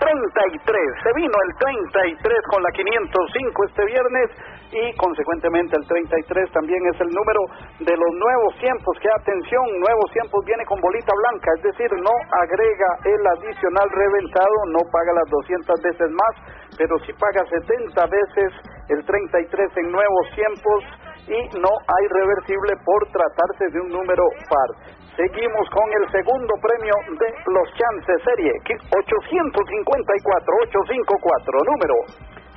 33. 0.00 1.04
Se 1.04 1.12
vino 1.12 1.36
el 1.44 1.52
33 1.60 2.16
con 2.48 2.62
la 2.64 2.72
505 2.72 3.64
este 3.68 3.84
viernes 3.84 4.28
y 4.72 4.96
consecuentemente 4.96 5.76
el 5.76 5.86
33 5.86 6.50
también 6.52 6.80
es 6.88 7.00
el 7.00 7.10
número 7.12 7.40
de 7.84 7.94
los 7.94 8.12
nuevos 8.16 8.56
tiempos. 8.58 8.96
Que 8.98 9.12
atención, 9.12 9.62
nuevos 9.78 10.08
tiempos 10.12 10.40
viene 10.46 10.64
con 10.64 10.80
bolita 10.80 11.12
blanca, 11.12 11.48
es 11.56 11.62
decir, 11.62 11.90
no 12.00 12.14
agrega 12.32 12.90
el 13.04 13.22
adicional 13.38 13.88
reventado, 13.92 14.56
no 14.72 14.80
paga 14.90 15.12
las 15.20 15.28
200 15.28 15.82
veces 15.84 16.08
más, 16.10 16.34
pero 16.78 16.96
sí 17.04 17.12
paga 17.20 17.44
70 17.44 17.92
veces 18.08 18.48
el 18.88 19.04
33 19.04 19.76
en 19.76 19.92
nuevos 19.92 20.24
tiempos 20.34 20.80
y 21.28 21.40
no 21.60 21.70
hay 21.86 22.04
reversible 22.08 22.74
por 22.84 23.06
tratarse 23.12 23.68
de 23.70 23.80
un 23.80 23.88
número 23.88 24.24
par. 24.48 24.99
Seguimos 25.16 25.68
con 25.70 25.90
el 25.90 26.06
segundo 26.12 26.54
premio 26.62 26.94
de 27.18 27.28
los 27.50 27.66
chances 27.74 28.22
serie 28.22 28.52
854 28.62 30.54
854 30.62 31.58
número 31.66 31.94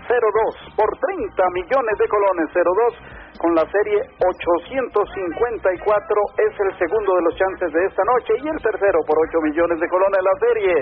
02 0.08 0.76
por 0.76 0.90
30 0.98 1.50
millones 1.50 1.98
de 1.98 2.08
colones 2.08 2.48
02 2.54 3.40
con 3.40 3.56
la 3.56 3.66
serie 3.66 3.98
854 4.22 6.16
es 6.38 6.54
el 6.60 6.78
segundo 6.78 7.16
de 7.16 7.22
los 7.24 7.36
chances 7.36 7.74
de 7.74 7.86
esta 7.86 8.04
noche 8.06 8.34
y 8.38 8.48
el 8.48 8.62
tercero 8.62 9.00
por 9.08 9.18
8 9.18 9.42
millones 9.42 9.80
de 9.80 9.90
colones 9.90 10.22
la 10.22 10.38
serie 10.40 10.76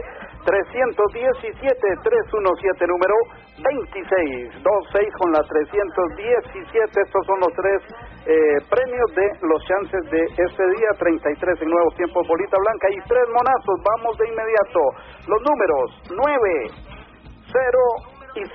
317-317 0.43 2.87
número 2.87 3.15
26, 3.61 4.63
26 4.63 5.13
con 5.17 5.31
la 5.31 5.43
317, 5.43 7.01
estos 7.01 7.25
son 7.25 7.39
los 7.39 7.53
tres 7.53 7.81
eh, 8.25 8.57
premios 8.69 9.15
de 9.15 9.31
los 9.47 9.63
chances 9.65 10.09
de 10.09 10.25
este 10.25 10.63
día, 10.77 10.89
33 10.97 11.61
en 11.61 11.69
nuevos 11.69 11.93
tiempos 11.95 12.27
bolita 12.27 12.57
blanca 12.57 12.89
y 12.89 12.99
tres 13.07 13.29
monazos, 13.29 13.79
vamos 13.85 14.17
de 14.17 14.27
inmediato, 14.27 14.91
los 15.27 15.41
números 15.41 16.01
9, 16.09 16.71
0, 17.51 18.10
y 18.35 18.43
0. 18.43 18.51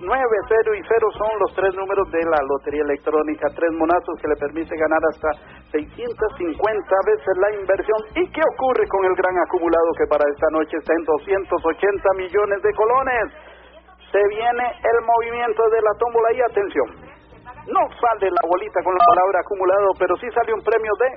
9, 0.00 0.24
0 0.48 0.74
y 0.74 0.82
0 0.82 1.08
son 1.16 1.30
los 1.40 1.54
tres 1.54 1.74
números 1.74 2.10
de 2.10 2.24
la 2.24 2.40
lotería 2.42 2.82
electrónica. 2.82 3.48
Tres 3.54 3.70
monazos 3.72 4.18
que 4.20 4.28
le 4.28 4.36
permite 4.36 4.76
ganar 4.76 5.00
hasta 5.12 5.30
650 5.72 6.96
veces 7.06 7.34
la 7.36 7.50
inversión. 7.54 8.00
¿Y 8.16 8.24
qué 8.32 8.40
ocurre 8.54 8.86
con 8.88 9.04
el 9.04 9.14
gran 9.14 9.36
acumulado 9.38 9.88
que 9.98 10.06
para 10.08 10.24
esta 10.30 10.48
noche 10.52 10.76
está 10.76 10.92
en 10.94 11.04
280 11.04 12.08
millones 12.16 12.62
de 12.62 12.72
colones? 12.74 13.24
Se 14.10 14.22
viene 14.28 14.64
el 14.82 14.98
movimiento 15.04 15.62
de 15.70 15.80
la 15.82 15.92
tómbola 15.98 16.32
y 16.32 16.40
atención. 16.40 16.88
No 17.68 17.82
sale 17.92 18.30
la 18.30 18.44
bolita 18.48 18.82
con 18.82 18.94
la 18.94 19.04
palabra 19.04 19.40
acumulado, 19.40 19.92
pero 19.98 20.16
sí 20.16 20.26
sale 20.34 20.54
un 20.54 20.62
premio 20.62 20.92
de 20.98 21.08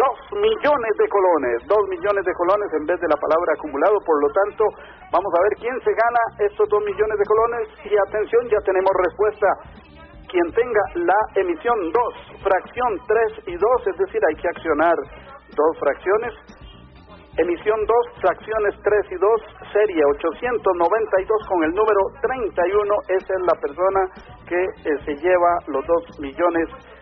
Dos 0.00 0.16
millones 0.32 0.94
de 0.96 1.08
colones, 1.12 1.60
dos 1.68 1.84
millones 1.92 2.24
de 2.24 2.32
colones 2.32 2.72
en 2.72 2.86
vez 2.88 2.96
de 3.04 3.08
la 3.12 3.20
palabra 3.20 3.52
acumulado. 3.52 4.00
Por 4.00 4.16
lo 4.16 4.32
tanto, 4.32 4.64
vamos 5.12 5.28
a 5.28 5.42
ver 5.44 5.52
quién 5.60 5.76
se 5.84 5.92
gana 5.92 6.22
estos 6.40 6.64
dos 6.72 6.80
millones 6.80 7.18
de 7.20 7.26
colones. 7.28 7.68
Y 7.84 7.92
atención, 8.08 8.48
ya 8.48 8.56
tenemos 8.64 8.88
respuesta. 8.96 9.48
Quien 10.24 10.48
tenga 10.56 11.04
la 11.04 11.20
emisión 11.36 11.92
2, 11.92 12.40
fracción 12.40 12.90
3 13.44 13.52
y 13.52 13.56
2, 13.60 13.86
es 13.92 13.96
decir, 13.98 14.20
hay 14.24 14.36
que 14.40 14.48
accionar 14.48 14.96
dos 15.52 15.72
fracciones. 15.76 16.32
Emisión 17.36 17.84
2, 17.84 18.24
fracciones 18.24 18.80
3 18.80 19.04
y 19.04 19.16
2, 19.20 19.40
serie 19.68 20.00
892 20.16 21.46
con 21.46 21.62
el 21.64 21.72
número 21.76 22.00
31. 22.24 22.94
Esa 23.20 23.32
es 23.36 23.42
la 23.44 23.56
persona 23.60 24.00
que 24.48 24.60
eh, 24.64 24.96
se 25.04 25.12
lleva 25.20 25.60
los 25.68 25.84
dos 25.84 26.20
millones 26.20 26.68
de 26.72 26.99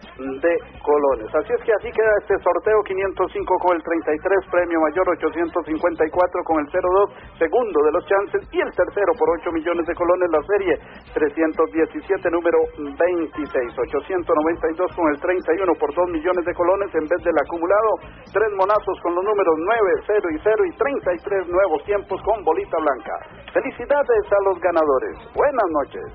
colones. 0.82 1.30
Así 1.30 1.52
es 1.54 1.62
que 1.62 1.72
así 1.78 1.90
queda 1.94 2.12
este 2.18 2.34
sorteo 2.42 2.82
505 2.82 3.54
con 3.62 3.76
el 3.76 3.82
33, 3.82 4.50
premio 4.50 4.80
mayor 4.80 5.06
854 5.14 6.44
con 6.44 6.58
el 6.58 6.66
02, 6.66 7.38
segundo 7.38 7.78
de 7.86 7.92
los 7.92 8.04
chances 8.06 8.42
y 8.50 8.60
el 8.60 8.70
tercero 8.74 9.12
por 9.18 9.30
8 9.38 9.52
millones 9.52 9.86
de 9.86 9.94
colones 9.94 10.28
la 10.30 10.42
serie 10.42 10.74
317 11.14 12.30
número 12.30 12.58
26, 12.76 13.78
892 13.78 14.90
con 14.96 15.06
el 15.14 15.20
31 15.20 15.72
por 15.78 15.94
2 15.94 16.10
millones 16.10 16.44
de 16.44 16.54
colones 16.54 16.90
en 16.94 17.06
vez 17.06 17.22
del 17.22 17.38
acumulado, 17.38 17.90
tres 18.34 18.50
monazos 18.58 18.98
con 19.02 19.14
los 19.14 19.24
números 19.24 19.54
9, 19.54 20.02
0 20.06 20.28
y 20.34 20.38
0 20.42 20.64
y 20.66 20.72
33 20.76 21.48
nuevos 21.48 21.84
tiempos 21.84 22.20
con 22.22 22.42
bolita 22.44 22.76
blanca. 22.82 23.14
Felicidades 23.52 24.24
a 24.26 24.40
los 24.50 24.58
ganadores. 24.58 25.14
Buenas 25.34 25.68
noches. 25.70 26.06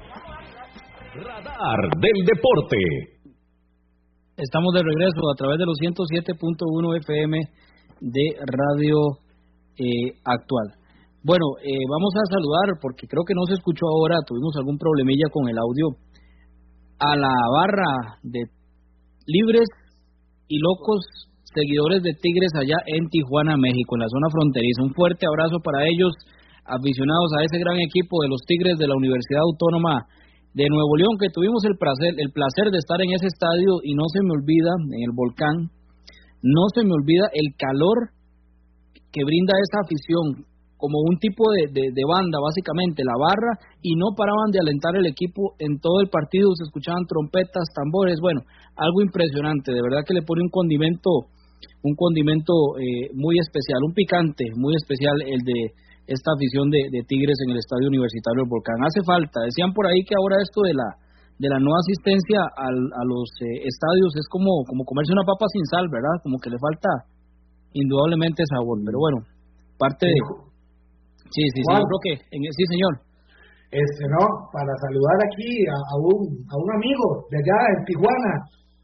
Radar 1.13 1.81
del 2.01 2.19
deporte. 2.25 3.12
Estamos 4.33 4.73
de 4.73 4.81
regreso 4.81 5.21
a 5.29 5.37
través 5.37 5.59
de 5.61 5.65
los 5.69 5.77
107.1 5.77 6.97
FM 7.05 7.37
de 8.01 8.25
Radio 8.41 9.21
eh, 9.77 10.17
Actual. 10.25 10.73
Bueno, 11.21 11.61
eh, 11.61 11.85
vamos 11.85 12.09
a 12.17 12.25
saludar, 12.33 12.81
porque 12.81 13.05
creo 13.05 13.21
que 13.29 13.37
no 13.37 13.45
se 13.45 13.53
escuchó 13.53 13.85
ahora, 13.85 14.25
tuvimos 14.25 14.57
algún 14.57 14.81
problemilla 14.81 15.29
con 15.29 15.45
el 15.49 15.57
audio, 15.61 15.85
a 16.97 17.13
la 17.15 17.29
barra 17.29 18.17
de 18.23 18.49
libres 19.29 19.69
y 20.49 20.57
locos 20.57 21.29
seguidores 21.53 22.01
de 22.01 22.17
Tigres 22.17 22.57
allá 22.57 22.81
en 22.89 23.05
Tijuana, 23.13 23.53
México, 23.55 23.93
en 23.93 24.01
la 24.01 24.09
zona 24.09 24.33
fronteriza. 24.33 24.81
Un 24.81 24.97
fuerte 24.97 25.29
abrazo 25.29 25.61
para 25.61 25.85
ellos, 25.85 26.09
aficionados 26.65 27.37
a 27.37 27.45
ese 27.45 27.61
gran 27.61 27.77
equipo 27.77 28.17
de 28.25 28.29
los 28.33 28.41
Tigres 28.49 28.81
de 28.81 28.87
la 28.89 28.97
Universidad 28.97 29.45
Autónoma 29.45 30.09
de 30.53 30.69
Nuevo 30.69 30.95
León, 30.97 31.17
que 31.19 31.33
tuvimos 31.33 31.65
el 31.65 31.77
placer, 31.77 32.13
el 32.17 32.31
placer 32.31 32.69
de 32.69 32.77
estar 32.77 33.01
en 33.01 33.11
ese 33.13 33.27
estadio 33.27 33.81
y 33.81 33.93
no 33.97 34.05
se 34.13 34.21
me 34.21 34.37
olvida, 34.37 34.71
en 34.93 35.01
el 35.01 35.13
volcán, 35.13 35.73
no 36.43 36.69
se 36.73 36.85
me 36.85 36.93
olvida 36.93 37.25
el 37.33 37.57
calor 37.57 38.13
que 39.11 39.25
brinda 39.25 39.53
esa 39.57 39.81
afición, 39.81 40.45
como 40.77 40.99
un 40.99 41.17
tipo 41.17 41.47
de, 41.53 41.71
de, 41.71 42.03
banda, 42.05 42.43
básicamente, 42.43 43.07
la 43.07 43.15
barra, 43.15 43.55
y 43.81 43.95
no 43.95 44.11
paraban 44.17 44.51
de 44.51 44.59
alentar 44.59 44.97
el 44.97 45.05
equipo 45.05 45.55
en 45.57 45.79
todo 45.79 46.01
el 46.01 46.09
partido, 46.09 46.51
se 46.53 46.65
escuchaban 46.65 47.07
trompetas, 47.07 47.71
tambores, 47.73 48.19
bueno, 48.19 48.41
algo 48.75 49.01
impresionante, 49.01 49.71
de 49.71 49.81
verdad 49.81 50.03
que 50.05 50.13
le 50.13 50.27
pone 50.27 50.41
un 50.43 50.49
condimento, 50.49 51.31
un 51.83 51.95
condimento 51.95 52.53
eh, 52.77 53.09
muy 53.15 53.39
especial, 53.39 53.79
un 53.85 53.93
picante 53.93 54.43
muy 54.57 54.75
especial 54.75 55.15
el 55.23 55.39
de 55.45 55.71
esta 56.07 56.31
afición 56.35 56.69
de, 56.69 57.03
Tigres 57.07 57.39
en 57.47 57.51
el 57.51 57.59
Estadio 57.59 57.87
Universitario 57.87 58.43
del 58.43 58.51
Volcán. 58.51 58.79
Hace 58.83 59.01
falta, 59.05 59.43
decían 59.47 59.71
por 59.71 59.87
ahí 59.87 60.03
que 60.03 60.15
ahora 60.19 60.41
esto 60.41 60.61
de 60.63 60.73
la 60.73 60.89
de 61.33 61.49
la 61.49 61.57
no 61.57 61.73
asistencia 61.75 62.45
a 62.45 63.03
los 63.09 63.25
eh, 63.41 63.65
estadios 63.65 64.13
es 64.21 64.29
como, 64.29 64.63
como 64.69 64.85
comerse 64.85 65.11
una 65.11 65.25
papa 65.25 65.49
sin 65.49 65.65
sal, 65.65 65.89
¿verdad? 65.89 66.21
Como 66.21 66.37
que 66.37 66.49
le 66.53 66.61
falta 66.61 67.09
indudablemente 67.73 68.45
sabor, 68.45 68.79
pero 68.85 68.97
bueno, 69.01 69.17
parte 69.77 70.05
de... 70.07 70.19
Sí, 71.33 71.41
sí, 71.49 71.61
sí, 71.65 71.73
yo 71.73 71.83
creo 71.89 72.01
que... 72.05 72.13
sí, 72.29 72.63
señor. 72.69 72.93
Este, 73.73 74.05
no, 74.05 74.23
para 74.53 74.69
saludar 74.85 75.17
aquí 75.25 75.65
a, 75.65 75.95
un, 75.97 76.21
a 76.45 76.55
un 76.61 76.69
amigo 76.77 77.25
de 77.33 77.41
allá 77.41 77.59
en 77.73 77.85
Tijuana, 77.89 78.33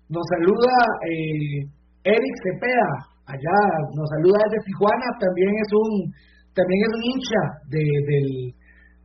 nos 0.10 0.26
saluda 0.34 0.74
eh, 1.06 1.62
Eric 2.10 2.36
Cepeda, 2.42 2.92
allá 3.30 3.58
nos 3.94 4.10
saluda 4.18 4.42
desde 4.50 4.66
Tijuana, 4.66 5.08
también 5.22 5.54
es 5.54 5.70
un 5.78 5.94
también 6.54 6.80
es 6.86 6.92
un 6.94 7.04
hincha 7.04 7.42
de, 7.70 7.84
del, 8.10 8.28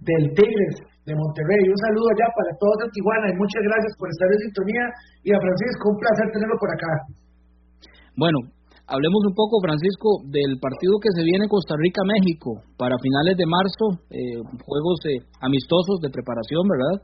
del 0.00 0.24
Tigres 0.34 0.76
de 1.04 1.12
Monterrey. 1.12 1.62
Un 1.68 1.80
saludo 1.84 2.06
allá 2.16 2.28
para 2.32 2.52
todos 2.56 2.78
en 2.84 2.90
Tijuana 2.92 3.26
y 3.28 3.34
muchas 3.36 3.62
gracias 3.64 3.92
por 4.00 4.08
estar 4.08 4.28
en 4.32 4.40
sintonía. 4.48 4.84
Y 5.24 5.28
a 5.32 5.38
Francisco, 5.40 5.82
un 5.92 5.98
placer 6.00 6.26
tenerlo 6.32 6.56
por 6.56 6.70
acá. 6.72 6.92
Bueno, 8.16 8.38
hablemos 8.88 9.20
un 9.28 9.34
poco, 9.36 9.60
Francisco, 9.60 10.24
del 10.32 10.56
partido 10.60 10.96
que 11.02 11.12
se 11.12 11.22
viene 11.24 11.50
Costa 11.50 11.76
Rica-México 11.76 12.64
para 12.80 12.96
finales 12.96 13.36
de 13.36 13.46
marzo, 13.46 13.84
eh, 14.08 14.40
juegos 14.64 14.98
eh, 15.08 15.20
amistosos 15.44 16.00
de 16.00 16.08
preparación, 16.08 16.64
¿verdad? 16.64 16.96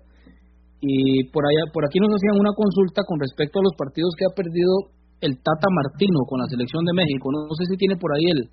Y 0.81 1.29
por 1.29 1.45
allá, 1.45 1.69
por 1.77 1.85
aquí 1.85 2.01
nos 2.01 2.17
hacían 2.17 2.41
una 2.41 2.57
consulta 2.57 3.05
con 3.05 3.21
respecto 3.21 3.61
a 3.61 3.67
los 3.69 3.77
partidos 3.77 4.17
que 4.17 4.25
ha 4.25 4.33
perdido 4.33 4.97
el 5.21 5.37
Tata 5.45 5.69
Martino 5.69 6.25
con 6.25 6.41
la 6.41 6.49
selección 6.49 6.81
de 6.89 6.97
México. 6.97 7.29
no 7.29 7.53
sé 7.53 7.69
si 7.69 7.77
tiene 7.77 8.01
por 8.01 8.09
ahí 8.17 8.25
el, 8.33 8.49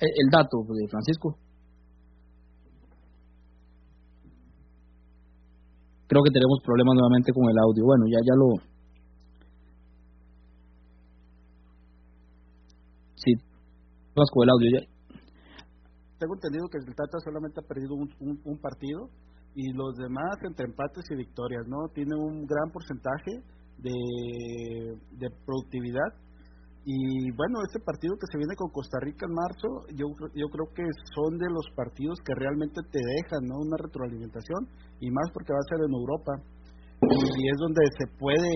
el 0.00 0.30
dato 0.30 0.62
de 0.62 0.88
Francisco. 0.88 1.36
Creo 6.06 6.22
que 6.22 6.30
tenemos 6.30 6.60
problemas 6.64 6.94
nuevamente 6.94 7.32
con 7.32 7.50
el 7.50 7.58
audio. 7.58 7.84
Bueno, 7.84 8.04
ya 8.06 8.18
ya 8.24 8.34
lo 8.34 8.78
Sí, 13.16 13.34
vamos 14.14 14.30
con 14.32 14.44
el 14.44 14.50
audio 14.50 14.68
ya. 14.78 14.86
Tengo 16.18 16.34
entendido 16.34 16.68
que 16.68 16.78
el 16.78 16.94
Tata 16.94 17.18
solamente 17.22 17.60
ha 17.60 17.66
perdido 17.66 17.94
un, 17.94 18.08
un 18.44 18.58
partido 18.58 19.10
y 19.54 19.72
los 19.72 19.96
demás 19.96 20.38
entre 20.42 20.66
empates 20.66 21.04
y 21.10 21.16
victorias, 21.16 21.66
¿no? 21.66 21.88
Tiene 21.92 22.14
un 22.14 22.46
gran 22.46 22.70
porcentaje 22.70 23.42
de, 23.78 24.98
de 25.18 25.30
productividad 25.44 26.14
y 26.84 27.30
bueno, 27.36 27.60
este 27.66 27.80
partido 27.80 28.14
que 28.16 28.30
se 28.30 28.38
viene 28.38 28.54
con 28.56 28.70
Costa 28.70 28.98
Rica 29.00 29.26
en 29.26 29.34
marzo, 29.34 29.68
yo, 29.92 30.06
yo 30.34 30.46
creo 30.48 30.66
que 30.74 30.84
son 31.14 31.38
de 31.38 31.50
los 31.50 31.66
partidos 31.76 32.18
que 32.24 32.34
realmente 32.34 32.80
te 32.90 32.98
dejan 32.98 33.44
¿no? 33.44 33.58
una 33.60 33.76
retroalimentación, 33.76 34.68
y 35.00 35.10
más 35.10 35.28
porque 35.32 35.52
va 35.52 35.60
a 35.60 35.70
ser 35.70 35.84
en 35.84 35.92
Europa. 35.92 36.32
Y 36.98 37.42
es 37.46 37.58
donde 37.62 37.82
se 37.94 38.06
puede 38.18 38.50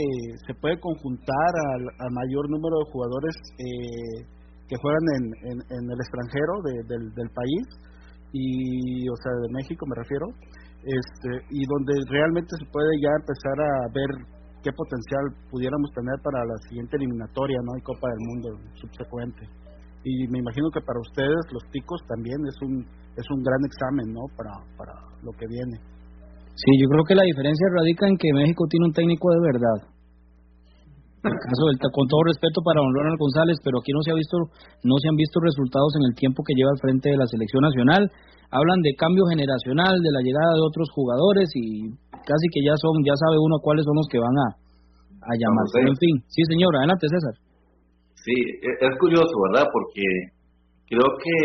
se 0.47 0.55
puede 0.55 0.81
conjuntar 0.81 1.53
al, 1.79 2.11
mayor 2.11 2.51
número 2.51 2.83
de 2.83 2.91
jugadores 2.91 3.35
eh, 3.55 4.27
que 4.67 4.77
juegan 4.83 5.07
en, 5.15 5.59
en, 5.63 5.85
el 5.87 5.99
extranjero 6.01 6.59
del, 6.89 7.15
del 7.15 7.31
país, 7.31 7.65
y 8.33 9.09
o 9.09 9.17
sea, 9.23 9.33
de 9.47 9.53
México 9.53 9.87
me 9.87 9.95
refiero, 9.95 10.27
este, 10.83 11.31
y 11.51 11.63
donde 11.67 11.95
realmente 12.11 12.51
se 12.59 12.67
puede 12.73 12.91
ya 12.99 13.13
empezar 13.15 13.57
a 13.61 13.87
ver 13.95 14.11
qué 14.63 14.73
potencial 14.73 15.25
pudiéramos 15.51 15.91
tener 15.93 16.17
para 16.23 16.45
la 16.47 16.57
siguiente 16.69 16.97
eliminatoria, 16.97 17.59
¿no? 17.63 17.77
Y 17.77 17.83
Copa 17.83 18.09
del 18.09 18.23
Mundo 18.27 18.49
subsecuente. 18.81 19.47
Y 20.05 20.27
me 20.29 20.39
imagino 20.39 20.71
que 20.71 20.81
para 20.81 20.99
ustedes, 20.99 21.43
los 21.53 21.63
ticos, 21.71 22.01
también 22.09 22.39
es 22.47 22.57
un, 22.63 22.87
es 23.17 23.27
un 23.31 23.43
gran 23.43 23.63
examen, 23.67 24.13
¿no? 24.13 24.27
Para, 24.37 24.55
para 24.77 24.95
lo 25.23 25.31
que 25.33 25.47
viene. 25.47 25.79
Sí, 26.55 26.71
yo 26.81 26.89
creo 26.89 27.05
que 27.05 27.15
la 27.15 27.23
diferencia 27.23 27.67
radica 27.75 28.07
en 28.09 28.17
que 28.17 28.33
México 28.33 28.67
tiene 28.69 28.87
un 28.87 28.93
técnico 28.93 29.31
de 29.31 29.41
verdad. 29.41 29.92
Caso 31.23 31.63
con 31.95 32.07
todo 32.11 32.27
respeto 32.27 32.59
para 32.67 32.83
don 32.83 32.91
Ronald 32.91 33.19
González, 33.19 33.59
pero 33.63 33.79
aquí 33.79 33.95
no 33.95 34.03
se 34.03 34.11
ha 34.11 34.19
visto, 34.19 34.37
no 34.83 34.99
se 34.99 35.07
han 35.07 35.15
visto 35.15 35.39
resultados 35.39 35.95
en 36.03 36.11
el 36.11 36.15
tiempo 36.19 36.43
que 36.43 36.59
lleva 36.59 36.75
al 36.75 36.83
frente 36.83 37.15
de 37.15 37.19
la 37.19 37.31
selección 37.31 37.63
nacional. 37.63 38.11
Hablan 38.51 38.83
de 38.83 38.93
cambio 38.99 39.25
generacional, 39.31 40.03
de 40.03 40.13
la 40.13 40.21
llegada 40.21 40.59
de 40.59 40.67
otros 40.67 40.91
jugadores 40.91 41.49
y 41.55 41.95
casi 42.27 42.47
que 42.53 42.61
ya 42.67 42.75
son, 42.77 43.01
ya 43.07 43.15
sabe 43.15 43.39
uno 43.39 43.63
cuáles 43.63 43.87
son 43.87 43.97
los 43.97 44.09
que 44.11 44.19
van 44.19 44.35
a, 44.35 44.49
a 45.25 45.33
llamarse. 45.39 45.79
En 45.87 45.97
fin, 45.97 46.15
sí 46.27 46.43
señor, 46.51 46.75
adelante 46.77 47.07
César. 47.07 47.39
Sí, 48.19 48.35
e-, 48.35 48.79
es 48.83 48.95
curioso, 48.99 49.33
¿verdad? 49.51 49.71
Porque 49.71 50.05
creo 50.91 51.09
que 51.23 51.37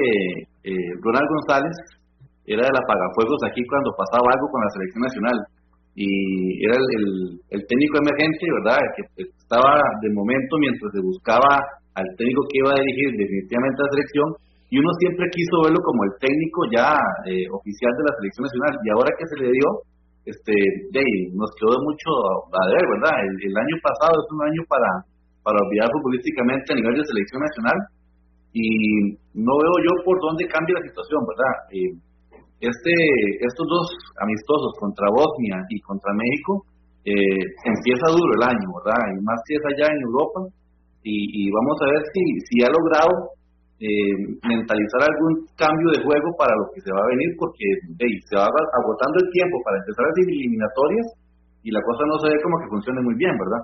eh, 0.74 0.92
Ronald 1.06 1.30
González 1.38 1.78
era 2.50 2.66
el 2.66 2.76
apagafuegos 2.76 3.40
aquí 3.46 3.62
cuando 3.70 3.94
pasaba 3.94 4.26
algo 4.34 4.48
con 4.50 4.62
la 4.66 4.74
selección 4.74 5.02
nacional 5.06 5.38
y 5.98 6.62
era 6.62 6.78
el, 6.78 7.42
el, 7.58 7.62
técnico 7.66 7.98
emergente, 7.98 8.46
¿verdad? 8.62 8.78
Que 9.18 9.26
estaba 9.34 9.82
de 10.06 10.14
momento 10.14 10.62
mientras 10.62 10.94
se 10.94 11.02
buscaba 11.02 11.58
al 11.98 12.06
técnico 12.14 12.46
que 12.46 12.62
iba 12.62 12.70
a 12.70 12.78
dirigir 12.78 13.18
definitivamente 13.18 13.82
la 13.82 13.94
selección 13.98 14.30
y 14.70 14.78
uno 14.78 14.94
siempre 15.02 15.26
quiso 15.34 15.66
verlo 15.66 15.82
como 15.82 16.06
el 16.06 16.14
técnico 16.22 16.70
ya 16.70 17.02
eh, 17.26 17.50
oficial 17.50 17.90
de 17.98 18.06
la 18.06 18.14
selección 18.14 18.46
nacional 18.46 18.74
y 18.78 18.88
ahora 18.94 19.10
que 19.18 19.26
se 19.26 19.38
le 19.42 19.50
dio, 19.50 19.70
este, 20.30 20.54
nos 21.34 21.50
quedó 21.58 21.82
mucho 21.82 22.10
a 22.46 22.64
ver, 22.70 22.84
¿verdad? 22.94 23.18
El, 23.18 23.58
año 23.58 23.78
pasado 23.82 24.22
es 24.22 24.30
un 24.38 24.42
año 24.46 24.62
para, 24.70 25.02
para 25.42 25.58
olvidar 25.66 25.90
futbolísticamente 25.98 26.78
a 26.78 26.78
nivel 26.78 26.94
de 26.94 27.10
selección 27.10 27.42
nacional 27.42 27.80
y 28.54 29.18
no 29.34 29.54
veo 29.66 29.76
yo 29.82 29.94
por 30.06 30.22
dónde 30.22 30.46
cambia 30.46 30.78
la 30.78 30.86
situación, 30.94 31.26
¿verdad? 31.26 31.54
Eh, 31.74 31.92
este, 32.60 32.94
estos 33.42 33.66
dos 33.68 33.88
amistosos 34.22 34.74
contra 34.80 35.10
Bosnia 35.14 35.62
y 35.70 35.80
contra 35.82 36.14
México, 36.14 36.66
eh, 37.06 37.42
empieza 37.64 38.12
duro 38.12 38.32
el 38.36 38.44
año, 38.44 38.68
¿verdad? 38.84 39.00
Y 39.14 39.24
más 39.24 39.40
si 39.46 39.56
es 39.56 39.64
allá 39.64 39.88
en 39.94 40.02
Europa, 40.02 40.50
y, 41.08 41.48
vamos 41.56 41.78
a 41.80 41.88
ver 41.88 42.04
si, 42.12 42.20
si 42.52 42.56
ha 42.60 42.68
logrado 42.68 43.32
eh, 43.80 44.36
mentalizar 44.44 45.08
algún 45.08 45.48
cambio 45.56 45.88
de 45.96 46.04
juego 46.04 46.36
para 46.36 46.52
lo 46.60 46.68
que 46.76 46.84
se 46.84 46.92
va 46.92 47.00
a 47.00 47.14
venir, 47.16 47.32
porque 47.40 47.64
se 48.28 48.36
va 48.36 48.44
agotando 48.44 49.16
el 49.24 49.32
tiempo 49.32 49.56
para 49.64 49.80
empezar 49.80 50.04
las 50.04 50.20
eliminatorias 50.20 51.08
y 51.64 51.72
la 51.72 51.80
cosa 51.80 52.04
no 52.12 52.20
se 52.20 52.28
ve 52.28 52.44
como 52.44 52.60
que 52.60 52.68
funcione 52.68 53.00
muy 53.08 53.16
bien, 53.16 53.32
¿verdad? 53.40 53.64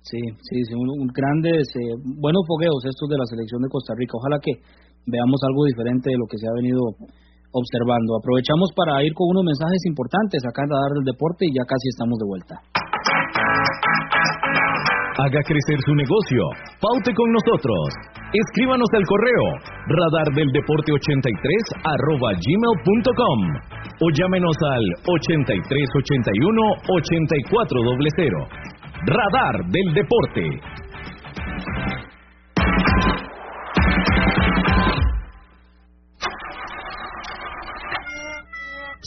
Sí, 0.00 0.20
sí, 0.48 0.56
sí 0.64 0.72
un, 0.72 1.12
grandes, 1.12 1.68
eh, 1.76 1.92
buenos 2.00 2.40
fogueos 2.48 2.80
estos 2.88 3.08
de 3.08 3.20
la 3.20 3.28
selección 3.28 3.60
de 3.60 3.68
Costa 3.68 3.92
Rica. 3.92 4.16
Ojalá 4.16 4.40
que 4.40 4.64
veamos 5.04 5.40
algo 5.44 5.68
diferente 5.68 6.08
de 6.08 6.16
lo 6.16 6.24
que 6.24 6.40
se 6.40 6.48
ha 6.48 6.56
venido 6.56 6.80
observando. 7.52 8.16
Aprovechamos 8.16 8.70
para 8.74 9.02
ir 9.02 9.12
con 9.14 9.28
unos 9.30 9.44
mensajes 9.44 9.82
importantes 9.86 10.42
acá 10.46 10.62
en 10.64 10.70
Radar 10.70 10.92
del 10.98 11.04
Deporte 11.04 11.46
y 11.46 11.54
ya 11.54 11.64
casi 11.66 11.86
estamos 11.90 12.18
de 12.18 12.26
vuelta. 12.26 12.54
Haga 15.20 15.42
crecer 15.44 15.78
su 15.84 15.94
negocio. 15.94 16.42
Paute 16.80 17.12
con 17.12 17.28
nosotros. 17.32 17.80
Escríbanos 18.32 18.88
al 18.94 19.04
correo 19.04 19.44
radardeldeporte83 19.90 21.36
arroba 21.84 22.30
gmail.com 22.40 23.40
o 24.00 24.06
llámenos 24.16 24.56
al 24.64 24.84
8381 25.04 26.62
8400. 26.88 28.48
Radar 29.06 29.64
del 29.66 29.94
Deporte. 29.94 30.79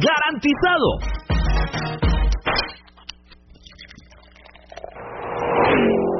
¡Garantizado! 0.00 1.14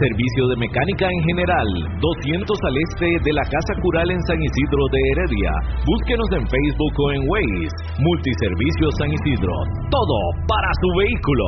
Servicio 0.00 0.48
de 0.48 0.56
mecánica 0.56 1.06
en 1.06 1.22
general. 1.22 1.68
200 2.00 2.58
al 2.58 2.76
este 2.76 3.06
de 3.22 3.32
la 3.32 3.42
Casa 3.42 3.74
Cural 3.80 4.10
en 4.10 4.22
San 4.26 4.42
Isidro 4.42 4.82
de 4.90 5.00
Heredia. 5.12 5.52
Búsquenos 5.86 6.28
en 6.32 6.46
Facebook 6.48 6.94
o 6.98 7.12
en 7.12 7.22
Waze. 7.28 7.76
Multiservicios 8.00 8.94
San 8.98 9.12
Isidro. 9.12 9.54
Todo 9.90 10.18
para 10.48 10.70
su 10.80 10.88
vehículo. 10.98 11.44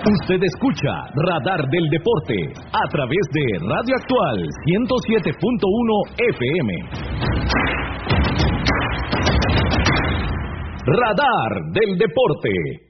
Usted 0.00 0.42
escucha 0.42 0.92
Radar 1.14 1.68
del 1.70 1.88
Deporte 1.90 2.52
a 2.72 2.88
través 2.88 3.20
de 3.32 3.44
Radio 3.60 3.96
Actual 3.96 4.48
107.1 4.66 6.04
FM. 6.36 6.70
Radar 10.86 11.52
del 11.72 11.98
Deporte. 11.98 12.89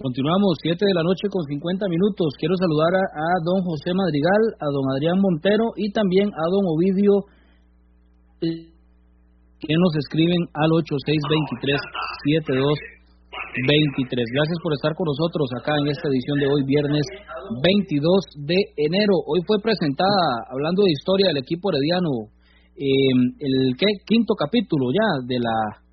Continuamos, 0.00 0.56
7 0.64 0.80
de 0.80 0.96
la 0.96 1.04
noche 1.04 1.28
con 1.28 1.44
50 1.44 1.84
minutos. 1.92 2.32
Quiero 2.40 2.56
saludar 2.56 2.88
a, 3.04 3.36
don 3.44 3.60
José 3.68 3.92
Madrigal, 3.92 4.56
a 4.56 4.72
don 4.72 4.88
Adrián 4.96 5.20
Montero 5.20 5.76
y 5.76 5.92
también 5.92 6.32
a 6.32 6.44
don 6.48 6.64
Ovidio, 6.72 7.28
que 8.40 9.74
nos 9.76 9.92
escriben 10.00 10.40
al 10.56 10.72
8623-7223. 12.32 14.24
Gracias 14.40 14.56
por 14.64 14.72
estar 14.72 14.96
con 14.96 15.04
nosotros 15.04 15.52
acá 15.60 15.76
en 15.76 15.92
esta 15.92 16.08
edición 16.08 16.40
de 16.40 16.48
hoy, 16.48 16.64
viernes 16.64 17.04
22 17.60 18.40
de 18.48 18.56
enero. 18.80 19.20
Hoy 19.28 19.44
fue 19.44 19.60
presentada, 19.60 20.48
hablando 20.48 20.80
de 20.80 20.96
historia 20.96 21.28
del 21.28 21.44
equipo 21.44 21.68
herediano, 21.76 22.32
eh, 22.72 23.36
el 23.36 23.76
quinto 24.08 24.32
capítulo 24.32 24.96
ya 24.96 25.20
de 25.28 25.44
la 25.44 25.84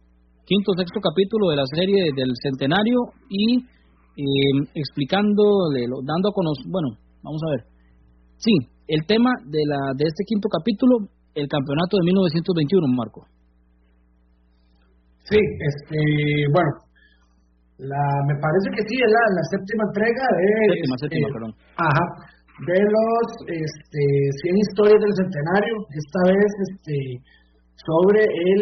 quinto 0.47 0.71
sexto 0.79 1.03
capítulo 1.03 1.51
de 1.51 1.59
la 1.59 1.67
serie 1.67 2.07
del 2.15 2.31
centenario 2.39 3.11
y 3.27 3.67
eh, 4.17 4.65
explicando, 4.73 5.69
dando 6.01 6.29
a 6.29 6.33
conocer, 6.33 6.65
bueno, 6.67 6.97
vamos 7.21 7.41
a 7.45 7.51
ver. 7.53 7.61
Sí, 8.37 8.53
el 8.87 9.05
tema 9.05 9.29
de, 9.45 9.61
la, 9.65 9.93
de 9.93 10.05
este 10.05 10.25
quinto 10.25 10.49
capítulo, 10.49 11.05
el 11.35 11.47
campeonato 11.47 11.97
de 11.97 12.03
1921, 12.09 12.87
Marco. 12.97 13.21
Sí, 15.29 15.37
este, 15.37 15.99
bueno, 16.49 16.71
la, 17.77 18.01
me 18.25 18.35
parece 18.41 18.73
que 18.73 18.83
sí, 18.89 18.95
es 18.97 19.11
la, 19.11 19.23
la 19.37 19.43
séptima 19.53 19.83
entrega 19.85 20.25
de... 20.33 20.49
Séptima, 20.73 20.95
este, 20.97 21.05
séptima, 21.05 21.27
perdón. 21.29 21.53
Ajá, 21.77 22.05
de 22.65 22.79
los 22.89 23.27
este, 23.53 24.03
100 24.41 24.57
historias 24.65 24.97
del 24.97 25.13
centenario, 25.13 25.75
esta 25.93 26.21
vez 26.25 26.51
este, 26.65 26.97
sobre 27.85 28.25
el 28.25 28.61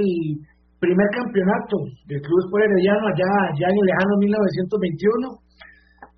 primer 0.83 1.07
campeonato 1.15 1.75
del 2.11 2.19
Club 2.19 2.39
Sport 2.43 2.63
Herediano 2.67 3.07
allá, 3.07 3.31
allá 3.55 3.67
en 3.71 3.77
el 3.79 3.87
lejano 3.87 4.13
1921. 4.19 5.44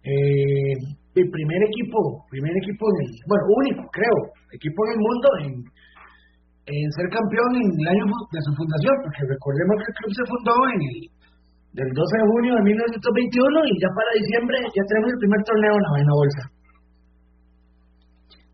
Eh, 0.07 0.73
el 1.19 1.27
primer 1.27 1.61
equipo, 1.67 2.23
primer 2.29 2.53
equipo, 2.63 2.85
en 2.87 3.09
bueno, 3.27 3.43
único, 3.59 3.81
creo, 3.91 4.17
equipo 4.53 4.79
en 4.87 4.91
el 4.95 5.01
mundo 5.03 5.27
en, 5.43 5.51
en 6.71 6.85
ser 6.95 7.07
campeón 7.11 7.51
en 7.59 7.67
el 7.67 7.87
año 7.91 8.05
de 8.31 8.39
su 8.39 8.51
fundación, 8.55 8.95
porque 9.03 9.25
recordemos 9.27 9.75
que 9.83 9.89
el 9.91 9.97
club 9.97 10.11
se 10.15 10.25
fundó 10.31 10.55
en 10.71 10.79
el 10.79 10.97
del 11.75 11.89
12 11.91 11.99
de 11.99 12.25
junio 12.31 12.51
de 12.55 12.63
1921 12.73 13.69
y 13.69 13.73
ya 13.77 13.89
para 13.93 14.09
diciembre 14.17 14.55
ya 14.65 14.83
tenemos 14.87 15.09
el 15.13 15.19
primer 15.21 15.41
torneo 15.43 15.73
en 15.75 15.83
la 15.83 15.93
vaina 15.93 16.13
bolsa. 16.15 16.43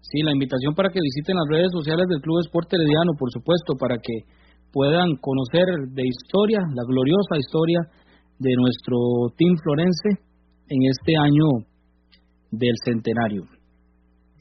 Sí, 0.02 0.18
la 0.26 0.34
invitación 0.34 0.74
para 0.76 0.90
que 0.92 1.00
visiten 1.00 1.38
las 1.38 1.50
redes 1.50 1.72
sociales 1.72 2.06
del 2.10 2.22
Club 2.22 2.44
Sport 2.44 2.74
Herediano, 2.74 3.16
por 3.16 3.32
supuesto, 3.32 3.80
para 3.80 3.98
que 4.02 4.28
puedan 4.74 5.16
conocer 5.22 5.68
de 5.94 6.04
historia, 6.04 6.66
la 6.74 6.84
gloriosa 6.84 7.38
historia 7.38 7.80
de 8.42 8.54
nuestro 8.58 9.30
Team 9.38 9.56
Florense 9.62 10.33
en 10.70 10.80
este 10.90 11.14
año 11.18 11.66
del 12.52 12.76
centenario. 12.86 13.44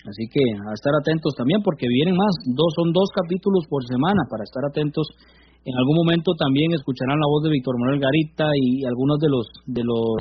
Así 0.03 0.27
que 0.27 0.43
a 0.43 0.75
estar 0.75 0.95
atentos 0.99 1.35
también 1.39 1.63
porque 1.63 1.87
vienen 1.87 2.17
más, 2.17 2.35
dos 2.51 2.75
son 2.75 2.91
dos 2.93 3.09
capítulos 3.15 3.67
por 3.71 3.87
semana 3.87 4.27
para 4.29 4.43
estar 4.43 4.65
atentos. 4.67 5.07
En 5.63 5.75
algún 5.79 6.03
momento 6.03 6.35
también 6.35 6.75
escucharán 6.75 7.23
la 7.23 7.31
voz 7.31 7.47
de 7.47 7.55
Víctor 7.55 7.79
Manuel 7.79 8.03
Garita 8.03 8.51
y 8.59 8.83
algunos 8.85 9.19
de 9.23 9.31
los 9.31 9.47
de 9.67 9.83
los 9.87 10.19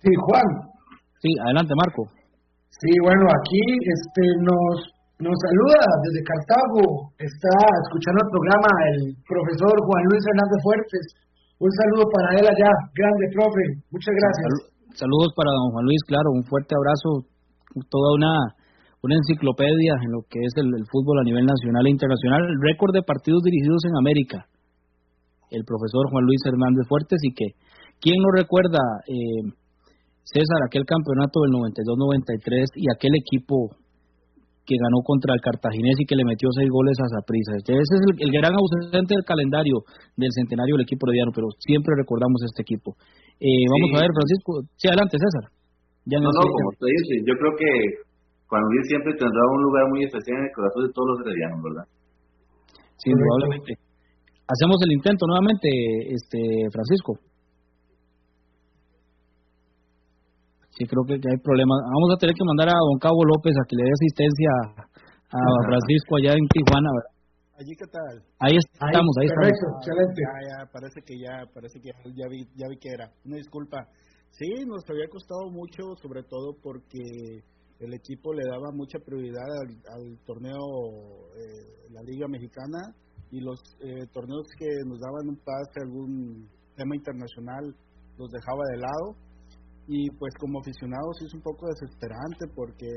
Sí, 0.00 0.08
Juan. 0.24 0.48
Sí, 1.20 1.28
adelante, 1.44 1.74
Marco. 1.76 2.08
Sí, 2.70 2.90
bueno, 3.02 3.24
aquí 3.28 3.60
este 3.84 4.22
nos 4.40 4.93
nos 5.22 5.36
saluda 5.38 5.80
desde 6.02 6.26
Cartago. 6.26 7.14
Está 7.18 7.54
escuchando 7.86 8.18
el 8.18 8.30
programa 8.34 8.70
el 8.90 9.00
profesor 9.22 9.74
Juan 9.86 10.04
Luis 10.10 10.22
Hernández 10.26 10.60
Fuertes. 10.62 11.04
Un 11.62 11.70
saludo 11.70 12.04
para 12.10 12.28
él 12.34 12.46
allá. 12.46 12.70
Grande, 12.94 13.26
profe. 13.30 13.64
Muchas 13.94 14.14
gracias. 14.14 14.74
saludos 14.98 15.30
para 15.38 15.54
don 15.54 15.70
Juan 15.70 15.86
Luis, 15.86 16.02
claro. 16.06 16.34
Un 16.34 16.44
fuerte 16.44 16.74
abrazo. 16.74 17.30
Toda 17.90 18.14
una, 18.14 18.34
una 19.02 19.14
enciclopedia 19.14 19.94
en 20.02 20.10
lo 20.10 20.26
que 20.26 20.42
es 20.42 20.54
el, 20.58 20.70
fútbol 20.90 21.22
a 21.22 21.26
nivel 21.26 21.46
nacional 21.46 21.86
e 21.86 21.94
internacional. 21.94 22.42
El 22.50 22.58
récord 22.58 22.94
de 22.94 23.02
partidos 23.06 23.42
dirigidos 23.42 23.86
en 23.86 23.94
América 23.94 24.46
el 25.54 25.62
profesor 25.62 26.10
Juan 26.10 26.24
Luis 26.26 26.42
Hernández 26.44 26.82
Fuertes 26.88 27.20
y 27.22 27.30
que, 27.32 27.54
¿quién 28.00 28.18
no 28.18 28.34
recuerda, 28.34 28.82
eh, 29.06 29.46
César, 30.24 30.66
aquel 30.66 30.84
campeonato 30.84 31.46
del 31.46 31.52
92-93 31.52 32.74
y 32.74 32.86
aquel 32.90 33.12
equipo 33.14 33.76
que 34.64 34.80
ganó 34.80 35.04
contra 35.04 35.36
el 35.36 35.40
Cartaginés 35.44 36.00
y 36.00 36.08
que 36.08 36.16
le 36.16 36.24
metió 36.24 36.48
seis 36.56 36.68
goles 36.72 36.96
a 36.96 37.06
Zaprisa. 37.12 37.60
Ese 37.60 37.76
es 37.76 38.02
el, 38.16 38.32
gran 38.32 38.56
ausente 38.56 39.12
del 39.12 39.24
calendario 39.24 39.84
del 40.16 40.32
centenario 40.32 40.80
del 40.80 40.88
equipo 40.88 41.04
Diano, 41.12 41.32
pero 41.36 41.52
siempre 41.60 41.92
recordamos 41.96 42.40
este 42.48 42.64
equipo. 42.64 42.96
Eh, 43.40 43.64
vamos 43.68 44.00
a 44.00 44.08
ver, 44.08 44.12
Francisco. 44.16 44.50
Sí, 44.80 44.88
adelante, 44.88 45.20
César. 45.20 45.52
Ya 46.08 46.18
no, 46.20 46.28
no, 46.32 46.40
como 46.40 46.72
usted 46.72 46.88
dice, 46.88 47.12
yo 47.24 47.34
creo 47.36 47.52
que 47.56 47.70
Juan 48.48 48.60
Luis 48.68 48.84
siempre 48.88 49.12
tendrá 49.16 49.40
un 49.52 49.62
lugar 49.64 49.84
muy 49.88 50.04
especial 50.04 50.36
en 50.36 50.44
el 50.48 50.54
corazón 50.56 50.84
de 50.84 50.92
todos 50.92 51.08
los 51.12 51.18
heredianos, 51.24 51.60
¿verdad? 51.64 51.86
Sí, 53.00 53.08
probablemente. 53.12 53.72
Hacemos 54.44 54.76
el 54.84 54.92
intento 54.92 55.24
nuevamente, 55.24 55.68
este 56.12 56.68
Francisco. 56.68 57.20
Sí, 60.74 60.84
creo 60.90 61.06
que, 61.06 61.14
hay 61.14 61.38
problemas. 61.38 61.78
Vamos 61.86 62.10
a 62.14 62.18
tener 62.18 62.34
que 62.34 62.42
mandar 62.42 62.74
a 62.74 62.74
don 62.74 62.98
Cabo 62.98 63.22
López 63.22 63.54
a 63.54 63.62
que 63.62 63.78
le 63.78 63.86
dé 63.86 63.92
asistencia 63.94 64.50
a, 65.30 65.46
Francisco 65.70 66.18
allá 66.18 66.34
en 66.34 66.46
Tijuana. 66.50 66.90
¿Allí 67.54 67.74
qué 67.78 67.86
tal? 67.86 68.18
Ahí 68.42 68.58
estamos, 68.58 69.14
ahí, 69.22 69.30
estamos. 69.30 69.54
Excelente. 69.78 70.18
Ya, 70.18 70.34
ya, 70.50 70.58
parece 70.66 70.98
que 71.06 71.14
ya, 71.14 71.46
parece 71.54 71.78
que 71.78 71.94
ya, 72.10 72.26
vi, 72.26 72.42
ya 72.58 72.66
vi 72.66 72.76
que 72.82 72.90
era. 72.90 73.06
Una 73.24 73.36
disculpa. 73.36 73.86
Sí, 74.30 74.50
nos 74.66 74.82
había 74.90 75.06
costado 75.06 75.46
mucho, 75.50 75.94
sobre 76.02 76.24
todo 76.26 76.58
porque 76.60 76.98
el 77.78 77.94
equipo 77.94 78.34
le 78.34 78.42
daba 78.42 78.74
mucha 78.74 78.98
prioridad 78.98 79.46
al, 79.46 80.18
torneo, 80.26 80.58
eh, 81.38 81.86
la 81.94 82.02
Liga 82.02 82.26
Mexicana, 82.26 82.90
y 83.30 83.38
los 83.38 83.62
eh, 83.78 84.06
torneos 84.12 84.46
que 84.58 84.66
nos 84.86 84.98
daban 84.98 85.28
un 85.28 85.38
pase, 85.38 85.86
algún 85.86 86.48
tema 86.74 86.96
internacional, 86.96 87.62
los 88.18 88.30
dejaba 88.30 88.62
de 88.72 88.78
lado. 88.78 89.06
Y 89.86 90.10
pues 90.18 90.32
como 90.40 90.60
aficionados 90.60 91.20
es 91.24 91.34
un 91.34 91.42
poco 91.42 91.66
desesperante 91.68 92.46
porque 92.54 92.88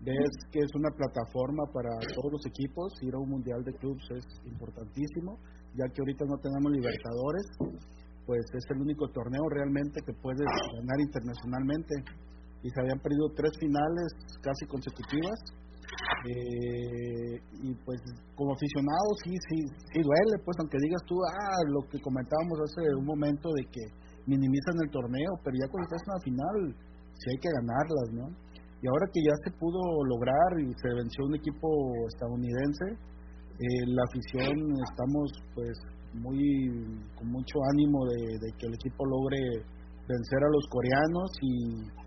ves 0.00 0.32
que 0.52 0.60
es 0.60 0.74
una 0.74 0.90
plataforma 0.90 1.64
para 1.72 1.90
todos 2.14 2.32
los 2.32 2.46
equipos, 2.46 2.92
ir 3.02 3.14
a 3.14 3.18
un 3.18 3.30
mundial 3.30 3.62
de 3.64 3.72
clubes 3.74 4.04
es 4.10 4.24
importantísimo, 4.44 5.38
ya 5.76 5.84
que 5.92 6.00
ahorita 6.00 6.24
no 6.24 6.36
tenemos 6.38 6.72
libertadores, 6.72 7.46
pues 8.26 8.44
es 8.52 8.64
el 8.70 8.80
único 8.80 9.08
torneo 9.08 9.44
realmente 9.50 10.00
que 10.04 10.12
puedes 10.14 10.48
ganar 10.76 11.00
internacionalmente. 11.00 11.94
Y 12.62 12.70
se 12.70 12.80
habían 12.80 12.98
perdido 12.98 13.28
tres 13.36 13.52
finales 13.60 14.08
casi 14.40 14.64
consecutivas 14.64 15.36
eh, 16.24 17.36
y 17.60 17.74
pues 17.84 18.00
como 18.34 18.54
aficionado 18.54 19.08
sí, 19.22 19.30
sí, 19.48 19.56
sí 19.92 20.00
duele, 20.00 20.40
pues 20.44 20.56
aunque 20.58 20.78
digas 20.80 21.02
tú, 21.06 21.16
ah, 21.20 21.60
lo 21.68 21.86
que 21.88 22.00
comentábamos 22.00 22.58
hace 22.64 22.94
un 22.96 23.04
momento 23.04 23.50
de 23.52 23.64
que 23.70 23.84
minimizan 24.26 24.76
el 24.82 24.90
torneo, 24.90 25.32
pero 25.44 25.54
ya 25.56 25.68
cuando 25.70 25.86
estás 25.88 26.02
en 26.06 26.14
la 26.14 26.24
final, 26.24 26.56
sí 27.14 27.24
hay 27.30 27.40
que 27.40 27.54
ganarlas, 27.60 28.08
¿no? 28.12 28.26
Y 28.82 28.88
ahora 28.88 29.06
que 29.12 29.20
ya 29.24 29.34
se 29.44 29.50
pudo 29.58 29.80
lograr 30.04 30.60
y 30.60 30.68
se 30.80 30.88
venció 30.92 31.24
un 31.24 31.36
equipo 31.36 31.68
estadounidense, 32.12 32.86
eh, 33.54 33.84
la 33.86 34.02
afición 34.04 34.56
estamos 34.82 35.32
pues 35.54 35.72
muy 36.14 36.74
con 37.16 37.28
mucho 37.30 37.56
ánimo 37.72 38.04
de, 38.06 38.38
de 38.38 38.48
que 38.58 38.66
el 38.66 38.74
equipo 38.74 39.06
logre 39.06 39.38
vencer 40.06 40.40
a 40.42 40.52
los 40.52 40.66
coreanos 40.68 41.30
y 41.40 42.04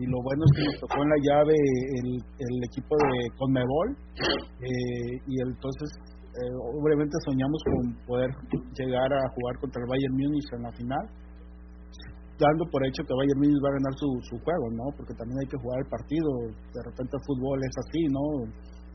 y 0.00 0.06
lo 0.06 0.16
bueno 0.24 0.40
es 0.48 0.52
que 0.56 0.64
nos 0.64 0.80
tocó 0.80 1.02
en 1.04 1.10
la 1.12 1.20
llave 1.20 1.56
el, 2.00 2.10
el 2.16 2.56
equipo 2.64 2.96
de 2.96 3.36
Conmebol 3.36 3.88
eh, 4.64 5.12
y 5.28 5.34
entonces 5.44 5.88
eh, 6.40 6.56
obviamente 6.80 7.12
soñamos 7.28 7.60
con 7.68 8.06
poder 8.06 8.30
llegar 8.80 9.12
a 9.12 9.28
jugar 9.36 9.60
contra 9.60 9.82
el 9.82 9.88
Bayern 9.92 10.16
Múnich 10.16 10.48
en 10.56 10.62
la 10.62 10.72
final 10.72 11.04
dando 12.40 12.64
por 12.72 12.80
hecho 12.88 13.04
que 13.04 13.12
Bayern 13.12 13.38
Múnich 13.38 13.60
va 13.60 13.68
a 13.68 13.78
ganar 13.78 13.94
su, 14.00 14.08
su 14.24 14.36
juego, 14.40 14.66
¿no? 14.72 14.88
Porque 14.96 15.12
también 15.14 15.38
hay 15.44 15.48
que 15.52 15.60
jugar 15.60 15.84
el 15.84 15.88
partido, 15.92 16.28
de 16.72 16.82
repente 16.82 17.12
el 17.12 17.24
fútbol 17.28 17.58
es 17.60 17.74
así, 17.76 18.00
¿no? 18.08 18.24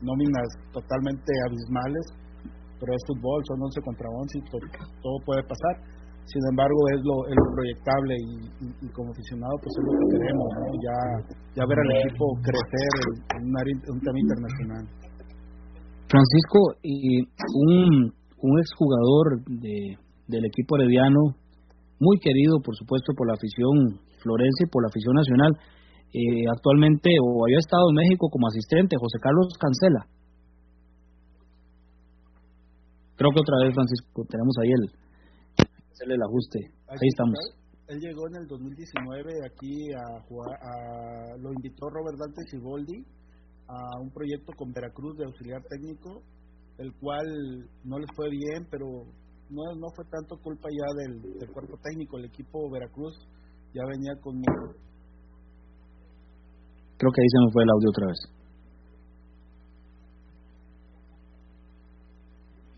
Nóminas 0.02 0.48
totalmente 0.74 1.30
abismales, 1.46 2.04
pero 2.82 2.90
es 2.92 3.02
fútbol, 3.06 3.40
son 3.46 3.62
11 3.62 3.80
contra 3.80 4.06
11 4.10 4.38
y 4.38 4.42
todo 4.50 5.16
puede 5.24 5.42
pasar 5.46 5.74
sin 6.26 6.42
embargo 6.50 6.74
es 6.90 7.00
lo, 7.06 7.22
es 7.30 7.38
proyectable 7.54 8.14
y, 8.18 8.90
como 8.90 9.14
aficionado 9.14 9.54
pues 9.62 9.70
es 9.78 9.82
lo 9.86 9.92
que 9.94 10.06
queremos 10.18 10.48
ya 10.82 10.98
ya 11.54 11.62
ver 11.70 11.78
al 11.78 12.02
equipo 12.02 12.34
crecer 12.42 12.92
en 13.38 13.46
un, 13.46 13.54
un 13.94 14.00
tema 14.02 14.18
internacional 14.18 14.84
Francisco, 16.08 16.58
y 16.82 17.18
un, 17.20 18.12
un 18.38 18.58
exjugador 18.60 19.42
de, 19.46 19.98
del 20.28 20.44
equipo 20.44 20.76
herediano, 20.76 21.34
muy 21.98 22.18
querido, 22.18 22.60
por 22.62 22.76
supuesto, 22.76 23.12
por 23.16 23.26
la 23.28 23.34
afición 23.34 24.00
florense 24.20 24.64
y 24.64 24.70
por 24.70 24.82
la 24.82 24.88
afición 24.88 25.14
nacional, 25.14 25.52
eh, 26.12 26.44
actualmente 26.50 27.10
o 27.20 27.44
había 27.44 27.58
estado 27.58 27.90
en 27.90 27.96
México 27.96 28.28
como 28.30 28.48
asistente, 28.48 28.96
José 28.96 29.18
Carlos 29.20 29.48
Cancela. 29.58 30.06
Creo 33.16 33.30
que 33.32 33.40
otra 33.40 33.56
vez, 33.64 33.74
Francisco, 33.74 34.24
tenemos 34.28 34.54
ahí 34.60 34.70
el, 34.76 34.84
hacerle 35.92 36.14
el 36.14 36.22
ajuste. 36.22 36.58
Ahí 36.88 37.08
estamos. 37.08 37.38
Él 37.88 38.00
llegó 38.00 38.28
en 38.28 38.36
el 38.42 38.46
2019 38.46 39.46
aquí 39.46 39.92
a 39.94 40.20
jugar, 40.28 40.58
a, 40.60 41.36
lo 41.38 41.52
invitó 41.52 41.88
Robert 41.88 42.18
Dante 42.18 42.42
Ciboldi 42.50 43.04
a 43.68 44.00
un 44.00 44.10
proyecto 44.10 44.52
con 44.56 44.72
Veracruz 44.72 45.16
de 45.16 45.24
auxiliar 45.24 45.62
técnico, 45.68 46.22
el 46.78 46.92
cual 47.00 47.26
no 47.84 47.98
les 47.98 48.10
fue 48.14 48.28
bien, 48.28 48.66
pero 48.70 48.86
no, 49.50 49.62
no 49.78 49.88
fue 49.94 50.04
tanto 50.06 50.36
culpa 50.42 50.68
ya 50.70 50.86
del, 50.94 51.38
del 51.38 51.50
cuerpo 51.50 51.78
técnico, 51.82 52.18
el 52.18 52.26
equipo 52.26 52.70
Veracruz 52.70 53.14
ya 53.72 53.82
venía 53.86 54.14
con... 54.20 54.40
Creo 56.98 57.12
que 57.12 57.20
ahí 57.20 57.28
se 57.28 57.40
nos 57.44 57.52
fue 57.52 57.62
el 57.62 57.70
audio 57.70 57.90
otra 57.90 58.06
vez. 58.06 58.20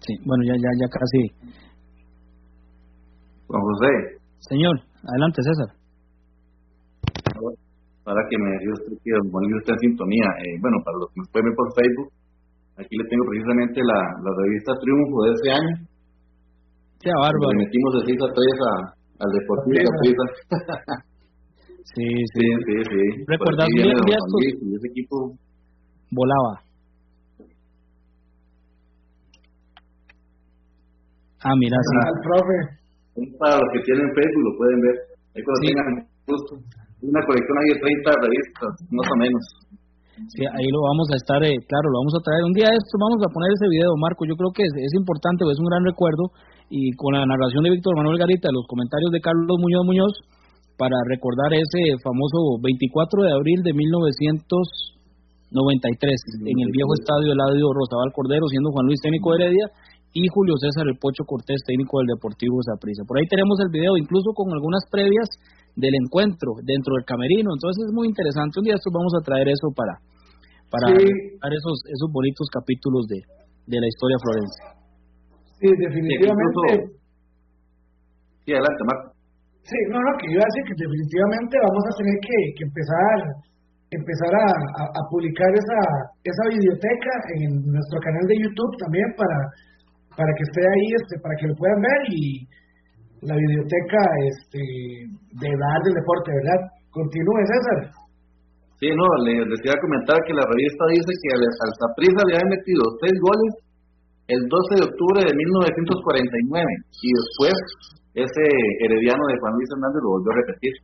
Sí, 0.00 0.14
bueno, 0.24 0.42
ya, 0.44 0.56
ya, 0.56 0.70
ya 0.80 0.88
casi. 0.88 1.20
Juan 3.46 3.62
José. 3.62 4.18
Señor, 4.40 4.74
adelante, 5.04 5.42
César. 5.42 5.70
Para 8.02 8.20
que 8.28 8.36
me 8.38 8.50
dio 8.58 8.72
usted 8.72 8.96
que 9.04 9.12
usted 9.12 9.72
en 9.72 9.78
sintonía. 9.78 10.28
Eh, 10.40 10.56
bueno, 10.60 10.76
para 10.84 10.96
los 10.98 11.12
que 11.12 11.20
nos 11.20 11.28
pueden 11.30 11.46
ver 11.46 11.56
por 11.56 11.68
Facebook, 11.76 12.08
aquí 12.80 12.96
le 12.96 13.04
tengo 13.06 13.24
precisamente 13.28 13.80
la, 13.84 14.00
la 14.24 14.32
revista 14.34 14.72
Triunfo 14.80 15.22
de 15.22 15.30
este 15.36 15.50
año. 15.52 15.87
Qué 17.00 17.10
bárbaro. 17.14 17.50
Le 17.54 17.64
metimos 17.64 17.90
de 17.94 18.00
6 18.06 18.18
a 18.22 18.28
3 18.34 18.54
a, 18.68 18.72
al 19.24 19.30
Deportivo 19.32 20.22
Sí, 21.94 22.04
sí, 22.34 22.44
sí, 22.66 22.74
sí. 22.90 23.02
¿Recordás 23.26 23.66
bien 23.74 23.88
bien 24.04 24.74
ese 24.76 24.88
equipo 24.88 25.32
volaba? 26.10 26.60
Ah, 31.42 31.54
mira, 31.56 31.76
sí. 31.78 31.96
Al 32.02 32.20
profe. 32.20 32.56
Para 33.38 33.56
los 33.58 33.68
que 33.72 33.80
tienen 33.86 34.06
Facebook 34.14 34.44
lo 34.44 34.58
pueden 34.58 34.80
ver. 34.82 34.96
Ahí 35.34 35.42
cuando 35.42 35.60
Sí. 35.62 35.68
tengan 35.68 36.06
gusto. 36.26 36.52
Una 37.00 37.22
colección 37.24 37.58
ahí 37.58 37.68
de 37.74 37.78
30 37.80 38.10
revistas, 38.20 38.70
más 38.90 39.06
o 39.06 39.16
menos. 39.16 39.42
Sí, 40.26 40.42
ahí 40.42 40.68
lo 40.74 40.82
vamos 40.82 41.06
a 41.14 41.16
estar, 41.16 41.38
eh, 41.46 41.54
claro, 41.70 41.86
lo 41.94 42.02
vamos 42.02 42.14
a 42.18 42.24
traer. 42.26 42.42
Un 42.42 42.50
día 42.50 42.66
de 42.66 42.74
esto 42.74 42.98
vamos 42.98 43.22
a 43.22 43.30
poner 43.30 43.54
ese 43.54 43.70
video, 43.70 43.94
Marco. 44.02 44.26
Yo 44.26 44.34
creo 44.34 44.50
que 44.50 44.66
es, 44.66 44.74
es 44.74 44.94
importante, 44.98 45.46
es 45.46 45.62
un 45.62 45.70
gran 45.70 45.86
recuerdo. 45.86 46.34
Y 46.68 46.90
con 46.98 47.14
la 47.14 47.24
narración 47.24 47.62
de 47.64 47.70
Víctor 47.70 47.94
Manuel 47.96 48.18
Garita, 48.18 48.50
los 48.50 48.66
comentarios 48.66 49.14
de 49.14 49.22
Carlos 49.22 49.56
Muñoz 49.62 49.86
Muñoz, 49.86 50.12
para 50.76 50.98
recordar 51.06 51.54
ese 51.54 51.96
famoso 52.02 52.58
24 52.62 53.22
de 53.24 53.32
abril 53.34 53.62
de 53.62 53.72
1993, 53.72 55.54
en 56.44 56.58
el 56.60 56.70
viejo 56.70 56.92
estadio 56.94 57.32
Eladio 57.34 57.72
Rosabal 57.74 58.12
Cordero, 58.14 58.46
siendo 58.50 58.70
Juan 58.70 58.86
Luis 58.86 59.00
técnico 59.02 59.32
de 59.32 59.42
Heredia 59.42 59.66
y 60.14 60.26
Julio 60.30 60.54
César 60.56 60.86
El 60.86 60.98
Pocho 60.98 61.26
Cortés, 61.26 61.62
técnico 61.66 61.98
del 61.98 62.14
Deportivo 62.14 62.62
Saprissa. 62.62 63.02
Por 63.06 63.18
ahí 63.18 63.26
tenemos 63.26 63.58
el 63.60 63.70
video, 63.74 63.96
incluso 63.98 64.30
con 64.34 64.50
algunas 64.54 64.86
previas 64.90 65.28
del 65.78 65.94
encuentro 65.94 66.58
dentro 66.66 66.98
del 66.98 67.06
camerino. 67.06 67.54
Entonces 67.54 67.86
es 67.86 67.92
muy 67.94 68.10
interesante. 68.10 68.58
Un 68.58 68.66
día 68.66 68.74
estos 68.74 68.90
vamos 68.90 69.14
a 69.14 69.22
traer 69.22 69.46
eso 69.46 69.70
para 69.70 69.94
para 70.68 70.98
Sí. 70.98 71.06
esos 71.06 71.76
esos 71.88 72.08
bonitos 72.12 72.44
capítulos 72.52 73.06
de, 73.08 73.22
de 73.70 73.78
la 73.80 73.88
historia 73.88 74.18
florense. 74.20 74.60
Sí, 75.62 75.68
definitivamente. 75.80 76.98
Sí, 78.44 78.50
adelante, 78.52 78.82
Marco. 78.84 79.08
Sí, 79.64 79.78
no, 79.92 79.98
no, 80.00 80.10
que 80.16 80.26
yo 80.32 80.40
iba 80.40 80.44
a 80.44 80.50
decir 80.52 80.64
que 80.68 80.76
definitivamente 80.80 81.54
vamos 81.60 81.84
a 81.88 81.92
tener 82.00 82.16
que, 82.24 82.38
que 82.56 82.64
empezar 82.68 83.16
empezar 83.88 84.32
a, 84.36 84.46
a, 84.80 84.84
a 84.84 85.00
publicar 85.08 85.48
esa 85.56 85.80
esa 86.20 86.44
videoteca 86.52 87.12
en 87.40 87.64
nuestro 87.72 87.98
canal 88.04 88.24
de 88.28 88.36
YouTube 88.36 88.72
también 88.84 89.08
para 89.16 89.36
para 90.16 90.30
que 90.36 90.44
esté 90.44 90.60
ahí, 90.60 90.86
este, 90.98 91.14
para 91.24 91.34
que 91.40 91.46
lo 91.48 91.54
puedan 91.56 91.80
ver 91.80 92.00
y 92.12 92.42
la 93.22 93.34
videoteca 93.36 94.00
este 94.30 94.60
de 95.42 95.50
dar 95.50 95.78
del 95.84 95.94
deporte, 95.98 96.28
¿verdad? 96.32 96.60
Continúe, 96.90 97.40
César. 97.46 97.78
Sí, 98.78 98.88
no, 98.94 99.06
le- 99.26 99.42
les 99.46 99.60
iba 99.66 99.74
a 99.74 99.84
comentar 99.84 100.16
que 100.22 100.34
la 100.38 100.46
revista 100.46 100.82
dice 100.94 101.10
que 101.18 101.28
al, 101.34 101.42
al 101.42 101.72
Saprissa 101.82 102.22
le 102.26 102.32
habían 102.38 102.50
metido 102.54 102.82
seis 103.02 103.16
goles 103.18 103.52
el 104.30 104.40
12 104.46 104.78
de 104.78 104.86
octubre 104.86 105.20
de 105.26 105.32
1949 105.34 106.62
y 107.02 107.08
después 107.10 107.56
ese 108.14 108.44
herediano 108.84 109.22
de 109.26 109.38
Juan 109.40 109.54
Luis 109.56 109.70
Hernández 109.72 110.00
lo 110.04 110.10
volvió 110.14 110.30
a 110.32 110.40
repetir. 110.46 110.74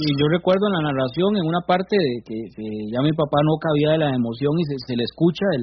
Y 0.00 0.06
yo 0.18 0.26
recuerdo 0.26 0.66
en 0.66 0.74
la 0.80 0.86
narración, 0.90 1.36
en 1.38 1.46
una 1.46 1.62
parte 1.62 1.94
de 1.94 2.12
que, 2.26 2.36
que 2.50 2.66
ya 2.90 2.98
mi 3.04 3.12
papá 3.14 3.38
no 3.46 3.54
cabía 3.62 3.94
de 3.94 4.02
la 4.02 4.10
emoción 4.16 4.50
y 4.58 4.64
se, 4.66 4.74
se 4.90 4.94
le 4.98 5.04
escucha 5.06 5.46
el, 5.54 5.62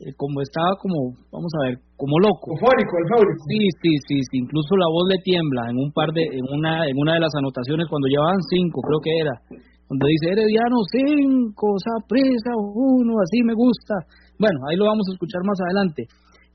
el 0.00 0.12
como 0.16 0.42
estaba 0.44 0.76
como, 0.80 1.16
vamos 1.32 1.52
a 1.56 1.60
ver, 1.68 1.74
como 1.96 2.18
loco. 2.20 2.52
Eufórico, 2.52 2.92
eufórico. 3.00 3.40
Sí, 3.48 3.60
sí, 3.80 3.92
sí, 4.08 4.16
sí, 4.28 4.36
incluso 4.44 4.76
la 4.76 4.88
voz 4.92 5.08
le 5.08 5.18
tiembla 5.24 5.70
en 5.72 5.76
un 5.80 5.90
par 5.92 6.12
de, 6.12 6.20
en 6.26 6.44
una, 6.52 6.84
en 6.84 6.96
una 7.00 7.14
de 7.16 7.22
las 7.24 7.32
anotaciones 7.34 7.88
cuando 7.88 8.08
llevaban 8.08 8.40
cinco, 8.52 8.84
creo 8.84 9.00
que 9.00 9.12
era, 9.16 9.34
donde 9.88 10.04
dice 10.12 10.32
Herediano 10.36 10.78
cinco, 10.92 11.76
Saprissa 11.80 12.52
uno, 12.58 13.16
así 13.24 13.40
me 13.46 13.54
gusta. 13.54 13.94
Bueno, 14.36 14.60
ahí 14.68 14.76
lo 14.76 14.84
vamos 14.84 15.06
a 15.08 15.14
escuchar 15.16 15.40
más 15.48 15.56
adelante. 15.64 16.04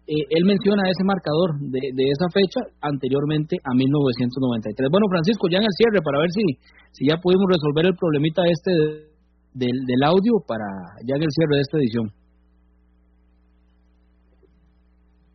Eh, 0.05 0.25
él 0.33 0.43
menciona 0.45 0.81
ese 0.89 1.05
marcador 1.05 1.57
de, 1.61 1.81
de 1.93 2.05
esa 2.09 2.27
fecha 2.33 2.59
anteriormente 2.81 3.57
a 3.63 3.71
1993. 3.73 4.89
Bueno, 4.91 5.05
Francisco, 5.09 5.47
ya 5.49 5.57
en 5.61 5.65
el 5.69 5.75
cierre 5.77 6.01
para 6.03 6.19
ver 6.19 6.29
si, 6.33 6.43
si 6.91 7.07
ya 7.09 7.17
pudimos 7.21 7.45
resolver 7.47 7.85
el 7.89 7.95
problemita 7.95 8.41
este 8.45 8.71
de- 8.71 9.09
del, 9.53 9.77
del 9.85 10.01
audio 10.03 10.41
para 10.47 10.65
ya 11.07 11.15
en 11.15 11.23
el 11.23 11.31
cierre 11.31 11.55
de 11.57 11.61
esta 11.61 11.77
edición. 11.77 12.05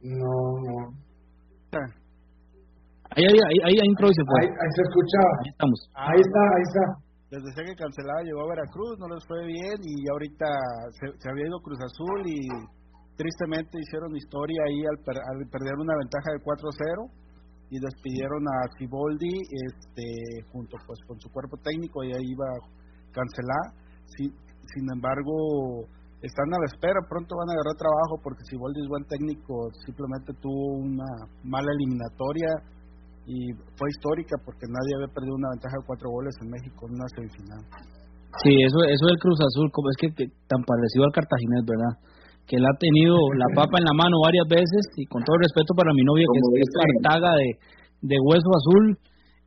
No, 0.07 0.34
no. 0.62 0.76
Ahí, 3.16 3.24
ahí, 3.24 3.38
ahí, 3.38 3.59
ahí 3.64 3.78
entró 3.88 4.07
y 4.11 4.14
se 4.14 4.24
fue. 4.28 4.36
Ahí, 4.42 4.48
ahí 4.50 4.70
se 4.76 4.82
escuchaba. 4.82 5.32
Ahí 5.40 5.50
estamos. 5.50 5.78
Ahí 5.94 6.20
está, 6.20 6.42
ahí 6.57 6.64
está. 6.68 6.84
Les 7.30 7.42
decía 7.42 7.64
que 7.64 7.74
cancelaba, 7.82 8.22
llegó 8.22 8.40
a 8.46 8.50
Veracruz, 8.54 8.98
no 8.98 9.09
les 9.11 9.24
fue 9.26 9.46
bien 9.46 9.78
y 9.82 10.09
ahorita 10.11 10.46
se, 10.94 11.07
se 11.18 11.26
había 11.30 11.46
ido 11.48 11.59
Cruz 11.59 11.78
Azul 11.82 12.22
y 12.26 12.38
tristemente 13.16 13.80
hicieron 13.82 14.14
historia 14.14 14.61
ahí 14.68 14.80
al, 14.86 14.98
per- 15.02 15.24
al 15.26 15.38
perder 15.50 15.74
una 15.80 15.96
ventaja 15.98 16.30
de 16.30 16.38
4-0 16.38 17.11
y 17.70 17.80
despidieron 17.80 18.46
a 18.46 18.70
Ciboldi 18.78 19.42
este, 19.42 20.07
junto 20.52 20.76
pues 20.86 21.00
con 21.09 21.18
su 21.18 21.28
cuerpo 21.30 21.57
técnico 21.64 22.04
y 22.04 22.12
ahí 22.14 22.26
iba 22.30 22.46
a 22.46 22.62
cancelar. 23.11 23.66
Sin, 24.07 24.30
sin 24.70 24.86
embargo, 24.94 25.82
están 26.22 26.48
a 26.48 26.60
la 26.60 26.68
espera, 26.72 26.98
pronto 27.08 27.36
van 27.36 27.50
a 27.50 27.54
agarrar 27.56 27.76
trabajo 27.76 28.14
porque 28.24 28.46
Ciboldi 28.48 28.80
es 28.80 28.88
buen 28.88 29.04
técnico, 29.04 29.68
simplemente 29.84 30.32
tuvo 30.40 30.80
una 30.80 31.08
mala 31.44 31.68
eliminatoria 31.76 32.50
y 33.26 33.52
fue 33.76 33.90
histórica 33.90 34.38
porque 34.40 34.64
nadie 34.70 34.96
había 34.96 35.12
perdido 35.12 35.34
una 35.36 35.50
ventaja 35.52 35.76
de 35.76 35.86
cuatro 35.86 36.08
goles 36.08 36.34
en 36.40 36.48
México 36.48 36.86
en 36.88 36.92
una 36.94 37.08
semifinal. 37.10 37.62
Sí, 38.42 38.52
eso, 38.64 38.78
eso 38.84 39.04
del 39.06 39.20
Cruz 39.20 39.40
Azul, 39.40 39.68
como 39.72 39.88
es 39.90 39.96
que, 39.96 40.08
que 40.12 40.26
tan 40.48 40.60
parecido 40.64 41.04
al 41.04 41.12
Cartaginés, 41.12 41.64
¿verdad? 41.64 41.94
Que 42.44 42.56
él 42.56 42.64
ha 42.64 42.76
tenido 42.78 43.16
la 43.42 43.48
papa 43.52 43.76
en 43.76 43.86
la 43.88 43.96
mano 43.96 44.22
varias 44.24 44.46
veces 44.48 44.82
y 44.96 45.04
con 45.08 45.20
todo 45.24 45.36
el 45.36 45.44
respeto 45.44 45.74
para 45.76 45.92
mi 45.92 46.04
novia, 46.04 46.24
que 46.24 46.38
es, 46.38 46.64
es. 46.64 46.70
Cartaga 46.72 47.32
de, 47.36 47.48
de 48.08 48.16
hueso 48.22 48.50
azul, 48.56 48.84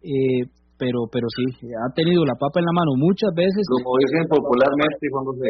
eh, 0.05 0.43
pero 0.80 1.07
pero 1.11 1.28
sí, 1.28 1.45
ha 1.76 1.91
tenido 1.93 2.24
la 2.24 2.36
papa 2.39 2.63
en 2.63 2.67
la 2.67 2.76
mano 2.76 2.95
muchas 2.97 3.32
veces. 3.36 3.61
Como 3.67 3.95
dicen 3.99 4.26
popularmente, 4.32 5.03
Juan 5.11 5.26
José, 5.28 5.49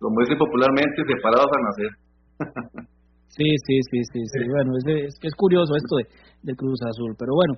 como 0.00 0.20
dicen 0.24 0.38
popularmente, 0.40 0.96
separados 1.06 1.46
a 1.52 1.60
nacer. 1.68 1.90
Sí, 3.30 3.46
sí, 3.68 3.76
sí, 3.92 3.98
sí, 4.10 4.20
sí. 4.26 4.40
Bueno, 4.48 4.74
es, 4.80 4.84
de- 4.84 5.04
es 5.06 5.14
que 5.20 5.28
es 5.28 5.36
curioso 5.36 5.76
esto 5.76 5.94
de, 6.02 6.04
de 6.50 6.52
Cruz 6.56 6.80
Azul, 6.82 7.14
pero 7.20 7.32
bueno. 7.36 7.54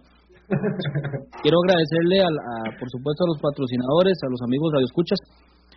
Quiero 1.40 1.56
agradecerle, 1.64 2.20
al, 2.20 2.36
a, 2.36 2.54
por 2.76 2.90
supuesto, 2.92 3.24
a 3.24 3.30
los 3.32 3.40
patrocinadores, 3.40 4.18
a 4.20 4.28
los 4.28 4.42
amigos 4.44 4.68
radioescuchas, 4.74 5.16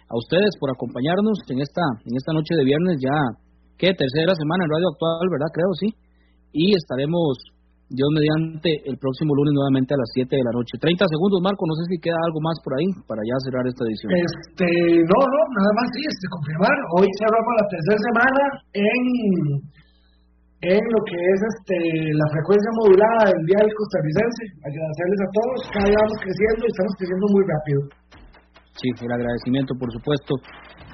a 0.09 0.15
ustedes 0.19 0.51
por 0.59 0.67
acompañarnos 0.73 1.39
en 1.47 1.61
esta 1.63 1.81
en 2.03 2.13
esta 2.17 2.33
noche 2.33 2.53
de 2.59 2.65
viernes 2.67 2.99
ya, 2.99 3.15
¿qué? 3.79 3.93
Tercera 3.95 4.35
semana 4.35 4.65
en 4.67 4.71
Radio 4.75 4.89
Actual, 4.91 5.27
¿verdad? 5.31 5.51
Creo, 5.55 5.71
sí. 5.79 5.89
Y 6.51 6.75
estaremos, 6.75 7.39
Dios 7.85 8.09
mediante, 8.17 8.81
el 8.89 8.97
próximo 8.97 9.37
lunes 9.37 9.53
nuevamente 9.53 9.93
a 9.93 10.01
las 10.01 10.09
7 10.17 10.25
de 10.25 10.41
la 10.41 10.57
noche. 10.57 10.73
30 10.81 11.05
segundos, 11.05 11.37
Marco, 11.45 11.69
no 11.69 11.77
sé 11.77 11.85
si 11.85 12.01
queda 12.01 12.17
algo 12.25 12.41
más 12.41 12.57
por 12.65 12.73
ahí 12.73 12.89
para 13.05 13.21
ya 13.21 13.37
cerrar 13.45 13.61
esta 13.69 13.85
edición. 13.85 14.09
Este, 14.09 14.69
no, 15.05 15.19
no, 15.21 15.39
nada 15.53 15.71
más 15.77 15.87
sí, 15.93 16.01
este, 16.01 16.25
confirmar. 16.33 16.77
Hoy 16.97 17.05
cerramos 17.21 17.53
la 17.61 17.67
tercera 17.69 17.99
semana 18.09 18.41
en, 18.73 19.03
en 20.65 20.81
lo 20.81 20.99
que 21.05 21.17
es 21.21 21.39
este 21.45 21.77
la 22.09 22.27
frecuencia 22.33 22.71
modulada 22.73 23.21
del 23.29 23.41
Dial 23.53 23.69
Costarricense. 23.69 24.43
Agradecerles 24.65 25.21
a 25.21 25.29
todos, 25.29 25.57
cada 25.69 25.85
día 25.85 26.01
vamos 26.01 26.19
creciendo 26.25 26.61
y 26.65 26.69
estamos 26.73 26.93
creciendo 26.97 27.25
muy 27.29 27.43
rápido. 27.45 27.79
Sí, 28.81 28.87
el 28.97 29.13
agradecimiento, 29.13 29.77
por 29.77 29.93
supuesto. 29.93 30.33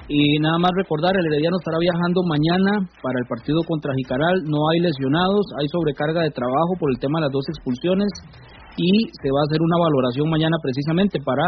Y 0.08 0.38
nada 0.42 0.58
más 0.58 0.70
recordar, 0.76 1.14
el 1.14 1.26
Herediano 1.26 1.56
estará 1.58 1.78
viajando 1.78 2.22
mañana 2.26 2.84
para 3.02 3.18
el 3.22 3.26
partido 3.26 3.62
contra 3.62 3.94
Jicaral. 3.94 4.42
No 4.44 4.58
hay 4.70 4.80
lesionados, 4.80 5.46
hay 5.60 5.68
sobrecarga 5.68 6.22
de 6.22 6.34
trabajo 6.34 6.74
por 6.78 6.90
el 6.90 6.98
tema 6.98 7.20
de 7.20 7.26
las 7.26 7.32
dos 7.32 7.46
expulsiones 7.48 8.10
y 8.76 8.90
se 9.14 9.28
va 9.30 9.40
a 9.40 9.46
hacer 9.46 9.60
una 9.60 9.78
valoración 9.78 10.28
mañana 10.28 10.56
precisamente 10.62 11.20
para 11.22 11.44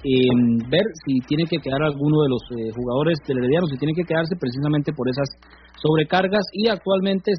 eh, 0.00 0.32
ver 0.70 0.86
si 1.04 1.20
tiene 1.28 1.44
que 1.44 1.58
quedar 1.60 1.82
alguno 1.82 2.22
de 2.24 2.30
los 2.30 2.42
eh, 2.56 2.72
jugadores 2.72 3.18
del 3.26 3.38
Herediano, 3.38 3.66
si 3.66 3.76
tiene 3.76 3.92
que 3.92 4.08
quedarse 4.08 4.34
precisamente 4.38 4.92
por 4.96 5.08
esas 5.08 5.28
sobrecargas 5.76 6.44
y 6.52 6.68
actualmente 6.68 7.32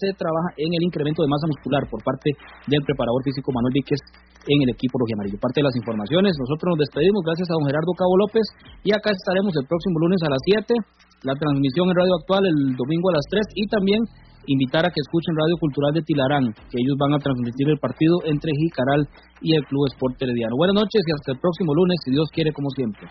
se 0.00 0.16
trabaja 0.16 0.56
en 0.56 0.72
el 0.72 0.82
incremento 0.82 1.20
de 1.20 1.28
masa 1.28 1.46
muscular 1.46 1.84
por 1.92 2.00
parte 2.00 2.32
del 2.66 2.80
preparador 2.82 3.20
físico 3.20 3.52
Manuel 3.52 3.76
Víquez 3.76 4.00
en 4.48 4.58
el 4.64 4.72
equipo 4.72 4.96
amarillo. 4.96 5.36
Parte 5.36 5.60
de 5.60 5.68
las 5.68 5.76
informaciones, 5.76 6.32
nosotros 6.40 6.72
nos 6.72 6.80
despedimos 6.88 7.20
gracias 7.20 7.52
a 7.52 7.56
don 7.60 7.68
Gerardo 7.68 7.92
Cabo 7.92 8.16
López 8.16 8.46
y 8.80 8.96
acá 8.96 9.12
estaremos 9.12 9.52
el 9.60 9.68
próximo 9.68 10.00
lunes 10.00 10.20
a 10.24 10.32
las 10.32 10.40
7, 10.40 10.72
la 11.28 11.36
transmisión 11.36 11.92
en 11.92 11.96
Radio 12.00 12.16
Actual 12.16 12.48
el 12.48 12.72
domingo 12.72 13.12
a 13.12 13.20
las 13.20 13.26
3 13.28 13.44
y 13.54 13.64
también 13.68 14.00
invitar 14.48 14.86
a 14.86 14.90
que 14.90 15.04
escuchen 15.04 15.36
Radio 15.36 15.56
Cultural 15.60 15.92
de 15.92 16.02
Tilarán, 16.02 16.52
que 16.56 16.80
ellos 16.80 16.96
van 16.96 17.12
a 17.12 17.20
transmitir 17.20 17.68
el 17.68 17.78
partido 17.78 18.24
entre 18.24 18.56
Jicaral 18.56 19.04
y 19.44 19.54
el 19.54 19.64
Club 19.68 19.84
Sport 19.92 20.16
Herediano. 20.16 20.56
Buenas 20.56 20.80
noches 20.80 21.04
y 21.04 21.12
hasta 21.12 21.32
el 21.32 21.38
próximo 21.38 21.74
lunes, 21.74 22.00
si 22.04 22.10
Dios 22.10 22.28
quiere, 22.32 22.52
como 22.52 22.70
siempre. 22.72 23.04